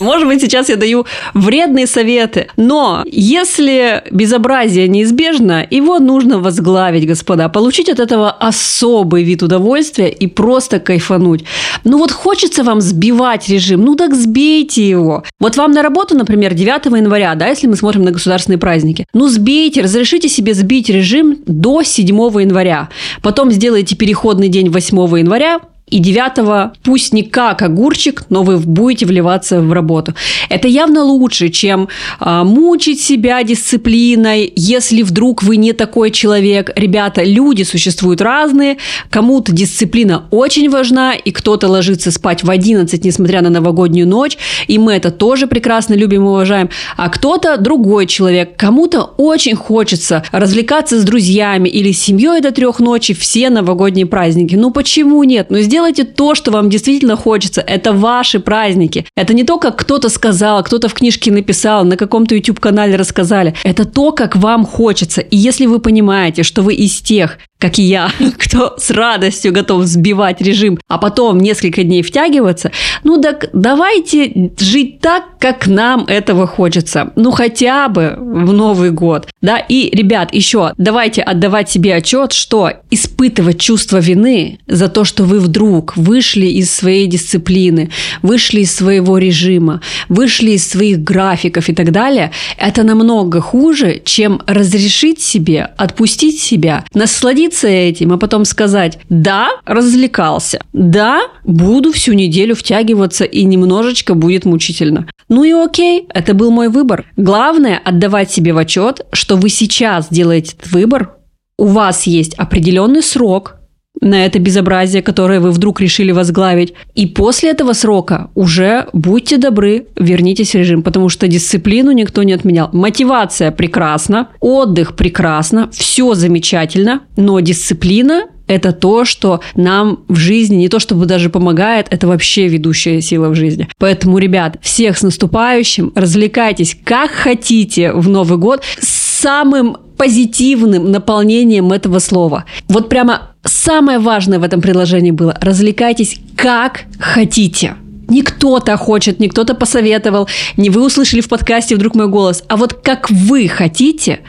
Может 0.00 0.28
быть, 0.28 0.40
сейчас 0.40 0.68
я 0.68 0.76
даю 0.76 1.06
вредные 1.34 1.86
советы, 1.86 2.48
но 2.56 3.02
если 3.06 4.02
безобразие 4.10 4.88
неизбежно, 4.88 5.66
его 5.68 5.98
нужно 5.98 6.38
возглавить, 6.38 7.06
господа, 7.06 7.48
получить 7.48 7.88
от 7.88 7.98
этого 7.98 8.30
особый 8.30 9.24
вид 9.24 9.42
удовольствия 9.42 10.08
и 10.08 10.26
просто 10.26 10.78
кайфануть. 10.78 11.44
Ну 11.84 11.98
вот 11.98 12.12
хочется 12.12 12.62
вам 12.62 12.80
сбивать 12.80 13.48
режим, 13.48 13.84
ну 13.84 13.96
так 13.96 14.14
сбейте 14.14 14.88
его. 14.88 15.24
Вот 15.40 15.56
вам 15.56 15.72
на 15.72 15.82
работу, 15.82 16.16
например, 16.16 16.54
9 16.54 16.86
января, 16.86 17.34
да, 17.34 17.48
если 17.48 17.66
мы 17.66 17.76
смотрим 17.76 18.02
на 18.02 18.10
государственные 18.10 18.58
праздники, 18.58 19.06
ну 19.12 19.28
сбейте, 19.28 19.82
разрешите 19.82 20.28
себе 20.28 20.54
сбить 20.54 20.88
режим 20.88 21.38
до 21.46 21.82
7 21.82 22.06
января. 22.06 22.88
Потом 23.22 23.50
сделайте 23.50 23.96
переходный 23.96 24.48
день 24.48 24.70
8 24.70 25.18
января, 25.18 25.60
и 25.90 25.98
девятого 25.98 26.72
пусть 26.82 27.12
не 27.12 27.22
как 27.22 27.62
огурчик, 27.62 28.24
но 28.28 28.42
вы 28.42 28.58
будете 28.58 29.06
вливаться 29.06 29.60
в 29.60 29.72
работу. 29.72 30.14
Это 30.48 30.68
явно 30.68 31.02
лучше, 31.02 31.48
чем 31.48 31.88
а, 32.20 32.44
мучить 32.44 33.00
себя 33.00 33.42
дисциплиной, 33.42 34.52
если 34.54 35.02
вдруг 35.02 35.42
вы 35.42 35.56
не 35.56 35.72
такой 35.72 36.10
человек. 36.10 36.70
Ребята, 36.76 37.22
люди 37.22 37.62
существуют 37.62 38.20
разные, 38.20 38.78
кому-то 39.10 39.52
дисциплина 39.52 40.24
очень 40.30 40.70
важна, 40.70 41.14
и 41.14 41.30
кто-то 41.30 41.68
ложится 41.68 42.10
спать 42.10 42.44
в 42.44 42.50
11, 42.50 43.04
несмотря 43.04 43.42
на 43.42 43.50
новогоднюю 43.50 44.06
ночь, 44.06 44.38
и 44.66 44.78
мы 44.78 44.94
это 44.94 45.10
тоже 45.10 45.46
прекрасно 45.46 45.94
любим 45.94 46.24
и 46.24 46.28
уважаем, 46.28 46.70
а 46.96 47.08
кто-то 47.08 47.56
другой 47.56 48.06
человек, 48.06 48.56
кому-то 48.56 49.02
очень 49.16 49.56
хочется 49.56 50.22
развлекаться 50.32 51.00
с 51.00 51.04
друзьями 51.04 51.68
или 51.68 51.92
с 51.92 52.00
семьей 52.00 52.40
до 52.40 52.52
трех 52.52 52.80
ночи 52.80 53.14
все 53.14 53.50
новогодние 53.50 54.06
праздники. 54.06 54.54
Ну 54.54 54.70
почему 54.70 55.22
нет? 55.24 55.46
Ну 55.50 55.60
сделайте 55.60 55.77
делайте 55.78 56.02
то, 56.02 56.34
что 56.34 56.50
вам 56.50 56.70
действительно 56.70 57.14
хочется. 57.14 57.60
Это 57.60 57.92
ваши 57.92 58.40
праздники. 58.40 59.06
Это 59.16 59.32
не 59.32 59.44
то, 59.44 59.58
как 59.58 59.78
кто-то 59.78 60.08
сказал, 60.08 60.64
кто-то 60.64 60.88
в 60.88 60.94
книжке 60.94 61.30
написал, 61.30 61.84
на 61.84 61.96
каком-то 61.96 62.34
YouTube-канале 62.34 62.96
рассказали. 62.96 63.54
Это 63.62 63.84
то, 63.84 64.10
как 64.10 64.34
вам 64.34 64.66
хочется. 64.66 65.20
И 65.20 65.36
если 65.36 65.66
вы 65.66 65.78
понимаете, 65.78 66.42
что 66.42 66.62
вы 66.62 66.74
из 66.74 67.00
тех, 67.00 67.38
как 67.58 67.78
и 67.78 67.82
я, 67.82 68.10
кто 68.38 68.76
с 68.78 68.90
радостью 68.90 69.52
готов 69.52 69.84
сбивать 69.84 70.40
режим, 70.40 70.78
а 70.88 70.98
потом 70.98 71.38
несколько 71.38 71.82
дней 71.82 72.02
втягиваться, 72.02 72.70
ну 73.04 73.20
так 73.20 73.50
давайте 73.52 74.52
жить 74.58 75.00
так, 75.00 75.38
как 75.38 75.66
нам 75.66 76.04
этого 76.06 76.46
хочется. 76.46 77.12
Ну 77.16 77.30
хотя 77.30 77.88
бы 77.88 78.16
в 78.18 78.52
Новый 78.52 78.90
год. 78.90 79.28
Да, 79.40 79.58
и, 79.58 79.90
ребят, 79.94 80.32
еще 80.32 80.72
давайте 80.78 81.22
отдавать 81.22 81.70
себе 81.70 81.94
отчет, 81.94 82.32
что 82.32 82.72
испытывать 82.90 83.60
чувство 83.60 83.98
вины 83.98 84.58
за 84.66 84.88
то, 84.88 85.04
что 85.04 85.24
вы 85.24 85.40
вдруг 85.40 85.96
вышли 85.96 86.46
из 86.46 86.70
своей 86.70 87.06
дисциплины, 87.06 87.90
вышли 88.22 88.60
из 88.60 88.74
своего 88.74 89.18
режима, 89.18 89.80
вышли 90.08 90.52
из 90.52 90.68
своих 90.68 91.02
графиков 91.02 91.68
и 91.68 91.74
так 91.74 91.92
далее, 91.92 92.32
это 92.56 92.82
намного 92.82 93.40
хуже, 93.40 94.00
чем 94.04 94.42
разрешить 94.46 95.20
себе, 95.20 95.70
отпустить 95.76 96.40
себя, 96.40 96.84
насладиться 96.94 97.47
поделиться 97.48 97.68
этим, 97.68 98.12
а 98.12 98.18
потом 98.18 98.44
сказать, 98.44 98.98
да, 99.08 99.48
развлекался, 99.64 100.60
да, 100.72 101.22
буду 101.44 101.92
всю 101.92 102.12
неделю 102.12 102.54
втягиваться 102.54 103.24
и 103.24 103.44
немножечко 103.44 104.14
будет 104.14 104.44
мучительно. 104.44 105.06
Ну 105.28 105.44
и 105.44 105.52
окей, 105.52 106.06
это 106.14 106.34
был 106.34 106.50
мой 106.50 106.68
выбор. 106.68 107.06
Главное 107.16 107.80
отдавать 107.82 108.30
себе 108.30 108.52
в 108.52 108.58
отчет, 108.58 109.06
что 109.12 109.36
вы 109.36 109.48
сейчас 109.48 110.08
делаете 110.10 110.54
этот 110.58 110.72
выбор, 110.72 111.14
у 111.58 111.66
вас 111.66 112.06
есть 112.06 112.34
определенный 112.34 113.02
срок, 113.02 113.56
на 114.00 114.24
это 114.24 114.38
безобразие, 114.38 115.02
которое 115.02 115.40
вы 115.40 115.50
вдруг 115.50 115.80
решили 115.80 116.12
возглавить. 116.12 116.74
И 116.94 117.06
после 117.06 117.50
этого 117.50 117.72
срока 117.72 118.30
уже 118.34 118.86
будьте 118.92 119.36
добры, 119.36 119.86
вернитесь 119.96 120.52
в 120.52 120.54
режим, 120.54 120.82
потому 120.82 121.08
что 121.08 121.28
дисциплину 121.28 121.92
никто 121.92 122.22
не 122.22 122.32
отменял. 122.32 122.70
Мотивация 122.72 123.50
прекрасна, 123.50 124.28
отдых 124.40 124.96
прекрасно, 124.96 125.70
все 125.72 126.14
замечательно, 126.14 127.02
но 127.16 127.40
дисциплина 127.40 128.26
это 128.48 128.72
то, 128.72 129.04
что 129.04 129.40
нам 129.54 130.00
в 130.08 130.16
жизни 130.16 130.56
не 130.56 130.68
то 130.68 130.78
чтобы 130.78 131.06
даже 131.06 131.28
помогает, 131.28 131.86
это 131.90 132.08
вообще 132.08 132.48
ведущая 132.48 133.00
сила 133.02 133.28
в 133.28 133.34
жизни. 133.34 133.68
Поэтому, 133.78 134.18
ребят, 134.18 134.56
всех 134.62 134.96
с 134.98 135.02
наступающим, 135.02 135.92
развлекайтесь 135.94 136.76
как 136.82 137.10
хотите 137.10 137.92
в 137.92 138.08
Новый 138.08 138.38
год 138.38 138.62
с 138.80 138.88
самым 139.20 139.76
позитивным 139.98 140.90
наполнением 140.90 141.72
этого 141.72 141.98
слова. 141.98 142.44
Вот 142.68 142.88
прямо 142.88 143.27
самое 143.44 143.98
важное 143.98 144.38
в 144.38 144.42
этом 144.42 144.60
предложении 144.60 145.10
было– 145.10 145.36
развлекайтесь 145.40 146.20
как 146.36 146.84
хотите. 146.98 147.76
Не 148.08 148.22
кто-то 148.22 148.76
хочет, 148.76 149.20
не 149.20 149.28
кто-то 149.28 149.54
посоветовал, 149.54 150.28
не 150.56 150.70
вы 150.70 150.84
услышали 150.84 151.20
в 151.20 151.28
подкасте 151.28 151.74
вдруг 151.74 151.94
мой 151.94 152.08
голос, 152.08 152.42
а 152.48 152.56
вот 152.56 152.72
как 152.72 153.10
вы 153.10 153.48
хотите, 153.48 154.20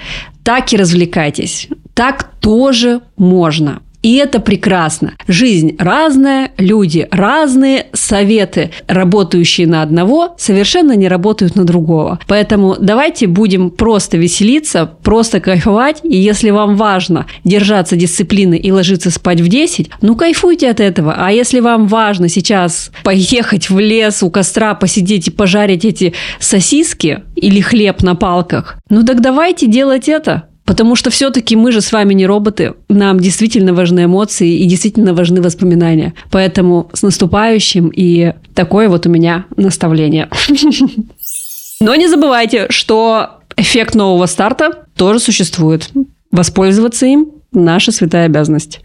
так 0.43 0.73
и 0.73 0.77
развлекайтесь. 0.77 1.69
Так 1.93 2.31
тоже 2.41 3.01
можно. 3.15 3.81
И 4.01 4.15
это 4.15 4.39
прекрасно. 4.39 5.13
Жизнь 5.27 5.75
разная, 5.77 6.51
люди 6.57 7.07
разные, 7.11 7.87
советы, 7.93 8.71
работающие 8.87 9.67
на 9.67 9.81
одного, 9.81 10.35
совершенно 10.37 10.93
не 10.93 11.07
работают 11.07 11.55
на 11.55 11.65
другого. 11.65 12.19
Поэтому 12.27 12.77
давайте 12.79 13.27
будем 13.27 13.69
просто 13.71 14.17
веселиться, 14.17 14.85
просто 14.85 15.39
кайфовать. 15.41 15.99
И 16.03 16.15
если 16.15 16.49
вам 16.51 16.75
важно 16.77 17.25
держаться 17.43 17.95
дисциплины 17.95 18.55
и 18.57 18.71
ложиться 18.71 19.11
спать 19.11 19.41
в 19.41 19.49
10, 19.49 19.89
ну 20.01 20.15
кайфуйте 20.15 20.69
от 20.69 20.79
этого. 20.79 21.15
А 21.17 21.31
если 21.31 21.59
вам 21.59 21.87
важно 21.87 22.29
сейчас 22.29 22.91
поехать 23.03 23.69
в 23.69 23.79
лес 23.79 24.23
у 24.23 24.31
костра, 24.31 24.75
посидеть 24.75 25.27
и 25.27 25.31
пожарить 25.31 25.83
эти 25.83 26.13
сосиски 26.39 27.23
или 27.35 27.59
хлеб 27.59 28.01
на 28.01 28.15
палках, 28.15 28.77
ну 28.89 29.03
так 29.03 29.21
давайте 29.21 29.67
делать 29.67 30.07
это. 30.07 30.48
Потому 30.69 30.95
что 30.95 31.09
все-таки 31.09 31.55
мы 31.55 31.71
же 31.71 31.81
с 31.81 31.91
вами 31.91 32.13
не 32.13 32.27
роботы. 32.27 32.75
Нам 32.89 33.19
действительно 33.19 33.73
важны 33.73 34.03
эмоции 34.03 34.59
и 34.59 34.65
действительно 34.67 35.15
важны 35.15 35.41
воспоминания. 35.41 36.13
Поэтому 36.29 36.91
с 36.93 37.01
наступающим 37.01 37.87
и 37.87 38.35
такое 38.53 38.87
вот 38.87 39.07
у 39.07 39.09
меня 39.09 39.45
наставление. 39.57 40.29
Но 41.81 41.95
не 41.95 42.07
забывайте, 42.07 42.67
что 42.69 43.39
эффект 43.57 43.95
нового 43.95 44.27
старта 44.27 44.85
тоже 44.95 45.19
существует. 45.19 45.89
Воспользоваться 46.29 47.07
им– 47.07 47.31
наша 47.51 47.91
святая 47.91 48.27
обязанность. 48.27 48.81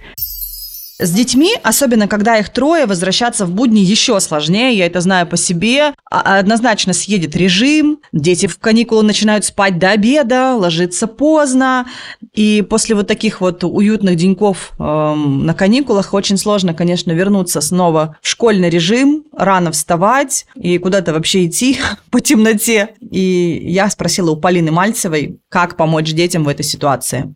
С 1.04 1.10
детьми, 1.10 1.52
особенно 1.62 2.08
когда 2.08 2.38
их 2.38 2.48
трое, 2.48 2.86
возвращаться 2.86 3.44
в 3.44 3.50
будни 3.50 3.80
еще 3.80 4.18
сложнее, 4.20 4.74
я 4.74 4.86
это 4.86 5.02
знаю 5.02 5.26
по 5.26 5.36
себе. 5.36 5.92
А, 6.10 6.38
однозначно 6.38 6.94
съедет 6.94 7.36
режим, 7.36 7.98
дети 8.12 8.46
в 8.46 8.58
каникулы 8.58 9.02
начинают 9.02 9.44
спать 9.44 9.78
до 9.78 9.90
обеда, 9.90 10.54
ложиться 10.54 11.06
поздно. 11.06 11.86
И 12.32 12.62
после 12.62 12.94
вот 12.94 13.06
таких 13.06 13.42
вот 13.42 13.64
уютных 13.64 14.16
деньков 14.16 14.72
эм, 14.78 15.44
на 15.44 15.52
каникулах 15.52 16.14
очень 16.14 16.38
сложно, 16.38 16.72
конечно, 16.72 17.12
вернуться 17.12 17.60
снова 17.60 18.16
в 18.22 18.28
школьный 18.28 18.70
режим, 18.70 19.24
рано 19.36 19.72
вставать 19.72 20.46
и 20.54 20.78
куда-то 20.78 21.12
вообще 21.12 21.44
идти 21.44 21.80
по 22.10 22.22
темноте. 22.22 22.94
И 23.02 23.60
я 23.66 23.90
спросила 23.90 24.30
у 24.30 24.36
Полины 24.36 24.70
Мальцевой, 24.70 25.38
как 25.50 25.76
помочь 25.76 26.14
детям 26.14 26.44
в 26.44 26.48
этой 26.48 26.64
ситуации. 26.64 27.34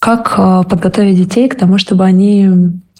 Как 0.00 0.34
э, 0.38 0.62
подготовить 0.68 1.16
детей 1.16 1.48
к 1.48 1.56
тому, 1.56 1.78
чтобы 1.78 2.04
они 2.04 2.48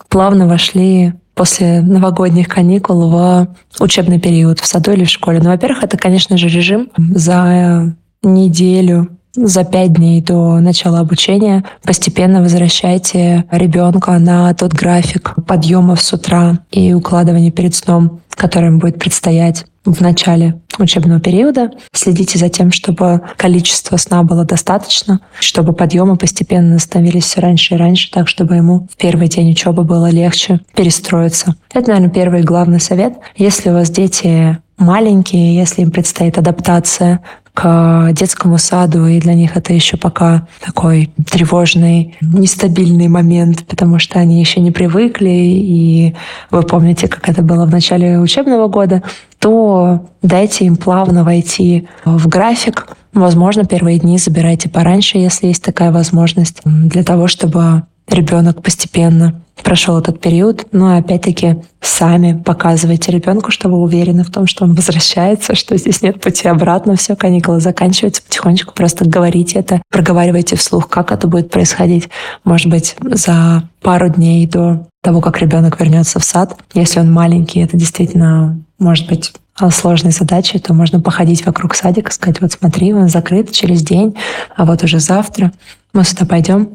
плавно 0.08 0.46
вошли 0.46 1.14
после 1.34 1.80
новогодних 1.80 2.48
каникул 2.48 3.08
в 3.08 3.48
учебный 3.80 4.20
период 4.20 4.60
в 4.60 4.66
саду 4.66 4.92
или 4.92 5.04
в 5.04 5.10
школе? 5.10 5.40
Ну, 5.42 5.48
во-первых, 5.48 5.82
это, 5.82 5.96
конечно 5.96 6.36
же, 6.36 6.48
режим 6.48 6.90
за 6.96 7.94
неделю 8.22 9.08
за 9.34 9.64
пять 9.64 9.92
дней 9.92 10.20
до 10.20 10.58
начала 10.60 11.00
обучения 11.00 11.64
постепенно 11.84 12.42
возвращайте 12.42 13.44
ребенка 13.50 14.18
на 14.18 14.52
тот 14.54 14.72
график 14.72 15.34
подъемов 15.46 16.00
с 16.00 16.12
утра 16.12 16.58
и 16.70 16.92
укладывания 16.92 17.52
перед 17.52 17.74
сном, 17.74 18.20
который 18.30 18.70
будет 18.76 18.98
предстоять 18.98 19.66
в 19.84 20.00
начале 20.00 20.60
учебного 20.78 21.20
периода. 21.20 21.70
Следите 21.92 22.38
за 22.38 22.48
тем, 22.48 22.70
чтобы 22.72 23.22
количество 23.36 23.96
сна 23.96 24.22
было 24.22 24.44
достаточно, 24.44 25.20
чтобы 25.38 25.72
подъемы 25.72 26.16
постепенно 26.16 26.78
становились 26.78 27.24
все 27.24 27.40
раньше 27.40 27.74
и 27.74 27.78
раньше, 27.78 28.10
так 28.10 28.28
чтобы 28.28 28.56
ему 28.56 28.88
в 28.92 28.96
первый 28.96 29.28
день 29.28 29.52
учебы 29.52 29.84
было 29.84 30.10
легче 30.10 30.60
перестроиться. 30.74 31.54
Это, 31.72 31.88
наверное, 31.88 32.10
первый 32.10 32.42
главный 32.42 32.80
совет. 32.80 33.14
Если 33.36 33.70
у 33.70 33.74
вас 33.74 33.90
дети 33.90 34.58
маленькие, 34.76 35.56
если 35.56 35.82
им 35.82 35.90
предстоит 35.90 36.36
адаптация 36.36 37.20
к 37.60 38.12
детскому 38.12 38.56
саду, 38.56 39.06
и 39.06 39.20
для 39.20 39.34
них 39.34 39.54
это 39.54 39.74
еще 39.74 39.98
пока 39.98 40.46
такой 40.64 41.10
тревожный, 41.30 42.16
нестабильный 42.22 43.08
момент, 43.08 43.66
потому 43.66 43.98
что 43.98 44.18
они 44.18 44.40
еще 44.40 44.60
не 44.60 44.70
привыкли, 44.70 45.28
и 45.28 46.14
вы 46.50 46.62
помните, 46.62 47.06
как 47.06 47.28
это 47.28 47.42
было 47.42 47.66
в 47.66 47.70
начале 47.70 48.18
учебного 48.18 48.68
года, 48.68 49.02
то 49.38 50.06
дайте 50.22 50.64
им 50.64 50.76
плавно 50.76 51.22
войти 51.22 51.86
в 52.06 52.28
график. 52.28 52.88
Возможно, 53.12 53.66
первые 53.66 53.98
дни 53.98 54.16
забирайте 54.16 54.70
пораньше, 54.70 55.18
если 55.18 55.48
есть 55.48 55.62
такая 55.62 55.92
возможность, 55.92 56.62
для 56.64 57.04
того, 57.04 57.26
чтобы 57.26 57.82
ребенок 58.08 58.62
постепенно 58.62 59.42
прошел 59.62 59.98
этот 59.98 60.20
период. 60.20 60.66
Но 60.72 60.96
опять-таки 60.96 61.56
сами 61.80 62.40
показывайте 62.40 63.12
ребенку, 63.12 63.50
что 63.50 63.68
вы 63.68 63.78
уверены 63.78 64.24
в 64.24 64.30
том, 64.30 64.46
что 64.46 64.64
он 64.64 64.74
возвращается, 64.74 65.54
что 65.54 65.76
здесь 65.76 66.02
нет 66.02 66.20
пути 66.20 66.48
обратно, 66.48 66.96
все, 66.96 67.16
каникулы 67.16 67.60
заканчиваются, 67.60 68.22
потихонечку 68.22 68.74
просто 68.74 69.04
говорите 69.04 69.58
это, 69.58 69.82
проговаривайте 69.90 70.56
вслух, 70.56 70.88
как 70.88 71.12
это 71.12 71.26
будет 71.26 71.50
происходить. 71.50 72.08
Может 72.44 72.68
быть, 72.68 72.96
за 73.00 73.64
пару 73.80 74.08
дней 74.08 74.46
до 74.46 74.86
того, 75.02 75.20
как 75.20 75.38
ребенок 75.38 75.80
вернется 75.80 76.18
в 76.18 76.24
сад. 76.24 76.56
Если 76.74 77.00
он 77.00 77.12
маленький, 77.12 77.60
это 77.60 77.76
действительно 77.76 78.60
может 78.78 79.08
быть 79.08 79.32
сложной 79.70 80.12
задачей, 80.12 80.58
то 80.58 80.72
можно 80.72 81.00
походить 81.00 81.44
вокруг 81.44 81.74
садика, 81.74 82.10
сказать, 82.12 82.40
вот 82.40 82.52
смотри, 82.52 82.94
он 82.94 83.08
закрыт 83.08 83.52
через 83.52 83.82
день, 83.82 84.16
а 84.56 84.64
вот 84.64 84.82
уже 84.82 85.00
завтра 85.00 85.52
мы 85.92 86.04
сюда 86.04 86.24
пойдем. 86.24 86.70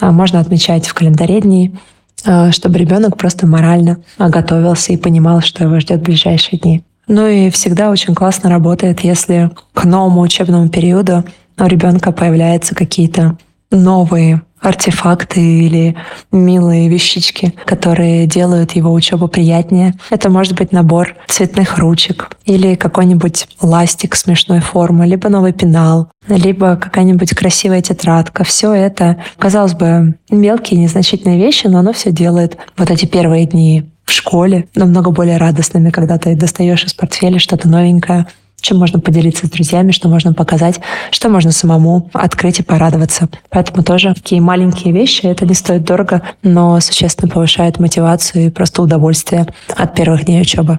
А 0.00 0.12
можно 0.12 0.40
отмечать 0.40 0.86
в 0.86 0.94
календаре 0.94 1.42
дни, 1.42 1.74
чтобы 2.22 2.78
ребенок 2.78 3.16
просто 3.16 3.46
морально 3.46 3.98
готовился 4.18 4.92
и 4.92 4.96
понимал, 4.96 5.40
что 5.40 5.64
его 5.64 5.80
ждет 5.80 6.00
в 6.00 6.04
ближайшие 6.04 6.58
дни. 6.58 6.82
Ну 7.08 7.26
и 7.26 7.50
всегда 7.50 7.90
очень 7.90 8.14
классно 8.14 8.50
работает, 8.50 9.00
если 9.00 9.50
к 9.74 9.84
новому 9.84 10.20
учебному 10.20 10.68
периоду 10.68 11.24
у 11.58 11.64
ребенка 11.64 12.12
появляются 12.12 12.74
какие-то 12.74 13.36
новые 13.70 14.42
артефакты 14.60 15.40
или 15.40 15.96
милые 16.32 16.88
вещички, 16.88 17.54
которые 17.64 18.26
делают 18.26 18.72
его 18.72 18.92
учебу 18.92 19.28
приятнее. 19.28 19.94
Это 20.10 20.30
может 20.30 20.54
быть 20.54 20.72
набор 20.72 21.16
цветных 21.28 21.78
ручек 21.78 22.36
или 22.44 22.74
какой-нибудь 22.74 23.48
ластик 23.60 24.14
смешной 24.14 24.60
формы, 24.60 25.06
либо 25.06 25.28
новый 25.28 25.52
пенал, 25.52 26.08
либо 26.28 26.76
какая-нибудь 26.76 27.34
красивая 27.34 27.82
тетрадка. 27.82 28.44
Все 28.44 28.72
это, 28.72 29.18
казалось 29.38 29.74
бы, 29.74 30.14
мелкие, 30.30 30.80
незначительные 30.80 31.38
вещи, 31.38 31.66
но 31.66 31.78
оно 31.78 31.92
все 31.92 32.10
делает 32.10 32.56
вот 32.76 32.90
эти 32.90 33.06
первые 33.06 33.46
дни 33.46 33.90
в 34.04 34.12
школе 34.12 34.66
намного 34.74 35.10
более 35.12 35.36
радостными, 35.36 35.90
когда 35.90 36.18
ты 36.18 36.34
достаешь 36.34 36.84
из 36.84 36.94
портфеля 36.94 37.38
что-то 37.38 37.68
новенькое, 37.68 38.26
чем 38.60 38.78
можно 38.78 39.00
поделиться 39.00 39.46
с 39.46 39.50
друзьями, 39.50 39.92
что 39.92 40.08
можно 40.08 40.34
показать, 40.34 40.80
что 41.10 41.28
можно 41.28 41.52
самому 41.52 42.10
открыть 42.12 42.60
и 42.60 42.62
порадоваться. 42.62 43.28
Поэтому 43.48 43.82
тоже 43.82 44.14
такие 44.14 44.40
маленькие 44.40 44.92
вещи, 44.92 45.26
это 45.26 45.46
не 45.46 45.54
стоит 45.54 45.84
дорого, 45.84 46.22
но 46.42 46.80
существенно 46.80 47.30
повышает 47.30 47.78
мотивацию 47.78 48.46
и 48.46 48.50
просто 48.50 48.82
удовольствие 48.82 49.46
от 49.76 49.94
первых 49.94 50.24
дней 50.24 50.42
учебы. 50.42 50.78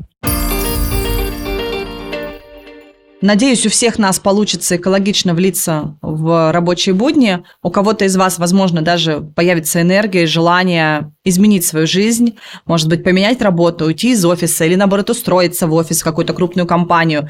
Надеюсь, 3.21 3.67
у 3.67 3.69
всех 3.69 3.99
нас 3.99 4.19
получится 4.19 4.77
экологично 4.77 5.35
влиться 5.35 5.95
в 6.01 6.51
рабочие 6.51 6.95
будни. 6.95 7.43
У 7.61 7.69
кого-то 7.69 8.05
из 8.05 8.17
вас, 8.17 8.39
возможно, 8.39 8.81
даже 8.81 9.21
появится 9.35 9.79
энергия 9.79 10.23
и 10.23 10.25
желание 10.25 11.11
изменить 11.23 11.63
свою 11.63 11.85
жизнь, 11.85 12.37
может 12.65 12.89
быть, 12.89 13.03
поменять 13.03 13.39
работу, 13.43 13.85
уйти 13.85 14.13
из 14.13 14.25
офиса 14.25 14.65
или, 14.65 14.73
наоборот, 14.73 15.11
устроиться 15.11 15.67
в 15.67 15.73
офис, 15.73 16.01
в 16.01 16.03
какую-то 16.03 16.33
крупную 16.33 16.65
компанию. 16.65 17.29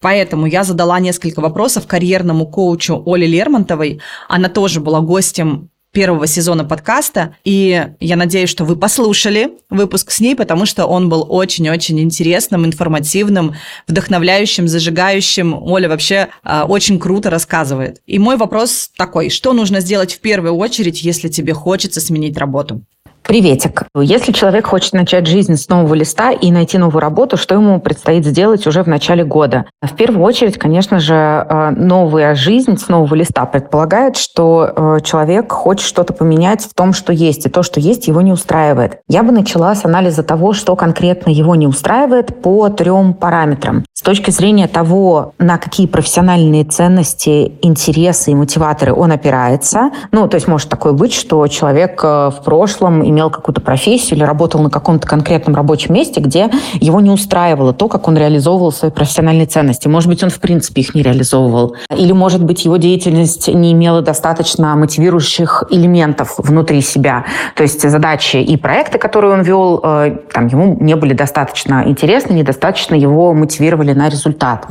Поэтому 0.00 0.46
я 0.46 0.64
задала 0.64 1.00
несколько 1.00 1.40
вопросов 1.40 1.86
карьерному 1.86 2.46
коучу 2.46 3.02
Оле 3.04 3.26
Лермонтовой. 3.26 4.00
Она 4.28 4.48
тоже 4.48 4.80
была 4.80 5.00
гостем 5.00 5.70
первого 5.92 6.26
сезона 6.26 6.64
подкаста, 6.64 7.34
и 7.44 7.88
я 7.98 8.16
надеюсь, 8.16 8.50
что 8.50 8.64
вы 8.64 8.76
послушали 8.76 9.52
выпуск 9.70 10.10
с 10.10 10.20
ней, 10.20 10.36
потому 10.36 10.66
что 10.66 10.86
он 10.86 11.08
был 11.08 11.26
очень-очень 11.28 11.98
интересным, 12.00 12.66
информативным, 12.66 13.54
вдохновляющим, 13.86 14.68
зажигающим. 14.68 15.54
Оля 15.54 15.88
вообще 15.88 16.28
э, 16.44 16.62
очень 16.62 16.98
круто 16.98 17.30
рассказывает. 17.30 18.00
И 18.06 18.18
мой 18.18 18.36
вопрос 18.36 18.90
такой, 18.96 19.30
что 19.30 19.52
нужно 19.52 19.80
сделать 19.80 20.14
в 20.14 20.20
первую 20.20 20.54
очередь, 20.56 21.02
если 21.02 21.28
тебе 21.28 21.54
хочется 21.54 22.00
сменить 22.00 22.36
работу? 22.36 22.82
Приветик. 23.28 23.82
Если 23.94 24.32
человек 24.32 24.68
хочет 24.68 24.94
начать 24.94 25.26
жизнь 25.26 25.56
с 25.56 25.68
нового 25.68 25.92
листа 25.92 26.30
и 26.30 26.50
найти 26.50 26.78
новую 26.78 27.02
работу, 27.02 27.36
что 27.36 27.56
ему 27.56 27.78
предстоит 27.78 28.24
сделать 28.24 28.66
уже 28.66 28.82
в 28.82 28.86
начале 28.86 29.22
года? 29.22 29.66
В 29.82 29.94
первую 29.96 30.24
очередь, 30.24 30.56
конечно 30.56 30.98
же, 30.98 31.14
э, 31.14 31.70
новая 31.76 32.34
жизнь 32.34 32.78
с 32.78 32.88
нового 32.88 33.14
листа 33.14 33.44
предполагает, 33.44 34.16
что 34.16 34.72
э, 34.74 35.00
человек 35.04 35.52
хочет 35.52 35.86
что-то 35.86 36.14
поменять 36.14 36.62
в 36.62 36.72
том, 36.72 36.94
что 36.94 37.12
есть, 37.12 37.44
и 37.44 37.50
то, 37.50 37.62
что 37.62 37.80
есть, 37.80 38.08
его 38.08 38.22
не 38.22 38.32
устраивает. 38.32 39.00
Я 39.08 39.22
бы 39.22 39.30
начала 39.30 39.74
с 39.74 39.84
анализа 39.84 40.22
того, 40.22 40.54
что 40.54 40.74
конкретно 40.74 41.28
его 41.28 41.54
не 41.54 41.66
устраивает 41.66 42.40
по 42.40 42.70
трем 42.70 43.12
параметрам. 43.12 43.84
С 43.92 44.00
точки 44.00 44.30
зрения 44.30 44.68
того, 44.68 45.34
на 45.38 45.58
какие 45.58 45.86
профессиональные 45.86 46.64
ценности, 46.64 47.52
интересы 47.60 48.30
и 48.30 48.34
мотиваторы 48.34 48.94
он 48.94 49.12
опирается. 49.12 49.90
Ну, 50.12 50.28
то 50.28 50.36
есть 50.36 50.48
может 50.48 50.70
такое 50.70 50.94
быть, 50.94 51.12
что 51.12 51.46
человек 51.48 52.00
э, 52.02 52.30
в 52.30 52.42
прошлом 52.42 53.06
имел 53.06 53.17
имел 53.18 53.30
какую-то 53.30 53.60
профессию 53.60 54.16
или 54.16 54.24
работал 54.24 54.60
на 54.62 54.70
каком-то 54.70 55.06
конкретном 55.06 55.56
рабочем 55.56 55.94
месте, 55.94 56.20
где 56.20 56.50
его 56.74 57.00
не 57.00 57.10
устраивало 57.10 57.72
то, 57.72 57.88
как 57.88 58.06
он 58.06 58.16
реализовывал 58.16 58.70
свои 58.70 58.92
профессиональные 58.92 59.46
ценности. 59.46 59.88
Может 59.88 60.08
быть, 60.08 60.22
он 60.22 60.30
в 60.30 60.38
принципе 60.38 60.82
их 60.82 60.94
не 60.94 61.02
реализовывал. 61.02 61.74
Или, 61.94 62.12
может 62.12 62.44
быть, 62.44 62.64
его 62.64 62.76
деятельность 62.76 63.48
не 63.48 63.72
имела 63.72 64.02
достаточно 64.02 64.76
мотивирующих 64.76 65.64
элементов 65.70 66.34
внутри 66.38 66.80
себя. 66.80 67.24
То 67.56 67.64
есть 67.64 67.88
задачи 67.88 68.36
и 68.36 68.56
проекты, 68.56 68.98
которые 68.98 69.32
он 69.32 69.42
вел, 69.42 69.80
э, 69.82 70.18
там, 70.32 70.46
ему 70.46 70.76
не 70.80 70.94
были 70.94 71.12
достаточно 71.12 71.82
интересны, 71.86 72.34
недостаточно 72.34 72.94
его 72.94 73.34
мотивировали 73.34 73.92
на 73.92 74.08
результат. 74.08 74.66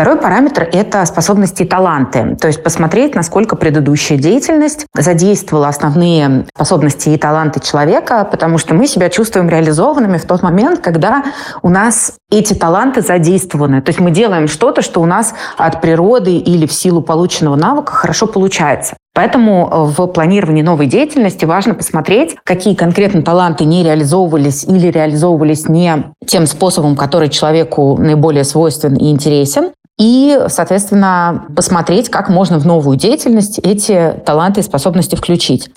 Второй 0.00 0.16
параметр– 0.16 0.66
это 0.72 1.04
способности 1.04 1.64
и 1.64 1.66
таланты. 1.66 2.34
То 2.40 2.46
есть 2.46 2.62
посмотреть, 2.62 3.14
насколько 3.14 3.54
предыдущая 3.54 4.16
деятельность 4.16 4.86
задействовала 4.94 5.68
основные 5.68 6.46
способности 6.54 7.10
и 7.10 7.18
таланты 7.18 7.60
человека, 7.60 8.24
потому 8.24 8.56
что 8.56 8.72
мы 8.72 8.86
себя 8.86 9.10
чувствуем 9.10 9.50
реализованными 9.50 10.16
в 10.16 10.24
тот 10.24 10.42
момент, 10.42 10.80
когда 10.80 11.22
у 11.60 11.68
нас 11.68 12.14
эти 12.30 12.54
таланты 12.54 13.02
задействованы. 13.02 13.82
То 13.82 13.90
есть 13.90 14.00
мы 14.00 14.10
делаем 14.10 14.48
что-то, 14.48 14.80
что 14.80 15.02
у 15.02 15.04
нас 15.06 15.34
от 15.58 15.82
природы 15.82 16.34
или 16.38 16.64
в 16.64 16.72
силу 16.72 17.02
полученного 17.02 17.56
навыка 17.56 17.92
хорошо 17.92 18.26
получается. 18.26 18.96
Поэтому 19.12 19.68
в 19.86 20.06
планировании 20.06 20.62
новой 20.62 20.86
деятельности 20.86 21.44
важно 21.44 21.74
посмотреть, 21.74 22.36
какие 22.44 22.74
конкретно 22.74 23.22
таланты 23.22 23.64
не 23.64 23.82
реализовывались 23.82 24.64
или 24.64 24.88
реализовывались 24.88 25.68
не 25.68 26.12
тем 26.26 26.46
способом, 26.46 26.96
который 26.96 27.28
человеку 27.28 27.96
наиболее 27.98 28.44
свойствен 28.44 28.94
и 28.94 29.10
интересен, 29.10 29.72
и, 29.98 30.38
соответственно, 30.48 31.44
посмотреть, 31.54 32.08
как 32.08 32.30
можно 32.30 32.58
в 32.58 32.66
новую 32.66 32.96
деятельность 32.96 33.58
эти 33.58 34.14
таланты 34.24 34.60
и 34.60 34.62
способности 34.62 35.14
включить. 35.14 35.68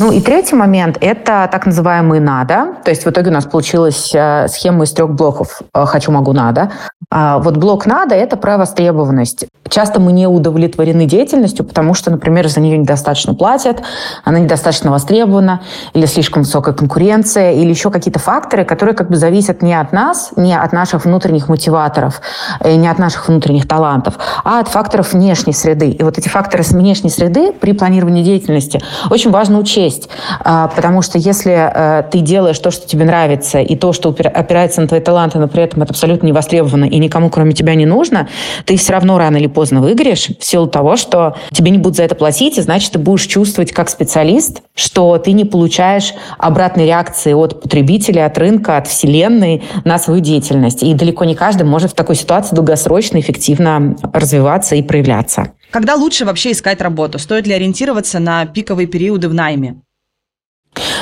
Ну 0.00 0.12
и 0.12 0.20
третий 0.20 0.54
момент– 0.54 0.96
это 1.00 1.48
так 1.50 1.66
называемые 1.66 2.20
«надо». 2.20 2.76
То 2.84 2.90
есть 2.90 3.04
в 3.04 3.10
итоге 3.10 3.30
у 3.30 3.32
нас 3.32 3.46
получилась 3.46 4.12
э, 4.14 4.46
схема 4.46 4.84
из 4.84 4.92
трех 4.92 5.10
блоков 5.10 5.60
э, 5.74 5.84
«хочу, 5.86 6.12
могу, 6.12 6.32
надо». 6.32 6.70
А 7.10 7.40
вот 7.40 7.56
блок 7.56 7.84
«надо»– 7.84 8.14
это 8.14 8.36
про 8.36 8.58
востребованность. 8.58 9.46
Часто 9.68 9.98
мы 9.98 10.12
не 10.12 10.28
удовлетворены 10.28 11.04
деятельностью, 11.06 11.64
потому 11.64 11.94
что, 11.94 12.12
например, 12.12 12.46
за 12.46 12.60
нее 12.60 12.78
недостаточно 12.78 13.34
платят, 13.34 13.82
она 14.24 14.38
недостаточно 14.38 14.92
востребована, 14.92 15.62
или 15.94 16.06
слишком 16.06 16.42
высокая 16.42 16.74
конкуренция, 16.74 17.54
или 17.54 17.68
еще 17.68 17.90
какие-то 17.90 18.20
факторы, 18.20 18.64
которые 18.64 18.94
как 18.94 19.10
бы 19.10 19.16
зависят 19.16 19.62
не 19.62 19.74
от 19.74 19.92
нас, 19.92 20.30
не 20.36 20.56
от 20.56 20.72
наших 20.72 21.06
внутренних 21.06 21.48
мотиваторов, 21.48 22.20
э, 22.60 22.76
не 22.76 22.86
от 22.86 23.00
наших 23.00 23.26
внутренних 23.26 23.66
талантов, 23.66 24.16
а 24.44 24.60
от 24.60 24.68
факторов 24.68 25.12
внешней 25.12 25.54
среды. 25.54 25.90
И 25.90 26.04
вот 26.04 26.18
эти 26.18 26.28
факторы 26.28 26.62
с 26.62 26.70
внешней 26.70 27.10
среды 27.10 27.50
при 27.50 27.72
планировании 27.72 28.22
деятельности 28.22 28.80
очень 29.10 29.32
важно 29.32 29.58
учесть 29.58 29.87
есть. 29.88 30.08
А, 30.40 30.68
потому 30.68 31.02
что 31.02 31.18
если 31.18 31.52
э, 31.52 32.02
ты 32.10 32.20
делаешь 32.20 32.58
то, 32.58 32.70
что 32.70 32.86
тебе 32.86 33.04
нравится, 33.04 33.60
и 33.60 33.76
то, 33.76 33.92
что 33.92 34.10
опирается 34.10 34.80
на 34.80 34.88
твои 34.88 35.00
таланты, 35.00 35.38
но 35.38 35.48
при 35.48 35.62
этом 35.62 35.82
это 35.82 35.92
абсолютно 35.92 36.26
не 36.26 36.32
востребовано 36.32 36.84
и 36.84 36.98
никому, 36.98 37.30
кроме 37.30 37.52
тебя, 37.52 37.74
не 37.74 37.86
нужно, 37.86 38.28
ты 38.64 38.76
все 38.76 38.92
равно 38.92 39.18
рано 39.18 39.36
или 39.36 39.46
поздно 39.46 39.80
выиграешь 39.80 40.28
в 40.38 40.44
силу 40.44 40.66
того, 40.66 40.96
что 40.96 41.36
тебе 41.52 41.70
не 41.70 41.78
будут 41.78 41.96
за 41.96 42.04
это 42.04 42.14
платить, 42.14 42.58
и 42.58 42.60
значит, 42.60 42.92
ты 42.92 42.98
будешь 42.98 43.26
чувствовать 43.26 43.72
как 43.72 43.88
специалист, 43.88 44.62
что 44.74 45.18
ты 45.18 45.32
не 45.32 45.44
получаешь 45.44 46.14
обратной 46.38 46.86
реакции 46.86 47.32
от 47.32 47.62
потребителя, 47.62 48.26
от 48.26 48.38
рынка, 48.38 48.76
от 48.76 48.86
вселенной 48.86 49.62
на 49.84 49.98
свою 49.98 50.20
деятельность. 50.20 50.82
И 50.82 50.94
далеко 50.94 51.24
не 51.24 51.34
каждый 51.34 51.64
может 51.64 51.92
в 51.92 51.94
такой 51.94 52.14
ситуации 52.14 52.54
долгосрочно, 52.54 53.18
эффективно 53.18 53.96
развиваться 54.12 54.74
и 54.74 54.82
проявляться. 54.82 55.52
Когда 55.70 55.96
лучше 55.96 56.24
вообще 56.24 56.52
искать 56.52 56.80
работу? 56.80 57.18
Стоит 57.18 57.46
ли 57.46 57.52
ориентироваться 57.52 58.18
на 58.18 58.46
пиковые 58.46 58.86
периоды 58.86 59.28
в 59.28 59.34
найме? 59.34 59.82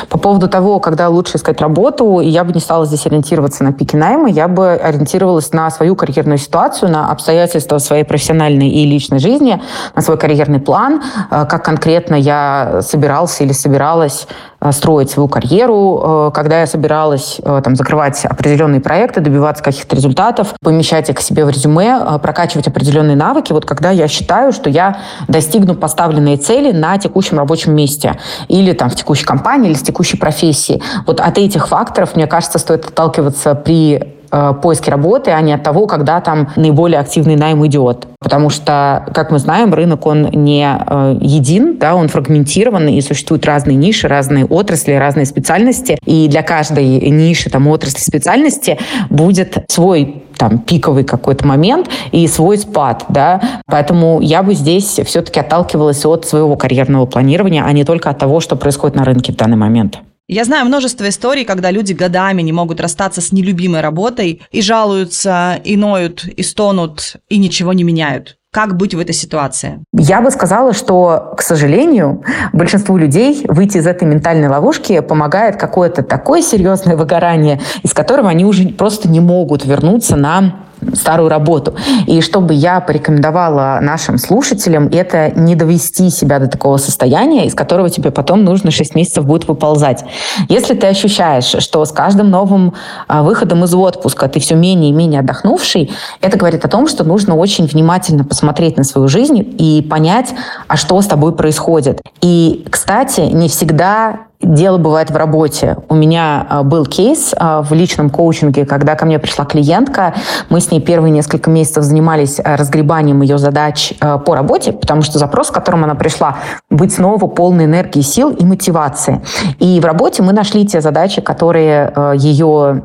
По 0.08 0.18
поводу 0.18 0.48
того, 0.48 0.80
когда 0.80 1.08
лучше 1.08 1.36
искать 1.36 1.60
работу, 1.60 2.20
я 2.20 2.44
бы 2.44 2.52
не 2.52 2.60
стала 2.60 2.86
здесь 2.86 3.06
ориентироваться 3.06 3.64
на 3.64 3.72
пики 3.72 3.96
найма, 3.96 4.28
я 4.28 4.48
бы 4.48 4.72
ориентировалась 4.72 5.52
на 5.52 5.70
свою 5.70 5.96
карьерную 5.96 6.38
ситуацию, 6.38 6.90
на 6.90 7.10
обстоятельства 7.10 7.78
своей 7.78 8.04
профессиональной 8.04 8.68
и 8.68 8.86
личной 8.86 9.18
жизни, 9.18 9.60
на 9.94 10.02
свой 10.02 10.18
карьерный 10.18 10.60
план, 10.60 11.02
э, 11.30 11.46
как 11.46 11.64
конкретно 11.64 12.14
я 12.14 12.80
собирался 12.82 13.44
или 13.44 13.52
собиралась 13.52 14.28
строить 14.72 15.10
свою 15.10 15.28
карьеру, 15.28 16.28
э, 16.28 16.30
когда 16.34 16.60
я 16.60 16.66
собиралась 16.66 17.38
э, 17.42 17.60
там, 17.62 17.76
закрывать 17.76 18.24
определенные 18.24 18.80
проекты, 18.80 19.20
добиваться 19.20 19.62
каких-то 19.62 19.96
результатов, 19.96 20.54
помещать 20.62 21.08
их 21.10 21.16
к 21.16 21.20
себе 21.20 21.44
в 21.44 21.50
резюме, 21.50 22.18
прокачивать 22.22 22.68
определенные 22.68 23.16
навыки, 23.16 23.52
вот 23.52 23.64
когда 23.64 23.90
я 23.90 24.08
считаю, 24.08 24.52
что 24.52 24.70
я 24.70 24.98
достигну 25.28 25.74
поставленные 25.74 26.36
цели 26.36 26.72
на 26.72 26.98
текущем 26.98 27.38
рабочем 27.38 27.74
месте 27.74 28.18
или 28.48 28.72
там 28.72 28.90
в 28.90 28.94
текущей 28.94 29.24
компании, 29.24 29.70
или 29.70 29.76
с 29.76 29.82
текущей 29.82 30.16
профессии. 30.16 30.82
Вот 31.06 31.20
от 31.20 31.38
этих 31.38 31.68
факторов, 31.68 32.16
мне 32.16 32.26
кажется, 32.26 32.58
стоит 32.58 32.84
отталкиваться 32.84 33.54
при 33.54 34.15
э, 34.30 34.54
поиске 34.62 34.90
работы, 34.90 35.30
а 35.30 35.40
не 35.40 35.52
от 35.52 35.62
того, 35.62 35.86
когда 35.86 36.20
там 36.20 36.50
наиболее 36.56 37.00
активный 37.00 37.36
найм 37.36 37.66
идет. 37.66 38.06
Потому 38.20 38.50
что, 38.50 39.06
как 39.14 39.30
мы 39.30 39.38
знаем, 39.38 39.72
рынок, 39.74 40.06
он 40.06 40.28
не 40.32 40.66
э, 40.66 41.18
един, 41.20 41.78
да, 41.78 41.94
он 41.94 42.08
фрагментирован, 42.08 42.88
и 42.88 43.00
существуют 43.00 43.46
разные 43.46 43.76
ниши, 43.76 44.08
разные 44.08 44.44
отрасли, 44.44 44.92
разные 44.92 45.26
специальности. 45.26 45.98
И 46.04 46.28
для 46.28 46.42
каждой 46.42 46.84
ниши, 47.10 47.50
там, 47.50 47.68
отрасли, 47.68 48.00
специальности 48.00 48.78
будет 49.10 49.64
свой 49.68 50.22
там 50.36 50.58
пиковый 50.58 51.04
какой-то 51.04 51.46
момент 51.46 51.88
и 52.12 52.26
свой 52.28 52.58
спад, 52.58 53.04
да, 53.08 53.40
поэтому 53.66 54.20
я 54.20 54.42
бы 54.42 54.54
здесь 54.54 55.00
все-таки 55.04 55.40
отталкивалась 55.40 56.04
от 56.04 56.26
своего 56.26 56.56
карьерного 56.56 57.06
планирования, 57.06 57.64
а 57.64 57.72
не 57.72 57.84
только 57.84 58.10
от 58.10 58.18
того, 58.18 58.40
что 58.40 58.56
происходит 58.56 58.96
на 58.96 59.04
рынке 59.04 59.32
в 59.32 59.36
данный 59.36 59.56
момент. 59.56 59.98
Я 60.28 60.44
знаю 60.44 60.66
множество 60.66 61.08
историй, 61.08 61.44
когда 61.44 61.70
люди 61.70 61.92
годами 61.92 62.42
не 62.42 62.52
могут 62.52 62.80
расстаться 62.80 63.20
с 63.20 63.30
нелюбимой 63.30 63.80
работой 63.80 64.42
и 64.50 64.60
жалуются, 64.60 65.60
и 65.62 65.76
ноют, 65.76 66.24
и 66.24 66.42
стонут, 66.42 67.14
и 67.28 67.38
ничего 67.38 67.72
не 67.72 67.84
меняют. 67.84 68.36
Как 68.50 68.76
быть 68.76 68.92
в 68.92 68.98
этой 68.98 69.14
ситуации? 69.14 69.84
Я 69.92 70.20
бы 70.20 70.32
сказала, 70.32 70.72
что, 70.72 71.34
к 71.36 71.42
сожалению, 71.42 72.24
большинству 72.52 72.96
людей 72.96 73.44
выйти 73.46 73.78
из 73.78 73.86
этой 73.86 74.08
ментальной 74.08 74.48
ловушки 74.48 74.98
помогает 74.98 75.58
какое-то 75.58 76.02
такое 76.02 76.42
серьезное 76.42 76.96
выгорание, 76.96 77.60
из 77.84 77.94
которого 77.94 78.28
они 78.28 78.44
уже 78.44 78.66
просто 78.70 79.08
не 79.08 79.20
могут 79.20 79.64
вернуться 79.64 80.16
на 80.16 80.65
старую 80.94 81.28
работу. 81.28 81.74
И 82.06 82.20
что 82.20 82.40
бы 82.40 82.54
я 82.54 82.80
порекомендовала 82.80 83.78
нашим 83.80 84.18
слушателям, 84.18 84.88
это 84.92 85.30
не 85.30 85.54
довести 85.54 86.10
себя 86.10 86.38
до 86.38 86.48
такого 86.48 86.76
состояния, 86.76 87.46
из 87.46 87.54
которого 87.54 87.90
тебе 87.90 88.10
потом 88.10 88.44
нужно 88.44 88.70
6 88.70 88.94
месяцев 88.94 89.24
будет 89.24 89.48
выползать. 89.48 90.04
Если 90.48 90.74
ты 90.74 90.86
ощущаешь, 90.86 91.54
что 91.62 91.84
с 91.84 91.92
каждым 91.92 92.30
новым 92.30 92.74
а, 93.08 93.22
выходом 93.22 93.64
из 93.64 93.74
отпуска 93.74 94.28
ты 94.28 94.40
все 94.40 94.54
менее 94.54 94.90
и 94.90 94.92
менее 94.92 95.20
отдохнувший, 95.20 95.90
это 96.20 96.38
говорит 96.38 96.64
о 96.64 96.68
том, 96.68 96.88
что 96.88 97.04
нужно 97.04 97.36
очень 97.36 97.66
внимательно 97.66 98.24
посмотреть 98.24 98.76
на 98.76 98.84
свою 98.84 99.08
жизнь 99.08 99.56
и 99.58 99.86
понять, 99.88 100.34
а 100.68 100.76
что 100.76 101.00
с 101.00 101.06
тобой 101.06 101.34
происходит. 101.34 102.00
И, 102.20 102.64
кстати, 102.70 103.20
не 103.20 103.48
всегда 103.48 104.26
дело 104.46 104.78
бывает 104.78 105.10
в 105.10 105.16
работе. 105.16 105.76
У 105.88 105.94
меня 105.94 106.46
а, 106.48 106.62
был 106.62 106.86
кейс 106.86 107.34
а, 107.36 107.62
в 107.62 107.72
личном 107.72 108.10
коучинге, 108.10 108.64
когда 108.64 108.94
ко 108.94 109.04
мне 109.04 109.18
пришла 109.18 109.44
клиентка. 109.44 110.14
Мы 110.48 110.60
с 110.60 110.70
ней 110.70 110.80
первые 110.80 111.10
несколько 111.10 111.50
месяцев 111.50 111.84
занимались 111.84 112.40
а, 112.42 112.56
разгребанием 112.56 113.22
ее 113.22 113.38
задач 113.38 113.94
по 113.98 114.34
работе, 114.34 114.72
потому 114.72 115.02
что 115.02 115.18
запрос, 115.18 115.48
с 115.48 115.50
которым 115.50 115.84
она 115.84 115.94
пришла, 115.94 116.38
быть 116.70 116.94
снова 116.94 117.26
полной 117.26 117.64
энергии, 117.64 118.00
сил 118.00 118.30
и 118.30 118.44
мотивации. 118.44 119.22
И 119.58 119.80
в 119.80 119.84
работе 119.84 120.22
мы 120.22 120.32
нашли 120.32 120.66
те 120.66 120.80
задачи, 120.80 121.20
которые 121.20 121.92
ее 122.16 122.82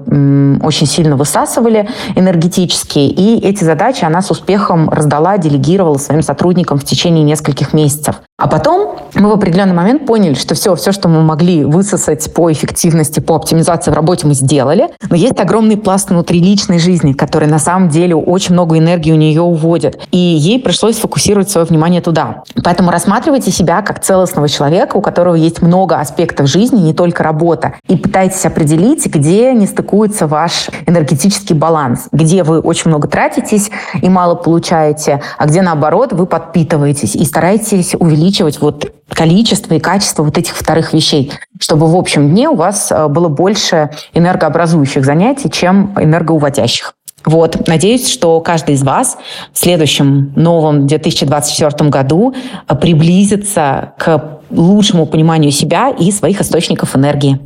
очень 0.64 0.88
сильно 0.88 1.16
высасывали 1.16 1.90
энергетически. 2.16 3.00
И 3.00 3.40
эти 3.40 3.64
задачи 3.64 4.04
она 4.04 4.22
с 4.22 4.32
успехом 4.32 4.90
раздала, 4.90 5.38
делегировала 5.38 5.98
своим 5.98 6.22
сотрудникам 6.22 6.78
в 6.78 6.84
течение 6.84 7.24
нескольких 7.24 7.74
месяцев. 7.74 8.22
А 8.42 8.48
потом 8.48 8.96
мы 9.14 9.30
в 9.30 9.34
определенный 9.34 9.76
момент 9.76 10.08
поняли, 10.08 10.34
что 10.34 10.56
все, 10.56 10.74
все, 10.74 10.92
что 10.92 11.08
мы 11.08 11.22
могли 11.22 11.64
высосать 11.64 12.34
по 12.34 12.52
эффективности, 12.52 13.20
по 13.20 13.36
оптимизации 13.36 13.92
в 13.92 13.94
работе, 13.94 14.26
мы 14.26 14.34
сделали. 14.34 14.90
Но 15.12 15.16
есть 15.16 15.40
огромный 15.40 15.78
пласт 15.78 16.10
внутри 16.10 16.40
личной 16.40 16.80
жизни, 16.80 17.14
который 17.14 17.48
на 17.48 17.60
самом 17.60 17.90
деле 17.90 18.16
очень 18.16 18.54
много 18.54 18.80
энергии 18.80 19.12
у 19.12 19.16
нее 19.16 19.44
уводит. 19.44 20.02
И 20.10 20.18
ей 20.18 20.60
пришлось 20.60 20.98
сфокусировать 20.98 21.52
свое 21.52 21.68
внимание 21.68 22.02
туда. 22.02 22.42
Поэтому 22.64 22.90
рассматривайте 22.90 23.52
себя 23.52 23.84
как 23.84 24.02
целостного 24.02 24.50
человека, 24.50 24.96
у 24.98 25.02
которого 25.02 25.36
есть 25.36 25.62
много 25.62 26.00
аспектов 26.00 26.48
жизни, 26.48 26.82
не 26.82 26.96
только 26.96 27.22
работа. 27.22 27.76
И 27.88 27.96
пытайтесь 27.96 28.44
определить, 28.44 29.06
где 29.06 29.54
не 29.54 29.68
стыкуется 29.68 30.26
ваш 30.26 30.72
энергетический 30.88 31.56
баланс, 31.56 32.08
где 32.12 32.42
вы 32.42 32.60
очень 32.60 32.90
много 32.90 33.08
тратитесь 33.08 33.70
и 34.02 34.10
мало 34.10 34.34
получаете, 34.34 35.22
а 35.38 35.46
где 35.46 35.62
наоборот 35.62 36.12
вы 36.12 36.26
подпитываетесь 36.26 37.14
и 37.16 37.24
стараетесь 37.24 37.94
увеличить 37.94 38.31
увеличивать 38.32 38.62
вот 38.62 38.94
количество 39.10 39.74
и 39.74 39.80
качество 39.80 40.24
вот 40.24 40.38
этих 40.38 40.56
вторых 40.56 40.94
вещей, 40.94 41.32
чтобы 41.60 41.88
в 41.88 41.96
общем 41.96 42.30
дне 42.30 42.50
у 42.50 42.56
вас 42.56 42.92
э, 42.92 43.08
было 43.08 43.28
больше 43.28 43.90
энергообразующих 44.14 45.04
занятий, 45.06 45.50
чем 45.50 45.94
энергоуводящих. 46.00 46.94
Вот, 47.26 47.68
надеюсь, 47.68 48.10
что 48.10 48.40
каждый 48.42 48.76
из 48.76 48.84
вас 48.84 49.18
в 49.54 49.60
следующем 49.60 50.34
новом 50.36 50.88
2024 50.88 51.90
году 51.90 52.34
э, 52.68 52.76
приблизится 52.76 53.94
к 53.98 54.40
лучшему 54.50 55.06
пониманию 55.06 55.52
себя 55.52 55.90
и 55.90 56.12
своих 56.12 56.42
источников 56.42 56.96
энергии. 56.96 57.40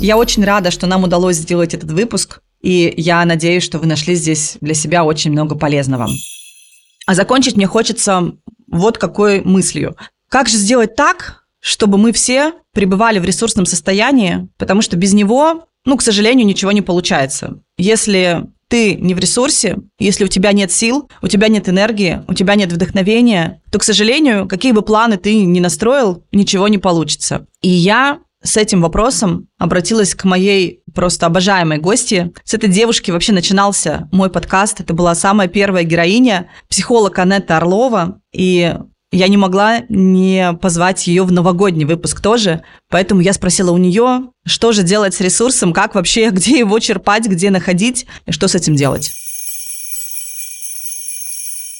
Я 0.00 0.16
очень 0.16 0.44
рада, 0.44 0.70
что 0.70 0.86
нам 0.86 1.04
удалось 1.04 1.36
сделать 1.36 1.74
этот 1.74 1.90
выпуск, 1.90 2.40
и 2.62 2.92
я 2.96 3.24
надеюсь, 3.24 3.62
что 3.62 3.78
вы 3.78 3.86
нашли 3.86 4.14
здесь 4.14 4.56
для 4.60 4.74
себя 4.74 5.04
очень 5.04 5.30
много 5.32 5.56
полезного. 5.56 6.08
А 7.06 7.14
закончить 7.14 7.56
мне 7.56 7.66
хочется 7.66 8.32
вот 8.70 8.98
какой 8.98 9.42
мыслью. 9.42 9.96
Как 10.28 10.48
же 10.48 10.56
сделать 10.56 10.94
так, 10.94 11.44
чтобы 11.60 11.98
мы 11.98 12.12
все 12.12 12.54
пребывали 12.72 13.18
в 13.18 13.24
ресурсном 13.24 13.66
состоянии, 13.66 14.48
потому 14.56 14.80
что 14.82 14.96
без 14.96 15.12
него, 15.12 15.66
ну, 15.84 15.96
к 15.96 16.02
сожалению, 16.02 16.46
ничего 16.46 16.72
не 16.72 16.82
получается. 16.82 17.60
Если 17.76 18.44
ты 18.68 18.94
не 18.94 19.14
в 19.14 19.18
ресурсе, 19.18 19.78
если 19.98 20.24
у 20.24 20.28
тебя 20.28 20.52
нет 20.52 20.70
сил, 20.70 21.10
у 21.22 21.28
тебя 21.28 21.48
нет 21.48 21.68
энергии, 21.68 22.22
у 22.28 22.34
тебя 22.34 22.54
нет 22.54 22.72
вдохновения, 22.72 23.60
то, 23.72 23.80
к 23.80 23.82
сожалению, 23.82 24.46
какие 24.46 24.70
бы 24.70 24.82
планы 24.82 25.16
ты 25.16 25.44
ни 25.44 25.58
настроил, 25.58 26.24
ничего 26.30 26.68
не 26.68 26.78
получится. 26.78 27.46
И 27.62 27.68
я 27.68 28.20
с 28.42 28.56
этим 28.56 28.80
вопросом 28.80 29.48
обратилась 29.58 30.14
к 30.14 30.24
моей 30.24 30.82
просто 30.94 31.26
обожаемой 31.26 31.78
гости. 31.78 32.32
С 32.44 32.54
этой 32.54 32.70
девушки 32.70 33.10
вообще 33.10 33.32
начинался 33.32 34.08
мой 34.12 34.30
подкаст. 34.30 34.80
Это 34.80 34.94
была 34.94 35.14
самая 35.14 35.48
первая 35.48 35.84
героиня, 35.84 36.48
психолог 36.68 37.18
Анетта 37.18 37.58
Орлова. 37.58 38.20
И 38.32 38.74
я 39.12 39.28
не 39.28 39.36
могла 39.36 39.80
не 39.88 40.52
позвать 40.60 41.06
ее 41.06 41.24
в 41.24 41.32
новогодний 41.32 41.84
выпуск 41.84 42.20
тоже, 42.20 42.62
поэтому 42.88 43.20
я 43.20 43.32
спросила 43.32 43.72
у 43.72 43.76
нее, 43.76 44.30
что 44.46 44.72
же 44.72 44.84
делать 44.84 45.14
с 45.14 45.20
ресурсом, 45.20 45.72
как 45.72 45.94
вообще, 45.94 46.30
где 46.32 46.58
его 46.58 46.78
черпать, 46.78 47.26
где 47.26 47.50
находить 47.50 48.06
и 48.26 48.32
что 48.32 48.48
с 48.48 48.54
этим 48.54 48.76
делать. 48.76 49.12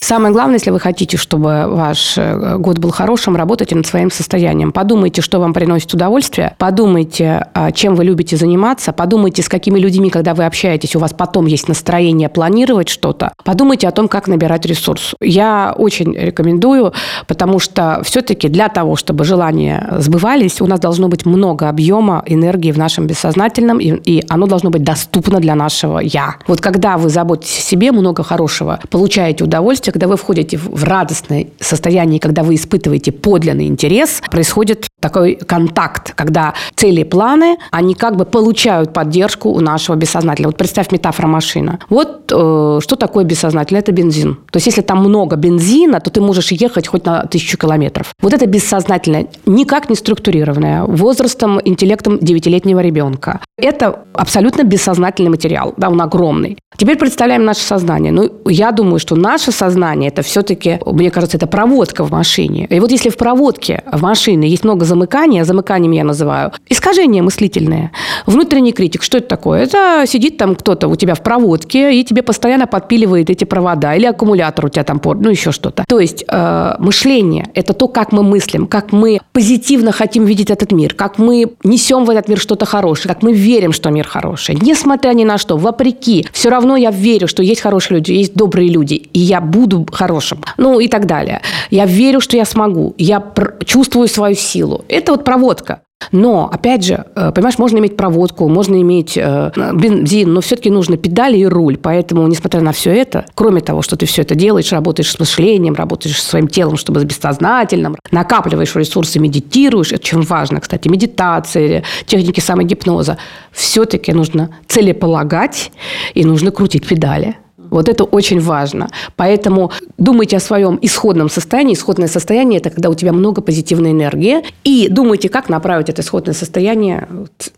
Самое 0.02 0.32
главное, 0.32 0.56
если 0.56 0.70
вы 0.70 0.80
хотите, 0.80 1.18
чтобы 1.18 1.66
ваш 1.68 2.16
э, 2.16 2.56
год 2.56 2.78
был 2.78 2.90
хорошим, 2.90 3.36
работайте 3.36 3.76
над 3.76 3.86
своим 3.86 4.10
состоянием. 4.10 4.72
Подумайте, 4.72 5.20
что 5.20 5.38
вам 5.38 5.52
приносит 5.52 5.92
удовольствие, 5.92 6.54
подумайте, 6.56 7.46
а, 7.52 7.70
чем 7.70 7.94
вы 7.94 8.04
любите 8.04 8.36
заниматься, 8.38 8.92
подумайте, 8.92 9.42
с 9.42 9.48
какими 9.48 9.78
людьми, 9.78 10.08
когда 10.08 10.32
вы 10.32 10.46
общаетесь, 10.46 10.96
у 10.96 11.00
вас 11.00 11.12
потом 11.12 11.44
есть 11.44 11.68
настроение 11.68 12.30
планировать 12.30 12.88
что-то. 12.88 13.34
Подумайте 13.44 13.86
о 13.88 13.90
том, 13.90 14.08
как 14.08 14.26
набирать 14.26 14.64
ресурс. 14.64 15.14
Я 15.20 15.74
очень 15.76 16.14
рекомендую, 16.16 16.94
потому 17.28 17.58
что 17.58 18.00
все-таки 18.02 18.48
для 18.48 18.70
того, 18.70 18.96
чтобы 18.96 19.24
желания 19.24 19.86
сбывались, 19.98 20.62
у 20.62 20.66
нас 20.66 20.80
должно 20.80 21.08
быть 21.08 21.26
много 21.26 21.68
объема 21.68 22.22
энергии 22.24 22.72
в 22.72 22.78
нашем 22.78 23.06
бессознательном, 23.06 23.78
и, 23.78 24.24
оно 24.30 24.46
должно 24.46 24.70
быть 24.70 24.82
доступно 24.82 25.40
для 25.40 25.54
нашего 25.54 25.98
«я». 25.98 26.36
Вот 26.46 26.62
когда 26.62 26.96
вы 26.96 27.10
заботитесь 27.10 27.58
о 27.58 27.62
себе, 27.62 27.92
много 27.92 28.22
хорошего, 28.22 28.80
получаете 28.88 29.44
удовольствие, 29.44 29.89
когда 29.92 30.06
вы 30.06 30.16
входите 30.16 30.56
в 30.56 30.84
радостное 30.84 31.46
состояние, 31.60 32.20
когда 32.20 32.42
вы 32.42 32.54
испытываете 32.54 33.12
подлинный 33.12 33.66
интерес, 33.66 34.22
происходит 34.30 34.89
такой 35.00 35.34
контакт, 35.34 36.14
когда 36.14 36.54
цели 36.74 37.02
планы, 37.02 37.56
они 37.70 37.94
как 37.94 38.16
бы 38.16 38.24
получают 38.24 38.92
поддержку 38.92 39.50
у 39.50 39.60
нашего 39.60 39.96
бессознательного. 39.96 40.50
Вот 40.50 40.58
представь 40.58 40.92
метафора 40.92 41.26
машина. 41.26 41.78
Вот 41.88 42.30
э, 42.32 42.78
что 42.82 42.96
такое 42.96 43.24
бессознательное? 43.24 43.80
Это 43.80 43.92
бензин. 43.92 44.36
То 44.50 44.56
есть 44.58 44.66
если 44.66 44.82
там 44.82 44.98
много 44.98 45.36
бензина, 45.36 46.00
то 46.00 46.10
ты 46.10 46.20
можешь 46.20 46.52
ехать 46.52 46.86
хоть 46.86 47.04
на 47.06 47.24
тысячу 47.26 47.56
километров. 47.56 48.12
Вот 48.20 48.32
это 48.32 48.46
бессознательное, 48.46 49.26
никак 49.46 49.88
не 49.90 49.96
структурированное, 49.96 50.84
возрастом, 50.84 51.60
интеллектом 51.64 52.18
девятилетнего 52.18 52.80
ребенка. 52.80 53.40
Это 53.56 54.04
абсолютно 54.14 54.62
бессознательный 54.62 55.30
материал, 55.30 55.74
да, 55.76 55.88
он 55.88 56.00
огромный. 56.00 56.58
Теперь 56.76 56.96
представляем 56.96 57.44
наше 57.44 57.62
сознание. 57.62 58.12
Ну, 58.12 58.30
я 58.46 58.70
думаю, 58.70 58.98
что 58.98 59.16
наше 59.16 59.52
сознание, 59.52 60.08
это 60.08 60.22
все-таки, 60.22 60.78
мне 60.86 61.10
кажется, 61.10 61.36
это 61.36 61.46
проводка 61.46 62.04
в 62.04 62.10
машине. 62.10 62.66
И 62.66 62.80
вот 62.80 62.90
если 62.90 63.10
в 63.10 63.16
проводке 63.16 63.82
в 63.90 64.02
машине 64.02 64.48
есть 64.48 64.64
много 64.64 64.84
замыкания, 64.90 65.44
замыканием 65.44 65.92
я 65.92 66.04
называю, 66.04 66.52
искажение 66.68 67.22
мыслительное, 67.22 67.92
внутренний 68.26 68.72
критик, 68.72 69.02
что 69.02 69.18
это 69.18 69.28
такое? 69.28 69.62
Это 69.62 70.04
сидит 70.06 70.36
там 70.36 70.56
кто-то 70.56 70.88
у 70.88 70.96
тебя 70.96 71.14
в 71.14 71.22
проводке 71.22 71.94
и 71.94 72.04
тебе 72.04 72.22
постоянно 72.22 72.66
подпиливает 72.66 73.30
эти 73.30 73.44
провода, 73.44 73.94
или 73.94 74.06
аккумулятор 74.06 74.66
у 74.66 74.68
тебя 74.68 74.84
там, 74.84 75.00
ну, 75.04 75.30
еще 75.30 75.52
что-то. 75.52 75.84
То 75.88 76.00
есть 76.00 76.24
э, 76.28 76.74
мышление– 76.78 77.48
это 77.54 77.72
то, 77.72 77.88
как 77.88 78.12
мы 78.12 78.22
мыслим, 78.22 78.66
как 78.66 78.92
мы 78.92 79.20
позитивно 79.32 79.92
хотим 79.92 80.24
видеть 80.24 80.50
этот 80.50 80.72
мир, 80.72 80.94
как 80.94 81.18
мы 81.18 81.52
несем 81.62 82.04
в 82.04 82.10
этот 82.10 82.28
мир 82.28 82.38
что-то 82.38 82.66
хорошее, 82.66 83.14
как 83.14 83.22
мы 83.22 83.32
верим, 83.32 83.72
что 83.72 83.90
мир 83.90 84.06
хороший. 84.08 84.58
Несмотря 84.60 85.12
ни 85.12 85.24
на 85.24 85.38
что, 85.38 85.56
вопреки, 85.56 86.26
все 86.32 86.50
равно 86.50 86.76
я 86.76 86.90
верю, 86.90 87.28
что 87.28 87.42
есть 87.42 87.60
хорошие 87.60 87.96
люди, 87.96 88.12
есть 88.12 88.34
добрые 88.34 88.68
люди, 88.68 88.94
и 88.94 89.18
я 89.20 89.40
буду 89.40 89.86
хорошим. 89.92 90.42
Ну 90.56 90.80
и 90.80 90.88
так 90.88 91.06
далее. 91.06 91.40
Я 91.70 91.86
верю, 91.86 92.20
что 92.20 92.36
я 92.36 92.44
смогу. 92.44 92.94
Я 92.98 93.22
чувствую 93.64 94.08
свою 94.08 94.34
силу. 94.34 94.79
Это 94.88 95.12
вот 95.12 95.24
проводка. 95.24 95.82
Но, 96.12 96.48
опять 96.50 96.84
же, 96.84 97.04
э, 97.14 97.30
понимаешь, 97.32 97.58
можно 97.58 97.78
иметь 97.78 97.96
проводку, 97.96 98.48
можно 98.48 98.80
иметь 98.80 99.16
э, 99.16 99.52
бензин, 99.74 100.32
но 100.32 100.40
все-таки 100.40 100.70
нужно 100.70 100.96
педали 100.96 101.38
и 101.38 101.46
руль. 101.46 101.76
Поэтому, 101.76 102.26
несмотря 102.26 102.60
на 102.62 102.72
все 102.72 102.90
это, 102.90 103.26
кроме 103.34 103.60
того, 103.60 103.82
что 103.82 103.96
ты 103.96 104.06
все 104.06 104.22
это 104.22 104.34
делаешь, 104.34 104.72
работаешь 104.72 105.10
с 105.10 105.18
мышлением, 105.20 105.74
работаешь 105.74 106.20
со 106.20 106.30
своим 106.30 106.48
телом, 106.48 106.78
чтобы 106.78 107.00
с 107.00 107.04
бессознательным, 107.04 107.96
накапливаешь 108.10 108.74
ресурсы, 108.74 109.18
медитируешь, 109.18 109.92
это 109.92 110.00
очень 110.00 110.22
важно, 110.22 110.60
кстати, 110.60 110.88
медитация, 110.88 111.84
техники 112.06 112.40
самогипноза, 112.40 113.18
все-таки 113.52 114.12
нужно 114.12 114.56
целеполагать 114.66 115.70
и 116.14 116.24
нужно 116.24 116.50
крутить 116.50 116.88
педали. 116.88 117.36
Вот 117.70 117.88
это 117.88 118.04
очень 118.04 118.40
важно. 118.40 118.88
Поэтому 119.16 119.70
думайте 119.98 120.36
о 120.36 120.40
своем 120.40 120.78
исходном 120.82 121.28
состоянии. 121.30 121.74
Исходное 121.74 122.08
состояние– 122.08 122.60
это 122.60 122.70
когда 122.70 122.90
у 122.90 122.94
тебя 122.94 123.12
много 123.12 123.40
позитивной 123.40 123.92
энергии. 123.92 124.42
И 124.64 124.88
думайте, 124.90 125.28
как 125.28 125.48
направить 125.48 125.88
это 125.88 126.02
исходное 126.02 126.34
состояние 126.34 127.08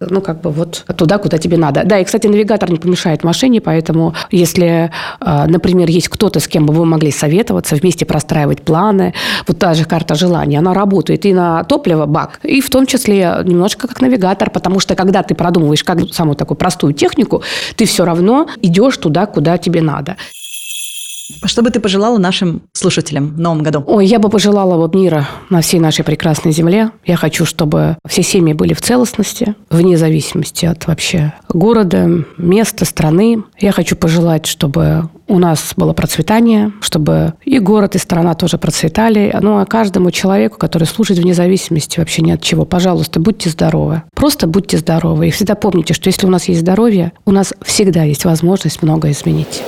ну, 0.01 0.21
как 0.21 0.41
бы 0.41 0.51
вот 0.51 0.85
туда, 0.97 1.19
куда 1.19 1.39
тебе 1.39 1.57
надо. 1.57 1.83
Да, 1.85 1.99
и, 1.99 2.05
кстати, 2.05 2.27
навигатор 2.27 2.71
не 2.71 2.79
помешает 2.79 3.25
машине, 3.25 3.61
поэтому 3.61 4.15
если, 4.31 4.91
а, 5.21 5.47
например, 5.47 5.89
есть 5.89 6.09
кто-то, 6.09 6.41
с 6.41 6.49
кем 6.49 6.67
бы 6.67 6.75
вы 6.75 6.85
могли 6.85 7.11
советоваться, 7.11 7.77
вместе 7.77 8.05
простраивать 8.05 8.63
планы, 8.63 9.15
вот 9.47 9.59
та 9.59 9.75
же 9.75 9.85
карта 9.85 10.15
желаний, 10.15 10.57
она 10.57 10.75
работает 10.75 11.25
и 11.27 11.33
на 11.33 11.65
топливо, 11.65 12.07
бак, 12.07 12.41
и 12.43 12.61
в 12.61 12.71
том 12.71 12.87
числе 12.87 13.39
немножко 13.45 13.89
как 13.89 14.01
навигатор, 14.01 14.51
потому 14.51 14.81
что 14.81 14.95
когда 14.95 15.23
ты 15.23 15.35
продумываешь 15.35 15.85
как 15.85 15.99
самую 16.13 16.37
такую 16.37 16.59
простую 16.59 16.93
технику, 16.93 17.43
ты 17.77 17.85
все 17.87 18.05
равно 18.05 18.47
идешь 18.61 18.97
туда, 18.97 19.27
куда 19.27 19.59
тебе 19.59 19.81
надо 19.81 20.02
надо. 20.03 20.17
Что 21.45 21.63
бы 21.63 21.71
ты 21.71 21.81
пожелала 21.81 22.19
нашим 22.19 22.63
слушателям 22.73 23.29
в 23.29 23.41
новом 23.41 23.63
году? 23.63 23.83
Ой, 23.87 24.07
я 24.07 24.19
бы 24.19 24.29
пожелала 24.29 24.77
вот 24.77 24.95
мира 24.95 25.27
на 25.51 25.61
всей 25.63 25.81
нашей 25.81 26.05
прекрасной 26.05 26.53
земле. 26.53 26.91
Я 27.07 27.17
хочу, 27.17 27.47
чтобы 27.47 27.97
все 28.07 28.23
семьи 28.23 28.53
были 28.53 28.75
в 28.75 28.83
целостности, 28.83 29.55
вне 29.71 29.97
зависимости 29.97 30.67
от 30.67 30.87
вообще 30.87 31.33
города, 31.49 32.25
места, 32.37 32.85
страны. 32.85 33.45
Я 33.59 33.73
хочу 33.73 33.97
пожелать, 33.97 34.47
чтобы 34.47 35.09
у 35.27 35.39
нас 35.39 35.73
было 35.77 35.95
процветание, 35.95 36.73
чтобы 36.81 37.35
и 37.45 37.59
город, 37.59 37.95
и 37.95 37.99
страна 37.99 38.35
тоже 38.35 38.59
процветали. 38.59 39.35
Ну, 39.41 39.59
а 39.59 39.65
каждому 39.65 40.11
человеку, 40.11 40.59
который 40.59 40.85
служит 40.85 41.19
вне 41.19 41.33
зависимости 41.33 41.99
вообще 41.99 42.23
ни 42.23 42.33
от 42.33 42.43
чего, 42.43 42.67
пожалуйста, 42.67 43.21
будьте 43.21 43.49
здоровы. 43.49 44.03
Просто 44.15 44.47
будьте 44.47 44.77
здоровы. 44.77 45.29
И 45.29 45.31
всегда 45.31 45.55
помните, 45.55 45.95
что 45.95 46.09
если 46.09 46.27
у 46.27 46.31
нас 46.31 46.49
есть 46.49 46.61
здоровье, 46.61 47.13
у 47.25 47.31
нас 47.31 47.55
всегда 47.63 48.03
есть 48.03 48.25
возможность 48.25 48.83
много 48.83 49.11
изменить. 49.11 49.63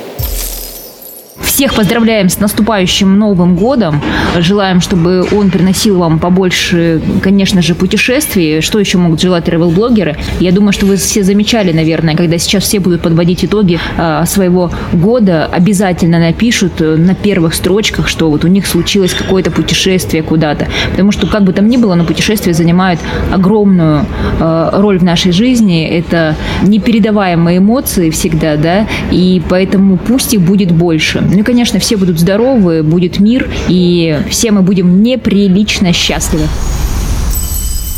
Всех 1.41 1.75
поздравляем 1.75 2.29
с 2.29 2.39
наступающим 2.39 3.19
Новым 3.19 3.57
годом. 3.57 4.01
Желаем, 4.39 4.81
чтобы 4.81 5.27
он 5.33 5.51
приносил 5.51 5.99
вам 5.99 6.21
побольше, 6.21 7.01
конечно 7.23 7.61
же, 7.61 7.75
путешествий. 7.75 8.61
Что 8.61 8.79
еще 8.79 8.99
могут 8.99 9.21
желать 9.21 9.49
travel-блогеры? 9.49 10.17
Я 10.39 10.53
думаю, 10.53 10.73
что 10.73 10.87
вы 10.87 10.97
все 10.97 11.25
замечали, 11.25 11.73
наверное, 11.73 12.15
когда 12.15 12.39
сейчас 12.39 12.65
все 12.65 12.79
будут 12.79 13.03
подводить 13.03 13.45
итоги 13.45 13.81
э, 13.97 14.23
своего 14.27 14.71
года, 14.93 15.47
обязательно 15.47 16.21
напишут 16.21 16.81
э, 16.81 16.97
на 16.97 17.15
первых 17.15 17.55
строчках, 17.55 18.09
что 18.09 18.31
вот 18.31 18.45
у 18.45 18.49
них 18.49 18.67
случилось 18.67 19.13
какое-то 19.13 19.51
путешествие 19.51 20.23
куда-то. 20.23 20.69
Потому 20.91 21.11
что, 21.11 21.27
как 21.27 21.43
бы 21.43 21.53
там 21.53 21.69
ни 21.69 21.77
было, 21.77 21.97
но 21.97 22.05
путешествия 22.05 22.55
занимают 22.55 23.01
огромную 23.33 24.07
э, 24.39 24.71
роль 24.75 24.99
в 24.99 25.05
нашей 25.05 25.33
жизни. 25.33 25.85
Это 25.85 26.37
непередаваемые 26.63 27.59
эмоции 27.59 28.11
всегда, 28.11 28.57
да, 28.57 28.87
и 29.11 29.43
поэтому 29.49 29.97
пусть 29.97 30.35
их 30.35 30.41
будет 30.41 30.71
больше. 30.71 31.24
Ну 31.25 31.41
и, 31.41 31.43
конечно, 31.43 31.79
все 31.79 31.97
будут 31.97 32.19
здоровы, 32.19 32.83
будет 32.83 33.19
мир, 33.21 33.51
и 33.69 34.21
все 34.29 34.51
мы 34.51 34.63
будем 34.63 35.03
неприлично 35.03 35.93
счастливы. 35.93 36.45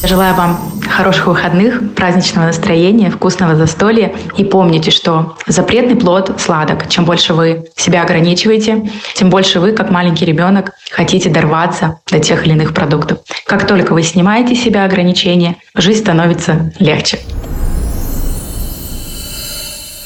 Желаю 0.04 0.34
вам 0.34 0.76
хороших 0.88 1.26
выходных, 1.26 1.94
праздничного 1.94 2.46
настроения, 2.46 3.10
вкусного 3.10 3.56
застолья. 3.56 4.12
И 4.36 4.44
помните, 4.44 4.90
что 4.90 5.36
запретный 5.46 5.96
плод 5.96 6.40
сладок. 6.40 6.88
Чем 6.88 7.04
больше 7.04 7.34
вы 7.34 7.66
себя 7.76 8.02
ограничиваете, 8.02 8.90
тем 9.14 9.30
больше 9.30 9.58
вы, 9.58 9.72
как 9.72 9.90
маленький 9.90 10.24
ребенок, 10.24 10.72
хотите 10.90 11.28
дорваться 11.28 12.00
до 12.10 12.20
тех 12.20 12.46
или 12.46 12.52
иных 12.52 12.72
продуктов. 12.72 13.18
Как 13.46 13.66
только 13.66 13.92
вы 13.92 14.02
снимаете 14.02 14.54
себя 14.54 14.84
ограничения, 14.84 15.56
жизнь 15.74 16.00
становится 16.00 16.72
легче. 16.78 17.18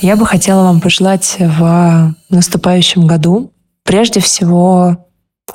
Я 0.01 0.17
бы 0.17 0.25
хотела 0.25 0.63
вам 0.63 0.81
пожелать 0.81 1.37
в 1.39 2.15
наступающем 2.31 3.07
году 3.07 3.53
прежде 3.85 4.21
всего 4.21 4.97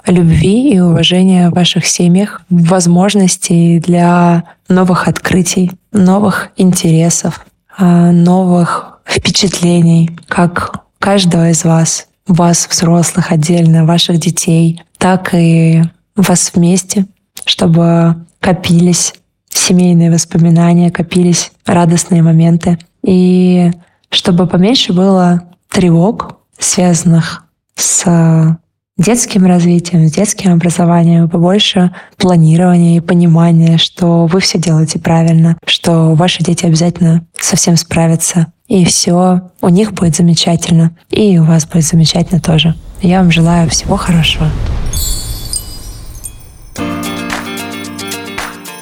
любви 0.06 0.72
и 0.72 0.80
уважения 0.80 1.50
в 1.50 1.54
ваших 1.54 1.88
семьях, 1.88 2.42
возможностей 2.52 3.80
для 3.80 4.44
новых 4.70 5.08
открытий, 5.08 5.72
новых 5.92 6.50
интересов, 6.58 7.44
а, 7.76 8.12
новых 8.12 9.00
впечатлений, 9.04 10.12
как 10.28 10.84
каждого 11.00 11.50
из 11.50 11.64
вас, 11.64 12.08
вас, 12.28 12.68
взрослых 12.70 13.32
отдельно, 13.32 13.86
ваших 13.86 14.20
детей, 14.20 14.84
так 15.00 15.34
и 15.34 15.82
вас 16.16 16.52
вместе, 16.54 17.08
чтобы 17.46 18.16
копились 18.40 19.16
семейные 19.50 20.12
воспоминания, 20.12 20.92
копились 20.92 21.52
радостные 21.66 22.22
моменты. 22.22 22.78
И 23.04 23.72
чтобы 24.16 24.48
поменьше 24.48 24.94
было 24.94 25.44
тревог, 25.70 26.38
связанных 26.58 27.44
с 27.76 28.58
детским 28.98 29.46
развитием, 29.46 30.08
с 30.08 30.14
детским 30.14 30.54
образованием, 30.54 31.30
побольше 31.30 31.92
планирования 32.18 32.98
и 32.98 33.02
понимания, 33.02 33.78
что 33.78 34.26
вы 34.26 34.40
все 34.40 34.58
делаете 34.58 35.00
правильно, 35.00 35.58
что 35.66 36.16
ваши 36.16 36.44
дети 36.44 36.66
обязательно 36.66 37.26
совсем 37.38 37.76
справятся, 37.76 38.48
и 38.68 38.86
все 38.86 39.42
у 39.62 39.70
них 39.70 39.94
будет 39.94 40.16
замечательно, 40.16 40.96
и 41.10 41.38
у 41.38 41.44
вас 41.44 41.66
будет 41.66 41.86
замечательно 41.86 42.40
тоже. 42.40 42.74
Я 43.02 43.20
вам 43.20 43.32
желаю 43.32 43.70
всего 43.70 43.98
хорошего. 43.98 44.50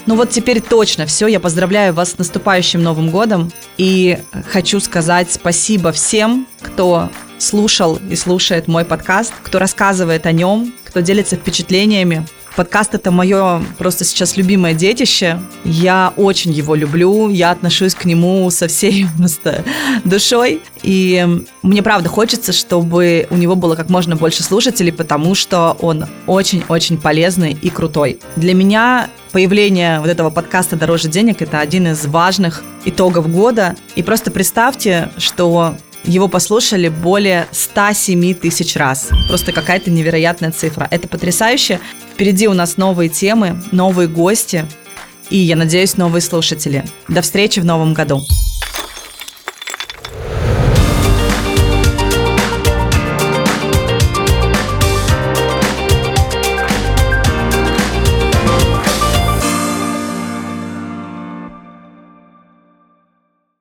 Ну 0.05 0.15
вот 0.15 0.29
теперь 0.29 0.61
точно 0.61 1.05
все. 1.05 1.27
Я 1.27 1.39
поздравляю 1.39 1.93
вас 1.93 2.11
с 2.11 2.17
наступающим 2.17 2.83
Новым 2.83 3.09
годом. 3.09 3.51
И 3.77 4.19
хочу 4.49 4.79
сказать 4.79 5.31
спасибо 5.31 5.91
всем, 5.91 6.45
кто 6.61 7.09
слушал 7.37 7.99
и 8.09 8.15
слушает 8.15 8.67
мой 8.67 8.85
подкаст, 8.85 9.33
кто 9.43 9.59
рассказывает 9.59 10.25
о 10.25 10.31
нем, 10.31 10.73
кто 10.85 10.99
делится 10.99 11.35
впечатлениями. 11.35 12.25
Подкаст 12.55 12.93
это 12.93 13.09
мое 13.09 13.63
просто 13.79 14.03
сейчас 14.03 14.37
любимое 14.37 14.75
детище. 14.75 15.39
Я 15.63 16.13
очень 16.17 16.51
его 16.51 16.75
люблю, 16.75 17.29
я 17.29 17.49
отношусь 17.49 17.95
к 17.95 18.05
нему 18.05 18.47
со 18.51 18.67
всей 18.67 19.07
просто 19.17 19.63
душой. 20.03 20.61
И 20.83 21.27
мне 21.63 21.81
правда 21.81 22.09
хочется, 22.09 22.53
чтобы 22.53 23.27
у 23.31 23.37
него 23.37 23.55
было 23.55 23.75
как 23.75 23.89
можно 23.89 24.15
больше 24.15 24.43
слушателей, 24.43 24.93
потому 24.93 25.33
что 25.33 25.75
он 25.81 26.05
очень-очень 26.27 26.99
полезный 26.99 27.57
и 27.59 27.71
крутой. 27.71 28.19
Для 28.35 28.53
меня 28.53 29.09
появление 29.31 29.99
вот 29.99 30.09
этого 30.09 30.29
подкаста 30.29 30.75
«Дороже 30.75 31.07
денег»— 31.07 31.37
это 31.41 31.59
один 31.59 31.87
из 31.87 32.05
важных 32.05 32.63
итогов 32.85 33.31
года. 33.31 33.75
И 33.95 34.03
просто 34.03 34.29
представьте, 34.29 35.09
что 35.17 35.75
его 36.03 36.27
послушали 36.27 36.89
более 36.89 37.47
107 37.51 38.33
тысяч 38.35 38.75
раз. 38.75 39.09
Просто 39.27 39.51
какая-то 39.51 39.89
невероятная 39.89 40.51
цифра. 40.51 40.87
Это 40.91 41.07
потрясающе. 41.07 41.79
Впереди 42.13 42.47
у 42.47 42.53
нас 42.53 42.77
новые 42.77 43.09
темы, 43.09 43.61
новые 43.71 44.07
гости 44.07 44.65
и, 45.29 45.37
я 45.37 45.55
надеюсь, 45.55 45.97
новые 45.97 46.21
слушатели. 46.21 46.83
До 47.07 47.21
встречи 47.21 47.59
в 47.59 47.65
новом 47.65 47.93
году. 47.93 48.21